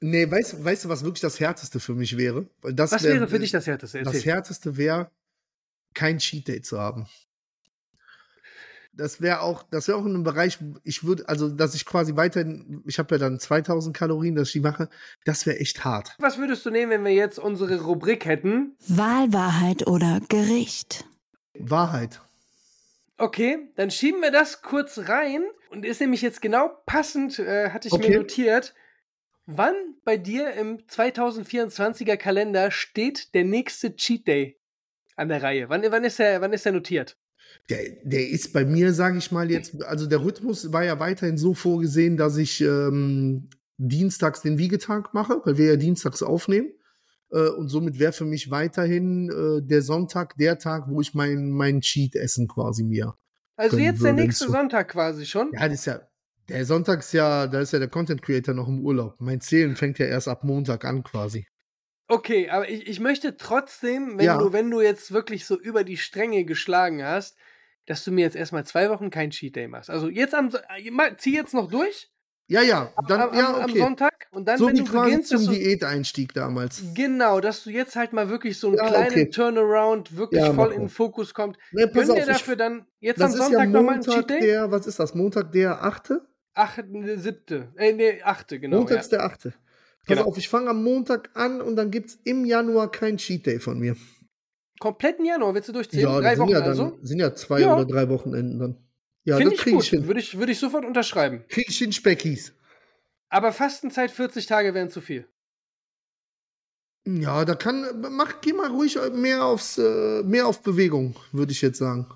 Nee, 0.00 0.30
weißt, 0.30 0.64
weißt 0.64 0.84
du, 0.84 0.88
was 0.88 1.02
wirklich 1.02 1.20
das 1.20 1.40
Härteste 1.40 1.80
für 1.80 1.94
mich 1.94 2.16
wäre? 2.16 2.48
Das 2.62 2.92
was 2.92 3.02
wär, 3.02 3.14
wäre 3.14 3.28
für 3.28 3.38
dich 3.38 3.50
das 3.50 3.66
Härteste? 3.66 3.98
Erzähl. 3.98 4.12
Das 4.12 4.24
Härteste 4.24 4.76
wäre, 4.76 5.10
kein 5.94 6.18
Cheat 6.18 6.46
Day 6.46 6.62
zu 6.62 6.78
haben. 6.78 7.08
Das 8.92 9.20
wäre 9.20 9.42
auch, 9.42 9.64
das 9.70 9.86
wäre 9.86 9.96
auch 9.96 10.04
in 10.04 10.14
einem 10.14 10.24
Bereich, 10.24 10.58
ich 10.82 11.04
würde, 11.04 11.28
also, 11.28 11.48
dass 11.48 11.74
ich 11.74 11.84
quasi 11.84 12.16
weiterhin, 12.16 12.82
ich 12.84 12.98
habe 12.98 13.14
ja 13.14 13.18
dann 13.18 13.38
2000 13.38 13.96
Kalorien, 13.96 14.34
dass 14.34 14.48
ich 14.48 14.54
die 14.54 14.60
mache, 14.60 14.88
das 15.24 15.46
wäre 15.46 15.58
echt 15.58 15.84
hart. 15.84 16.16
Was 16.18 16.38
würdest 16.38 16.66
du 16.66 16.70
nehmen, 16.70 16.90
wenn 16.90 17.04
wir 17.04 17.12
jetzt 17.12 17.38
unsere 17.38 17.80
Rubrik 17.82 18.24
hätten? 18.24 18.76
Wahl, 18.88 19.32
Wahrheit 19.32 19.86
oder 19.86 20.20
Gericht? 20.28 21.04
Wahrheit. 21.60 22.20
Okay, 23.16 23.70
dann 23.74 23.90
schieben 23.90 24.22
wir 24.22 24.30
das 24.30 24.62
kurz 24.62 25.08
rein 25.08 25.42
und 25.70 25.84
ist 25.84 26.00
nämlich 26.00 26.22
jetzt 26.22 26.40
genau 26.40 26.70
passend, 26.86 27.38
äh, 27.38 27.70
hatte 27.70 27.88
ich 27.88 27.94
Okay. 27.94 28.10
mir 28.10 28.18
notiert. 28.18 28.74
Wann 29.46 29.74
bei 30.04 30.16
dir 30.16 30.52
im 30.52 30.78
2024er 30.86 32.16
Kalender 32.16 32.70
steht 32.70 33.34
der 33.34 33.44
nächste 33.44 33.96
Cheat 33.96 34.26
Day 34.28 34.58
an 35.16 35.28
der 35.28 35.42
Reihe? 35.42 35.68
Wann, 35.68 35.82
wann, 35.90 36.04
ist, 36.04 36.18
der, 36.18 36.40
wann 36.40 36.52
ist 36.52 36.64
der 36.64 36.72
notiert? 36.72 37.16
Der, 37.70 37.78
der 38.04 38.28
ist 38.28 38.52
bei 38.52 38.64
mir, 38.64 38.92
sage 38.92 39.18
ich 39.18 39.32
mal 39.32 39.50
jetzt, 39.50 39.82
also 39.82 40.06
der 40.06 40.22
Rhythmus 40.22 40.72
war 40.72 40.84
ja 40.84 41.00
weiterhin 41.00 41.38
so 41.38 41.54
vorgesehen, 41.54 42.16
dass 42.16 42.36
ich 42.36 42.60
ähm, 42.60 43.48
dienstags 43.78 44.42
den 44.42 44.58
Wiegetag 44.58 45.14
mache, 45.14 45.40
weil 45.44 45.56
wir 45.58 45.66
ja 45.66 45.76
dienstags 45.76 46.22
aufnehmen. 46.22 46.72
Äh, 47.30 47.48
und 47.50 47.68
somit 47.68 47.98
wäre 47.98 48.12
für 48.12 48.24
mich 48.24 48.50
weiterhin 48.50 49.28
äh, 49.30 49.62
der 49.66 49.82
Sonntag 49.82 50.36
der 50.36 50.58
Tag, 50.58 50.84
wo 50.88 51.00
ich 51.00 51.14
mein, 51.14 51.50
mein 51.50 51.80
Cheat-Essen 51.80 52.48
quasi 52.48 52.84
mir. 52.84 53.14
Also 53.56 53.76
jetzt 53.78 54.02
der 54.04 54.12
nächste 54.12 54.46
hinzu- 54.46 54.52
Sonntag 54.52 54.88
quasi 54.88 55.26
schon. 55.26 55.50
Ja, 55.52 55.68
das 55.68 55.80
ist 55.80 55.86
ja, 55.86 56.00
der 56.48 56.64
Sonntag 56.64 57.00
ist 57.00 57.12
ja, 57.12 57.46
da 57.46 57.60
ist 57.60 57.72
ja 57.72 57.78
der 57.78 57.88
Content 57.88 58.22
Creator 58.22 58.54
noch 58.54 58.68
im 58.68 58.80
Urlaub. 58.84 59.16
Mein 59.18 59.40
Zählen 59.40 59.76
fängt 59.76 59.98
ja 59.98 60.06
erst 60.06 60.28
ab 60.28 60.44
Montag 60.44 60.84
an 60.84 61.02
quasi. 61.02 61.46
Okay, 62.10 62.48
aber 62.48 62.68
ich, 62.70 62.86
ich 62.88 63.00
möchte 63.00 63.36
trotzdem, 63.36 64.16
wenn, 64.16 64.24
Ja. 64.24 64.38
du, 64.38 64.52
wenn 64.54 64.70
du 64.70 64.80
jetzt 64.80 65.12
wirklich 65.12 65.44
so 65.44 65.58
über 65.60 65.84
die 65.84 65.98
Stränge 65.98 66.44
geschlagen 66.46 67.04
hast, 67.04 67.36
dass 67.84 68.02
du 68.04 68.12
mir 68.12 68.22
jetzt 68.22 68.36
erstmal 68.36 68.64
zwei 68.64 68.88
Wochen 68.88 69.10
kein 69.10 69.30
Cheat 69.30 69.56
Day 69.56 69.68
machst. 69.68 69.90
Also 69.90 70.08
jetzt 70.08 70.34
am, 70.34 70.50
So- 70.50 70.58
äh, 70.58 71.16
zieh 71.18 71.34
jetzt 71.34 71.52
noch 71.52 71.68
durch 71.70 72.10
Ja, 72.46 72.62
ja, 72.62 72.92
dann, 73.08 73.20
am, 73.20 73.34
ja, 73.34 73.48
am, 73.48 73.54
am 73.56 73.70
okay. 73.70 73.78
Sonntag 73.80 74.17
und 74.30 74.46
dann, 74.46 74.58
so 74.58 74.66
wenn 74.68 74.76
wie 74.78 74.84
du 74.84 74.92
beginnst, 74.92 75.28
zum 75.30 75.48
Diäteinstieg 75.48 76.34
damals. 76.34 76.82
genau, 76.94 77.40
dass 77.40 77.64
du 77.64 77.70
jetzt 77.70 77.96
halt 77.96 78.12
mal 78.12 78.28
wirklich 78.28 78.58
so 78.58 78.68
einen 78.68 78.76
Ja, 78.76 78.88
kleinen 78.88 79.10
okay. 79.10 79.30
Turnaround 79.30 80.16
wirklich 80.16 80.40
Ja, 80.42 80.52
voll 80.52 80.72
in 80.72 80.80
den. 80.82 80.88
Fokus 80.88 81.32
kommt. 81.34 81.56
Pass 81.72 81.92
Können 81.92 82.06
wir 82.08 82.12
auf, 82.14 82.18
ich- 82.20 82.26
dafür 82.26 82.56
dann 82.56 82.86
jetzt 83.00 83.22
am 83.22 83.30
Sonntag 83.30 83.52
ja 83.60 83.66
nochmal 83.66 83.94
einen 83.94 84.04
Montag 84.04 84.14
Cheat 84.28 84.30
Day? 84.30 84.40
der, 84.40 84.70
was 84.70 84.86
ist 84.86 84.98
das, 84.98 85.14
Montag 85.14 85.52
der 85.52 85.82
8.? 85.82 86.12
Ach, 86.54 86.78
ne, 86.88 87.18
siebte. 87.18 87.68
Äh, 87.76 87.92
nee, 87.92 88.20
achte, 88.22 88.58
genau. 88.58 88.78
Montags 88.78 89.10
ja. 89.10 89.18
der 89.18 89.26
8. 89.26 89.42
Pass 89.44 89.52
Genau. 90.06 90.24
auf, 90.24 90.38
ich 90.38 90.48
fange 90.48 90.70
am 90.70 90.82
Montag 90.82 91.30
an 91.34 91.60
und 91.60 91.76
dann 91.76 91.90
gibt 91.90 92.08
es 92.10 92.18
im 92.24 92.44
Januar 92.44 92.90
kein 92.90 93.16
Cheat 93.18 93.46
Day 93.46 93.58
von 93.60 93.78
mir. 93.78 93.94
Kompletten 94.80 95.24
Januar 95.24 95.54
willst 95.54 95.68
du 95.68 95.72
durchziehen? 95.72 96.00
Ja, 96.00 96.20
Drei 96.20 96.30
sind 96.36 96.44
Wochen 96.44 96.50
ja 96.52 96.60
dann 96.60 96.68
also? 96.68 96.98
sind 97.02 97.18
ja 97.20 97.34
zwei 97.34 97.66
oder 97.66 97.84
drei 97.84 98.08
Wochenenden 98.08 98.58
dann. 98.58 98.76
Ja, 99.24 99.36
Finde 99.36 99.56
das 99.56 99.66
ich 99.66 99.72
gut. 99.72 99.82
ich 99.82 99.90
hin. 99.90 100.06
Würde 100.06 100.20
ich, 100.20 100.38
würde 100.38 100.52
ich 100.52 100.58
sofort 100.58 100.84
unterschreiben. 100.84 101.44
Kriege 101.48 101.66
ich 101.68 101.78
hin, 101.78 101.92
Speckies. 101.92 102.54
Aber 103.30 103.52
Fastenzeit 103.52 104.10
40 104.10 104.46
Tage 104.46 104.74
wären 104.74 104.90
zu 104.90 105.00
viel. 105.00 105.28
Ja, 107.06 107.44
da 107.44 107.54
kann, 107.54 107.86
mach, 108.10 108.40
geh 108.40 108.52
mal 108.52 108.68
ruhig 108.68 108.98
mehr 109.14 109.44
aufs, 109.44 109.78
äh, 109.78 110.22
mehr 110.24 110.46
auf 110.46 110.62
Bewegung, 110.62 111.16
würde 111.32 111.52
ich 111.52 111.62
jetzt 111.62 111.78
sagen. 111.78 112.06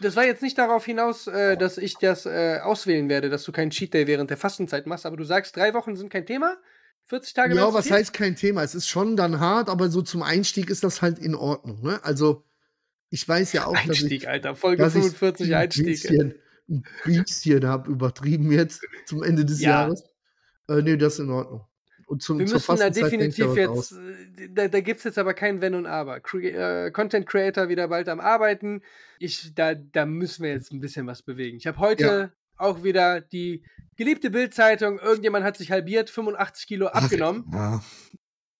Das 0.00 0.16
war 0.16 0.24
jetzt 0.26 0.42
nicht 0.42 0.58
darauf 0.58 0.84
hinaus, 0.84 1.26
äh, 1.26 1.56
dass 1.56 1.78
ich 1.78 1.96
das 1.96 2.26
äh, 2.26 2.58
auswählen 2.62 3.08
werde, 3.08 3.30
dass 3.30 3.44
du 3.44 3.52
keinen 3.52 3.70
Cheat 3.70 3.94
Day 3.94 4.06
während 4.06 4.30
der 4.30 4.36
Fastenzeit 4.36 4.86
machst, 4.86 5.06
aber 5.06 5.16
du 5.16 5.24
sagst, 5.24 5.56
drei 5.56 5.72
Wochen 5.74 5.96
sind 5.96 6.10
kein 6.10 6.26
Thema. 6.26 6.56
40 7.06 7.34
Tage 7.34 7.54
Ja, 7.54 7.68
zu 7.68 7.74
was 7.74 7.90
heißt 7.90 8.12
kein 8.12 8.36
Thema? 8.36 8.62
Es 8.62 8.74
ist 8.74 8.88
schon 8.88 9.16
dann 9.16 9.40
hart, 9.40 9.68
aber 9.68 9.88
so 9.90 10.02
zum 10.02 10.22
Einstieg 10.22 10.70
ist 10.70 10.84
das 10.84 11.02
halt 11.02 11.18
in 11.18 11.34
Ordnung. 11.34 11.82
Ne? 11.82 12.00
Also, 12.04 12.44
ich 13.10 13.26
weiß 13.26 13.52
ja 13.52 13.66
auch, 13.66 13.72
dass 13.74 13.82
Einstieg, 13.88 14.12
ich, 14.22 14.28
Alter. 14.28 14.54
Folge 14.54 14.82
dass 14.82 14.94
ich 14.94 15.02
45 15.04 15.54
ein 15.54 15.62
Einstieg. 15.62 15.86
bisschen, 15.86 16.34
ein 16.68 16.84
bisschen 17.04 17.66
habe 17.66 17.90
übertrieben 17.90 18.50
jetzt 18.52 18.82
zum 19.06 19.22
Ende 19.22 19.44
des 19.44 19.60
Ja. 19.60 19.70
Jahres. 19.82 20.04
Äh, 20.78 20.82
nee, 20.82 20.96
das 20.96 21.14
ist 21.14 21.18
in 21.20 21.30
Ordnung. 21.30 21.66
Und 22.06 22.20
zum, 22.22 22.38
Wir 22.38 22.46
müssen 22.48 22.76
da 22.76 22.90
definitiv 22.90 23.54
jetzt, 23.56 23.92
äh, 23.92 24.48
da, 24.52 24.68
da 24.68 24.80
gibt 24.80 24.98
es 24.98 25.04
jetzt 25.04 25.18
aber 25.18 25.32
kein 25.34 25.60
Wenn 25.62 25.74
und 25.74 25.86
Aber. 25.86 26.20
Cre 26.20 26.86
äh, 26.86 26.90
Content 26.90 27.26
Creator 27.26 27.68
wieder 27.70 27.88
bald 27.88 28.08
am 28.08 28.20
Arbeiten. 28.20 28.82
Ich, 29.18 29.54
da, 29.54 29.74
da 29.74 30.04
müssen 30.04 30.42
wir 30.42 30.50
jetzt 30.50 30.72
ein 30.72 30.80
bisschen 30.80 31.06
was 31.06 31.22
bewegen. 31.22 31.56
Ich 31.56 31.66
habe 31.66 31.78
heute 31.78 32.04
Ja. 32.04 32.30
auch 32.58 32.82
wieder 32.84 33.20
die 33.22 33.64
geliebte 33.96 34.30
Bildzeitung. 34.30 34.98
Irgendjemand 34.98 35.44
hat 35.44 35.56
sich 35.56 35.70
halbiert, 35.70 36.10
85 36.10 36.66
Kilo 36.66 36.88
abgenommen. 36.88 37.46
Ja, 37.52 37.82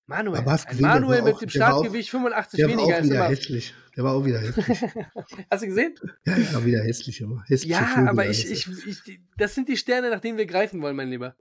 Manuel. 0.06 0.42
Der 0.44 0.58
Manuel 0.80 1.18
war 1.18 1.24
mit 1.26 1.34
auch- 1.34 1.40
dem 1.40 1.48
der 1.50 1.60
war 1.60 1.74
auch- 1.74 1.78
Startgewicht 1.80 2.10
85 2.10 2.56
der 2.58 2.66
war 2.68 2.72
weniger 2.76 2.96
auch 2.96 3.00
ist 3.00 3.04
wieder 3.06 3.14
immer. 3.16 3.28
hässlich. 3.28 3.74
Der 3.96 4.04
war 4.04 4.12
auch 4.14 4.24
wieder 4.24 4.40
hässlich. 4.40 4.66
Hast 5.50 5.62
du 5.62 5.66
gesehen? 5.66 5.94
ja, 6.24 6.36
ja, 6.38 6.64
wieder 6.64 6.82
hässlich 6.82 7.20
immer. 7.20 7.44
Hässliche 7.48 7.74
Ja, 7.74 7.84
Vögel, 7.84 8.08
aber 8.08 8.26
ich, 8.28 8.50
ich, 8.50 8.66
ich, 8.86 9.20
das 9.36 9.54
sind 9.54 9.68
die 9.68 9.76
Sterne, 9.76 10.08
nach 10.10 10.20
denen 10.20 10.38
wir 10.38 10.46
greifen 10.46 10.80
wollen, 10.80 10.96
mein 10.96 11.10
Lieber. 11.10 11.36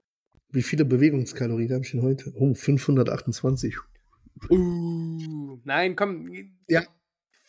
Wie 0.52 0.62
viele 0.64 0.86
Bewegungskalorien 0.86 1.72
habe 1.74 1.84
ich 1.84 1.92
denn 1.92 2.02
heute? 2.02 2.32
Oh, 2.36 2.54
528. 2.54 3.78
Uh, 4.50 5.60
nein, 5.64 5.96
komm. 5.96 6.30
Ja. 6.68 6.84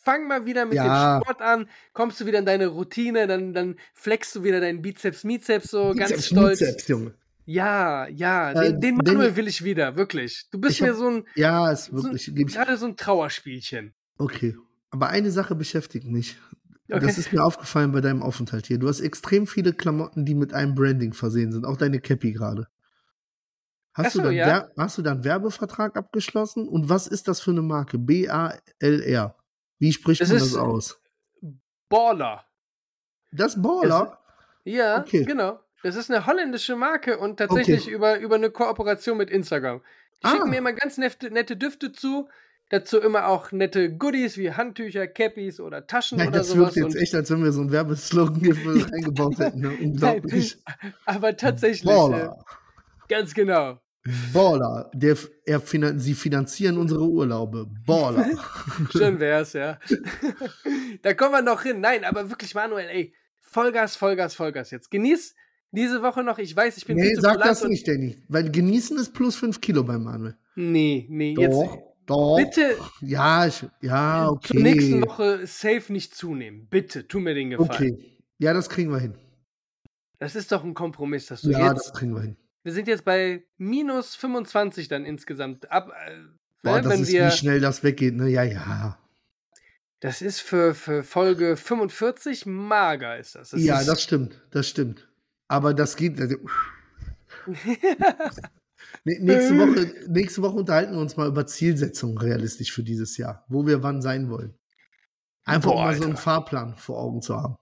Fang 0.04 0.26
mal 0.26 0.44
wieder 0.46 0.64
mit 0.66 0.74
Ja. 0.74 1.18
dem 1.18 1.22
Sport 1.22 1.40
an, 1.42 1.68
kommst 1.92 2.20
du 2.20 2.26
wieder 2.26 2.38
in 2.40 2.46
deine 2.46 2.66
Routine, 2.68 3.26
dann, 3.28 3.52
dann 3.54 3.76
flexst 3.94 4.34
du 4.34 4.42
wieder 4.42 4.60
deinen 4.60 4.82
Bizeps, 4.82 5.22
Mizeps 5.22 5.70
so 5.70 5.94
ganz 5.94 6.10
Bizeps, 6.10 6.26
stolz. 6.26 6.58
Bizeps, 6.58 6.88
Junge. 6.88 7.14
Ja, 7.44 8.08
ja, 8.08 8.50
Äh, 8.52 8.70
den, 8.72 8.80
den 8.80 8.98
Danny- 8.98 9.16
Manuel 9.18 9.36
will 9.36 9.46
ich 9.48 9.62
wieder, 9.64 9.96
wirklich. 9.96 10.48
Du 10.50 10.60
bist 10.60 10.74
Ich 10.76 10.80
mir 10.82 10.90
hab- 10.90 10.96
so 10.96 11.08
ein, 11.08 11.24
Ja, 11.36 11.70
ist 11.70 11.86
so, 11.86 12.02
wirklich. 12.02 12.26
geb 12.34 12.48
ich, 12.48 12.54
gerade 12.54 12.76
so 12.76 12.86
ein 12.86 12.96
Trauerspielchen. 12.96 13.94
okay. 14.18 14.56
Aber 14.90 15.08
eine 15.08 15.30
Sache 15.30 15.54
beschäftigt 15.54 16.06
mich. 16.06 16.36
Okay. 16.90 17.06
Das 17.06 17.16
ist 17.16 17.32
mir 17.32 17.42
aufgefallen 17.42 17.92
bei 17.92 18.02
deinem 18.02 18.22
Aufenthalt 18.22 18.66
hier. 18.66 18.76
Du 18.78 18.86
hast 18.88 19.00
extrem 19.00 19.46
viele 19.46 19.72
Klamotten, 19.72 20.26
die 20.26 20.34
mit 20.34 20.52
einem 20.52 20.74
Branding 20.74 21.14
versehen 21.14 21.50
sind. 21.50 21.64
Auch 21.64 21.78
deine 21.78 21.98
Cappy 21.98 22.32
gerade. 22.32 22.66
Hast, 23.94 24.12
so, 24.14 24.20
du 24.20 24.24
dann 24.26 24.34
ja. 24.34 24.68
Hast 24.78 24.96
du 24.98 25.02
da 25.02 25.10
einen 25.12 25.24
Werbevertrag 25.24 25.96
abgeschlossen? 25.96 26.66
Und 26.68 26.88
was 26.88 27.06
ist 27.06 27.28
das 27.28 27.40
für 27.40 27.50
eine 27.50 27.62
Marke? 27.62 27.98
B-A-L-R. 27.98 29.34
Wie 29.78 29.92
spricht 29.92 30.20
Das 30.22 30.30
man 30.30 30.38
das 30.38 30.54
aus? 30.56 31.00
Baller. 31.88 32.44
Das 33.32 33.60
Baller? 33.60 34.18
Ja, 34.64 35.00
Okay. 35.00 35.24
genau. 35.24 35.60
Das 35.82 35.96
ist 35.96 36.10
eine 36.10 36.26
holländische 36.26 36.76
Marke 36.76 37.18
und 37.18 37.38
tatsächlich 37.38 37.82
Okay. 37.86 37.90
über, 37.94 38.18
über 38.20 38.36
eine 38.36 38.50
Kooperation 38.50 39.18
mit 39.18 39.30
Instagram. 39.30 39.80
Die 40.22 40.26
Ah. 40.26 40.30
schicken 40.30 40.50
mir 40.50 40.58
immer 40.58 40.72
ganz 40.72 40.96
nette, 40.96 41.30
nette 41.30 41.56
Düfte 41.56 41.92
zu. 41.92 42.28
Dazu 42.70 42.98
immer 43.00 43.26
auch 43.26 43.52
nette 43.52 43.94
Goodies 43.94 44.38
wie 44.38 44.52
Handtücher, 44.52 45.06
Cappies 45.06 45.60
oder 45.60 45.86
Taschen 45.86 46.16
Nein, 46.18 46.28
oder 46.28 46.38
das 46.38 46.48
sowas. 46.50 46.74
wirkt 46.76 46.94
jetzt 46.94 47.02
echt, 47.02 47.14
als 47.14 47.30
wenn 47.30 47.42
wir 47.44 47.52
so 47.52 47.60
einen 47.60 47.72
Werbeslogan 47.72 48.36
hier 48.40 48.54
für- 48.54 48.90
eingebaut 48.94 49.38
hätten. 49.38 49.60
Ne? 49.60 49.76
Unglaublich. 49.82 50.56
aber 51.04 51.36
tatsächlich, 51.36 51.82
äh, 51.90 51.94
Baller. 51.94 52.38
ganz 53.08 53.34
genau. 53.34 53.78
Baller. 54.32 54.90
Der, 54.94 55.16
er 55.46 55.60
finan 55.60 55.98
sie 55.98 56.14
finanzieren 56.14 56.76
unsere 56.78 57.08
Urlaube. 57.08 57.68
Baller. 57.86 58.26
Schön 58.92 59.20
wär's, 59.20 59.52
ja. 59.52 59.78
da 61.02 61.14
kommen 61.14 61.32
wir 61.32 61.42
noch 61.42 61.62
hin. 61.62 61.80
Nein, 61.80 62.04
aber 62.04 62.28
wirklich, 62.30 62.54
Manuel, 62.54 62.88
ey, 62.88 63.14
Vollgas, 63.40 63.96
Vollgas, 63.96 64.34
Vollgas 64.34 64.70
jetzt. 64.70 64.90
Genieß 64.90 65.34
diese 65.70 66.02
Woche 66.02 66.22
noch. 66.22 66.38
Ich 66.38 66.54
weiß, 66.54 66.76
ich 66.76 66.86
bin 66.86 66.96
nee, 66.96 67.14
sag 67.14 67.40
das 67.40 67.64
nicht, 67.64 67.86
Danny. 67.86 68.22
Weil 68.28 68.50
genießen 68.50 68.98
ist 68.98 69.12
plus 69.14 69.36
5 69.36 69.60
Kilo 69.60 69.84
beim 69.84 70.04
Manuel. 70.04 70.36
Nee, 70.54 71.06
nee, 71.08 71.34
jetzt. 71.38 71.52
Doch, 71.54 71.78
doch. 72.06 72.36
Bitte 72.36 72.76
Ja, 73.00 73.46
ich, 73.46 73.64
ja, 73.80 74.28
okay. 74.28 74.54
zur 74.54 74.60
nächsten 74.62 75.02
Woche 75.02 75.46
safe 75.46 75.92
nicht 75.92 76.14
zunehmen. 76.14 76.66
Bitte, 76.68 77.06
tu 77.06 77.20
mir 77.20 77.34
den 77.34 77.50
Gefallen. 77.50 77.70
Okay. 77.70 78.18
Ja, 78.38 78.52
das 78.52 78.68
kriegen 78.68 78.90
wir 78.90 78.98
hin. 78.98 79.14
Das 80.18 80.34
ist 80.34 80.52
doch 80.52 80.62
ein 80.64 80.74
Kompromiss, 80.74 81.26
dass 81.26 81.42
du 81.42 81.50
Ja, 81.50 81.72
jetzt. 81.72 81.86
das 81.86 81.92
kriegen 81.94 82.14
wir 82.14 82.22
hin. 82.22 82.36
Wir 82.62 82.72
sind 82.72 82.86
jetzt 82.88 83.04
bei 83.04 83.44
minus 83.58 84.14
25 84.14 84.88
dann 84.88 85.04
insgesamt. 85.04 85.70
Ab, 85.70 85.92
äh, 86.06 86.16
Boah, 86.62 86.76
ne, 86.76 86.82
das 86.82 87.00
ist, 87.00 87.12
wir, 87.12 87.26
wie 87.26 87.30
schnell 87.32 87.60
das 87.60 87.82
weggeht. 87.82 88.14
Ne? 88.14 88.28
Ja, 88.28 88.44
ja. 88.44 88.98
das 90.00 90.22
ist 90.22 90.40
für, 90.40 90.74
für 90.74 91.02
Folge 91.02 91.56
45 91.56 92.46
mager, 92.46 93.18
ist 93.18 93.34
das. 93.34 93.52
ja, 93.52 93.80
ist, 93.80 93.88
das 93.88 94.02
stimmt. 94.02 94.40
Das 94.50 94.68
stimmt. 94.68 95.08
Aber 95.48 95.74
das 95.74 95.96
geht. 95.96 96.20
Also, 96.20 96.36
nächste, 99.04 99.58
Woche, 99.58 99.92
nächste 100.08 100.42
Woche 100.42 100.56
unterhalten 100.56 100.92
wir 100.92 101.00
uns 101.00 101.16
mal 101.16 101.26
über 101.26 101.46
Zielsetzungen 101.46 102.16
realistisch 102.18 102.72
für 102.72 102.84
dieses 102.84 103.16
Jahr, 103.16 103.44
wo 103.48 103.66
wir 103.66 103.82
wann 103.82 104.00
sein 104.00 104.30
wollen. 104.30 104.54
Einfach 105.44 105.72
Boah, 105.72 105.78
um 105.78 105.84
mal 105.84 105.96
so 105.96 106.02
einen 106.02 106.12
Alter. 106.12 106.22
Fahrplan 106.22 106.76
vor 106.76 107.00
Augen 107.00 107.20
zu 107.22 107.36
haben. 107.36 107.56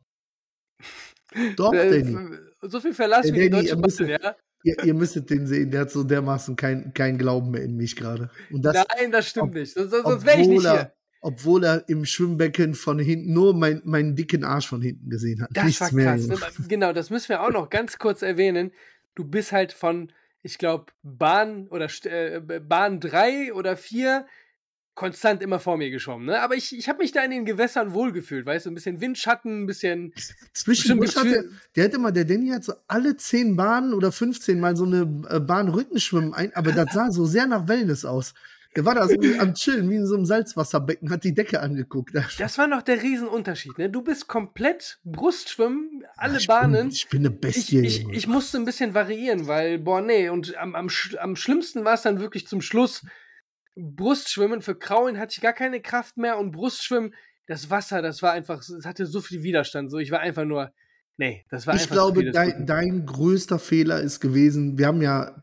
Doch, 1.56 1.72
äh, 1.72 2.02
Danny. 2.02 2.36
so 2.60 2.80
viel 2.80 2.92
Verlass 2.92 3.24
Äh, 3.24 3.32
wie 3.32 3.40
die 3.40 3.50
Danny, 3.50 3.68
Deutsche 3.68 4.04
Bahn, 4.04 4.08
ja? 4.08 4.36
Ihr, 4.62 4.76
ihr 4.84 4.94
müsstet 4.94 5.30
den 5.30 5.46
sehen, 5.46 5.70
der 5.70 5.82
hat 5.82 5.90
so 5.90 6.02
dermaßen 6.04 6.54
keinen 6.56 6.92
kein 6.92 7.16
Glauben 7.18 7.50
mehr 7.50 7.62
in 7.62 7.76
mich 7.76 7.96
gerade. 7.96 8.30
Nein, 8.50 9.10
das 9.10 9.28
stimmt 9.28 9.48
ob- 9.48 9.54
nicht. 9.54 9.72
Sonst, 9.74 9.90
sonst 9.90 10.26
wäre 10.26 10.40
ich 10.40 10.48
nicht 10.48 10.58
obwohl 10.58 10.70
hier. 10.72 10.80
er, 10.80 10.94
obwohl 11.22 11.64
er 11.64 11.88
im 11.88 12.04
Schwimmbecken 12.04 12.74
von 12.74 12.98
hinten 12.98 13.32
nur 13.32 13.54
mein, 13.54 13.80
meinen 13.84 14.16
dicken 14.16 14.44
Arsch 14.44 14.68
von 14.68 14.82
hinten 14.82 15.08
gesehen 15.10 15.42
hat. 15.42 15.50
Das 15.54 15.64
Nichts 15.64 15.80
war 15.80 15.92
mehr. 15.94 16.16
krass. 16.16 16.58
Ne? 16.58 16.66
Genau, 16.68 16.92
das 16.92 17.10
müssen 17.10 17.28
wir 17.30 17.42
auch 17.42 17.50
noch 17.50 17.70
ganz 17.70 17.98
kurz 17.98 18.22
erwähnen. 18.22 18.70
Du 19.14 19.24
bist 19.24 19.52
halt 19.52 19.72
von, 19.72 20.12
ich 20.42 20.58
glaube, 20.58 20.86
Bahn 21.02 21.66
oder 21.68 21.88
äh, 22.04 22.40
Bahn 22.60 23.00
3 23.00 23.52
oder 23.54 23.76
4 23.76 24.26
konstant 24.94 25.42
immer 25.42 25.58
vor 25.58 25.76
mir 25.76 25.90
geschwommen. 25.90 26.26
Ne? 26.26 26.40
Aber 26.40 26.54
ich, 26.54 26.76
ich 26.76 26.88
habe 26.88 26.98
mich 26.98 27.12
da 27.12 27.24
in 27.24 27.30
den 27.30 27.44
Gewässern 27.44 27.94
wohlgefühlt, 27.94 28.44
weißt 28.44 28.66
du, 28.66 28.70
ein 28.70 28.74
bisschen 28.74 29.00
Windschatten, 29.00 29.62
ein 29.62 29.66
bisschen. 29.66 30.12
Zwischendurch 30.52 31.16
hat 31.16 31.24
der, 31.24 31.44
der 31.76 31.84
hat 31.84 31.94
immer, 31.94 32.12
der 32.12 32.24
Danny 32.24 32.48
hat 32.48 32.64
so 32.64 32.74
alle 32.86 33.16
zehn 33.16 33.56
Bahnen 33.56 33.94
oder 33.94 34.12
15 34.12 34.60
mal 34.60 34.76
so 34.76 34.84
eine 34.84 35.24
äh, 35.28 35.40
Bahn 35.40 35.68
Rückenschwimmen 35.68 36.34
ein, 36.34 36.54
aber 36.54 36.72
das 36.72 36.92
sah 36.92 37.10
so 37.10 37.24
sehr 37.24 37.46
nach 37.46 37.68
Wellness 37.68 38.04
aus. 38.04 38.34
Der 38.76 38.84
war 38.84 38.94
da 38.94 39.08
so 39.08 39.16
am 39.40 39.54
Chillen, 39.54 39.90
wie 39.90 39.96
in 39.96 40.06
so 40.06 40.14
einem 40.14 40.24
Salzwasserbecken, 40.24 41.10
hat 41.10 41.24
die 41.24 41.34
Decke 41.34 41.60
angeguckt. 41.60 42.12
Das 42.38 42.56
war 42.56 42.68
noch 42.68 42.82
der 42.82 43.02
Riesenunterschied. 43.02 43.78
Ne? 43.78 43.90
Du 43.90 44.02
bist 44.02 44.28
komplett 44.28 45.00
Brustschwimmen, 45.04 46.04
alle 46.16 46.38
ich 46.38 46.46
Bahnen. 46.46 46.88
Bin, 46.88 46.90
ich 46.90 47.08
bin 47.08 47.26
eine 47.26 47.34
Ich, 47.34 47.40
Bestie. 47.40 47.80
ich, 47.80 47.98
Junge. 48.02 48.14
ich 48.14 48.26
musste 48.28 48.58
ein 48.58 48.64
bisschen 48.64 48.94
variieren, 48.94 49.48
weil, 49.48 49.78
boah, 49.80 50.00
nee, 50.00 50.28
und 50.28 50.56
am, 50.56 50.76
am, 50.76 50.88
am 51.18 51.36
schlimmsten 51.36 51.84
war 51.84 51.94
es 51.94 52.02
dann 52.02 52.20
wirklich 52.20 52.46
zum 52.46 52.60
Schluss. 52.60 53.04
Brustschwimmen, 53.76 54.62
für 54.62 54.74
Kraulen 54.74 55.18
hatte 55.18 55.34
ich 55.36 55.40
gar 55.40 55.52
keine 55.52 55.80
Kraft 55.80 56.16
mehr 56.16 56.38
und 56.38 56.52
Brustschwimmen, 56.52 57.14
das 57.46 57.70
Wasser, 57.70 58.02
das 58.02 58.22
war 58.22 58.32
einfach, 58.32 58.60
es 58.60 58.84
hatte 58.84 59.06
so 59.06 59.20
viel 59.20 59.42
Widerstand. 59.42 59.90
So, 59.90 59.98
ich 59.98 60.10
war 60.10 60.20
einfach 60.20 60.44
nur, 60.44 60.72
nee, 61.16 61.44
das 61.50 61.66
war 61.66 61.74
ich 61.74 61.82
einfach 61.82 61.94
glaube, 61.94 62.20
viel. 62.20 62.32
das 62.32 62.34
dein, 62.34 62.66
dein 62.66 63.06
größter 63.06 63.58
Fehler 63.58 64.00
ist 64.00 64.20
gewesen, 64.20 64.78
wir 64.78 64.86
haben 64.86 65.02
ja 65.02 65.42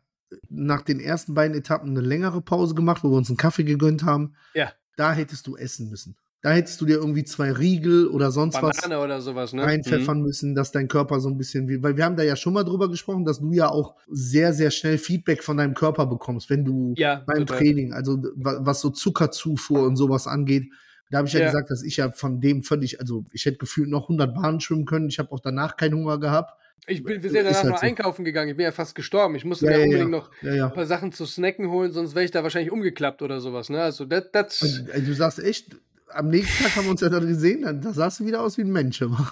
nach 0.49 0.81
den 0.81 0.99
ersten 0.99 1.33
beiden 1.33 1.55
Etappen 1.57 1.89
eine 1.89 2.01
längere 2.01 2.41
Pause 2.41 2.75
gemacht, 2.75 3.03
wo 3.03 3.09
wir 3.09 3.17
uns 3.17 3.29
einen 3.29 3.37
Kaffee 3.37 3.63
gegönnt 3.63 4.03
haben. 4.03 4.35
Ja. 4.53 4.71
Da 4.95 5.13
hättest 5.13 5.47
du 5.47 5.55
essen 5.55 5.89
müssen. 5.89 6.17
Da 6.47 6.53
hättest 6.53 6.79
du 6.79 6.85
dir 6.85 6.93
irgendwie 6.95 7.25
zwei 7.25 7.51
Riegel 7.51 8.07
oder 8.07 8.31
sonst 8.31 8.61
was 8.61 8.77
Banane 8.79 9.03
oder 9.03 9.19
sowas, 9.19 9.51
ne? 9.51 9.63
reinpfeffern 9.63 10.21
müssen, 10.21 10.55
dass 10.55 10.71
dein 10.71 10.87
Körper 10.87 11.19
so 11.19 11.27
ein 11.27 11.37
bisschen, 11.37 11.83
weil 11.83 11.97
wir 11.97 12.05
haben 12.05 12.15
da 12.15 12.23
ja 12.23 12.37
schon 12.37 12.53
mal 12.53 12.63
drüber 12.63 12.89
gesprochen, 12.89 13.25
dass 13.25 13.41
du 13.41 13.51
ja 13.51 13.67
auch 13.67 13.95
sehr, 14.07 14.53
sehr 14.53 14.71
schnell 14.71 14.97
Feedback 14.97 15.43
von 15.43 15.57
deinem 15.57 15.73
Körper 15.73 16.05
bekommst, 16.05 16.49
wenn 16.49 16.63
du 16.63 16.93
Ja, 16.95 17.21
beim 17.27 17.39
total. 17.39 17.57
Training, 17.57 17.91
also 17.91 18.23
wa- 18.35 18.59
was 18.61 18.79
so 18.79 18.91
Zuckerzufuhr 18.91 19.85
und 19.85 19.97
sowas 19.97 20.25
angeht. 20.25 20.71
Da 21.11 21.17
habe 21.17 21.27
ich 21.27 21.33
ja, 21.33 21.41
Ja. 21.41 21.47
gesagt, 21.47 21.69
dass 21.69 21.83
ich 21.83 21.97
ja 21.97 22.11
von 22.13 22.39
dem 22.39 22.63
völlig, 22.63 23.01
also 23.01 23.25
ich 23.33 23.43
hätte 23.43 23.57
gefühlt 23.57 23.89
noch 23.89 24.07
100 24.07 24.33
Bahnen 24.33 24.61
schwimmen 24.61 24.85
können. 24.85 25.09
Ich 25.09 25.19
habe 25.19 25.29
auch 25.33 25.41
danach 25.41 25.75
keinen 25.75 25.95
Hunger 25.95 26.17
gehabt. 26.17 26.53
Ich 26.89 27.03
bin, 27.03 27.21
wir 27.21 27.29
sind 27.29 27.43
danach 27.43 27.57
halt 27.57 27.69
noch 27.71 27.77
so. 27.79 27.85
einkaufen 27.85 28.23
gegangen. 28.23 28.51
Ich 28.51 28.55
bin 28.55 28.63
ja 28.63 28.71
fast 28.71 28.95
gestorben. 28.95 29.35
Ich 29.35 29.43
musste 29.43 29.65
Ja, 29.65 29.71
mir 29.71 29.79
ja, 29.79 29.83
unbedingt 29.83 30.11
noch 30.11 30.31
ein 30.41 30.73
paar 30.73 30.85
Sachen 30.85 31.11
zu 31.11 31.25
snacken 31.25 31.69
holen, 31.69 31.91
sonst 31.91 32.15
wäre 32.15 32.23
ich 32.23 32.31
da 32.31 32.43
wahrscheinlich 32.43 32.71
umgeklappt 32.71 33.21
oder 33.21 33.41
sowas. 33.41 33.69
Ne? 33.69 33.81
Also, 33.81 34.05
das, 34.05 34.31
das, 34.31 34.61
Und, 34.61 34.89
äh, 34.91 35.01
du 35.01 35.13
sagst 35.13 35.39
echt, 35.39 35.75
am 36.09 36.29
nächsten 36.29 36.63
Tag 36.63 36.75
haben 36.75 36.85
wir 36.85 36.91
uns 36.91 37.01
ja 37.01 37.09
dann 37.09 37.27
gesehen, 37.27 37.63
dann, 37.63 37.81
da 37.81 37.93
sahst 37.93 38.19
du 38.19 38.25
wieder 38.25 38.41
aus 38.41 38.57
wie 38.57 38.61
ein 38.63 38.71
Mensch. 38.71 39.01
immer. 39.01 39.31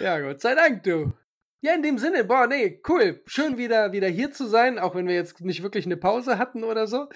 ja, 0.00 0.20
Gott 0.20 0.40
sei 0.40 0.54
Dank, 0.54 0.82
du. 0.82 1.12
Ja, 1.60 1.74
in 1.74 1.82
dem 1.82 1.96
Sinne, 1.98 2.24
boah, 2.24 2.48
nee, 2.48 2.80
cool. 2.88 3.22
Schön 3.26 3.56
wieder, 3.56 3.92
wieder 3.92 4.08
hier 4.08 4.32
zu 4.32 4.48
sein, 4.48 4.80
auch 4.80 4.96
wenn 4.96 5.06
wir 5.06 5.14
jetzt 5.14 5.40
nicht 5.42 5.62
wirklich 5.62 5.86
eine 5.86 5.96
Pause 5.96 6.36
hatten 6.36 6.64
oder 6.64 6.88
so. 6.88 7.08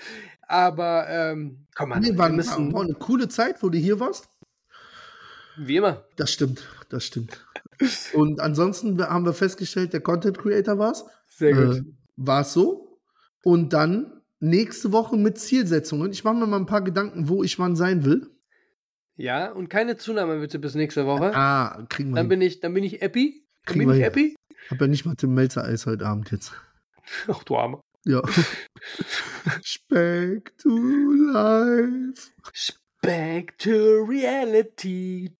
Aber, 0.43 1.09
ähm, 1.09 1.67
komm 1.75 1.89
mal, 1.89 1.99
Nee, 1.99 2.11
wir 2.11 2.19
war, 2.19 2.29
müssen, 2.29 2.73
war 2.73 2.83
eine 2.83 2.95
coole 2.95 3.29
Zeit, 3.29 3.61
wo 3.63 3.71
du 3.71 3.79
hier 3.79 3.99
warst. 3.99 4.29
wie 5.57 5.77
immer. 5.77 6.05
Das 6.15 6.31
stimmt, 6.31 6.69
das 6.91 7.05
stimmt. 7.05 7.45
Und 8.15 8.41
ansonsten 8.41 9.03
haben 9.03 9.25
wir 9.25 9.33
festgestellt, 9.33 9.93
der 9.93 10.01
Content 10.01 10.39
Creator 10.39 10.79
war's. 10.79 11.05
Sehr 11.27 11.53
gut. 11.53 11.77
Äh, 11.79 11.83
war 12.17 12.43
es 12.43 12.53
so. 12.53 13.01
Und 13.43 13.73
dann 13.73 14.23
nächste 14.39 14.93
Woche 14.93 15.17
mit 15.17 15.39
Zielsetzungen. 15.39 16.13
Ich 16.13 16.23
mache 16.25 16.37
mir 16.37 16.47
mal 16.47 16.59
ein 16.59 16.67
paar 16.67 16.83
Gedanken, 16.83 17.29
wo 17.29 17.43
ich 17.43 17.59
wann 17.59 17.75
sein 17.75 18.05
will. 18.05 18.31
Ja, 19.17 19.51
und 19.51 19.69
keine 19.69 19.97
Zunahme 19.97 20.41
bitte 20.41 20.59
bis 20.59 20.75
nächste 20.75 21.07
Woche. 21.07 21.35
Ah, 21.35 21.85
kriegen 21.89 22.11
wir 22.11 22.17
Dann 22.17 22.25
hin. 22.25 22.29
bin 22.29 22.41
ich, 22.43 22.61
dann 22.61 22.75
bin 22.75 22.85
ich 22.85 23.01
happy. 23.01 23.43
Dann 23.65 23.73
Kriegen 23.73 23.87
bin 23.87 23.95
ich 23.95 23.99
wir 23.99 24.05
happy. 24.05 24.37
Hab 24.71 24.81
ja 24.81 24.87
nicht 24.87 25.05
mal 25.07 25.15
Tim 25.15 25.35
Melzer 25.35 25.65
Eis 25.65 25.87
heute 25.87 26.07
Abend 26.07 26.31
jetzt. 26.33 26.53
Ach 27.29 27.43
du 27.45 27.57
Arme. 27.57 27.81
Ja. 28.05 28.23
Speck 29.63 30.57
to 30.59 30.69
life. 31.33 32.31
Back 33.03 33.59
to 33.59 34.05
reality. 34.05 35.31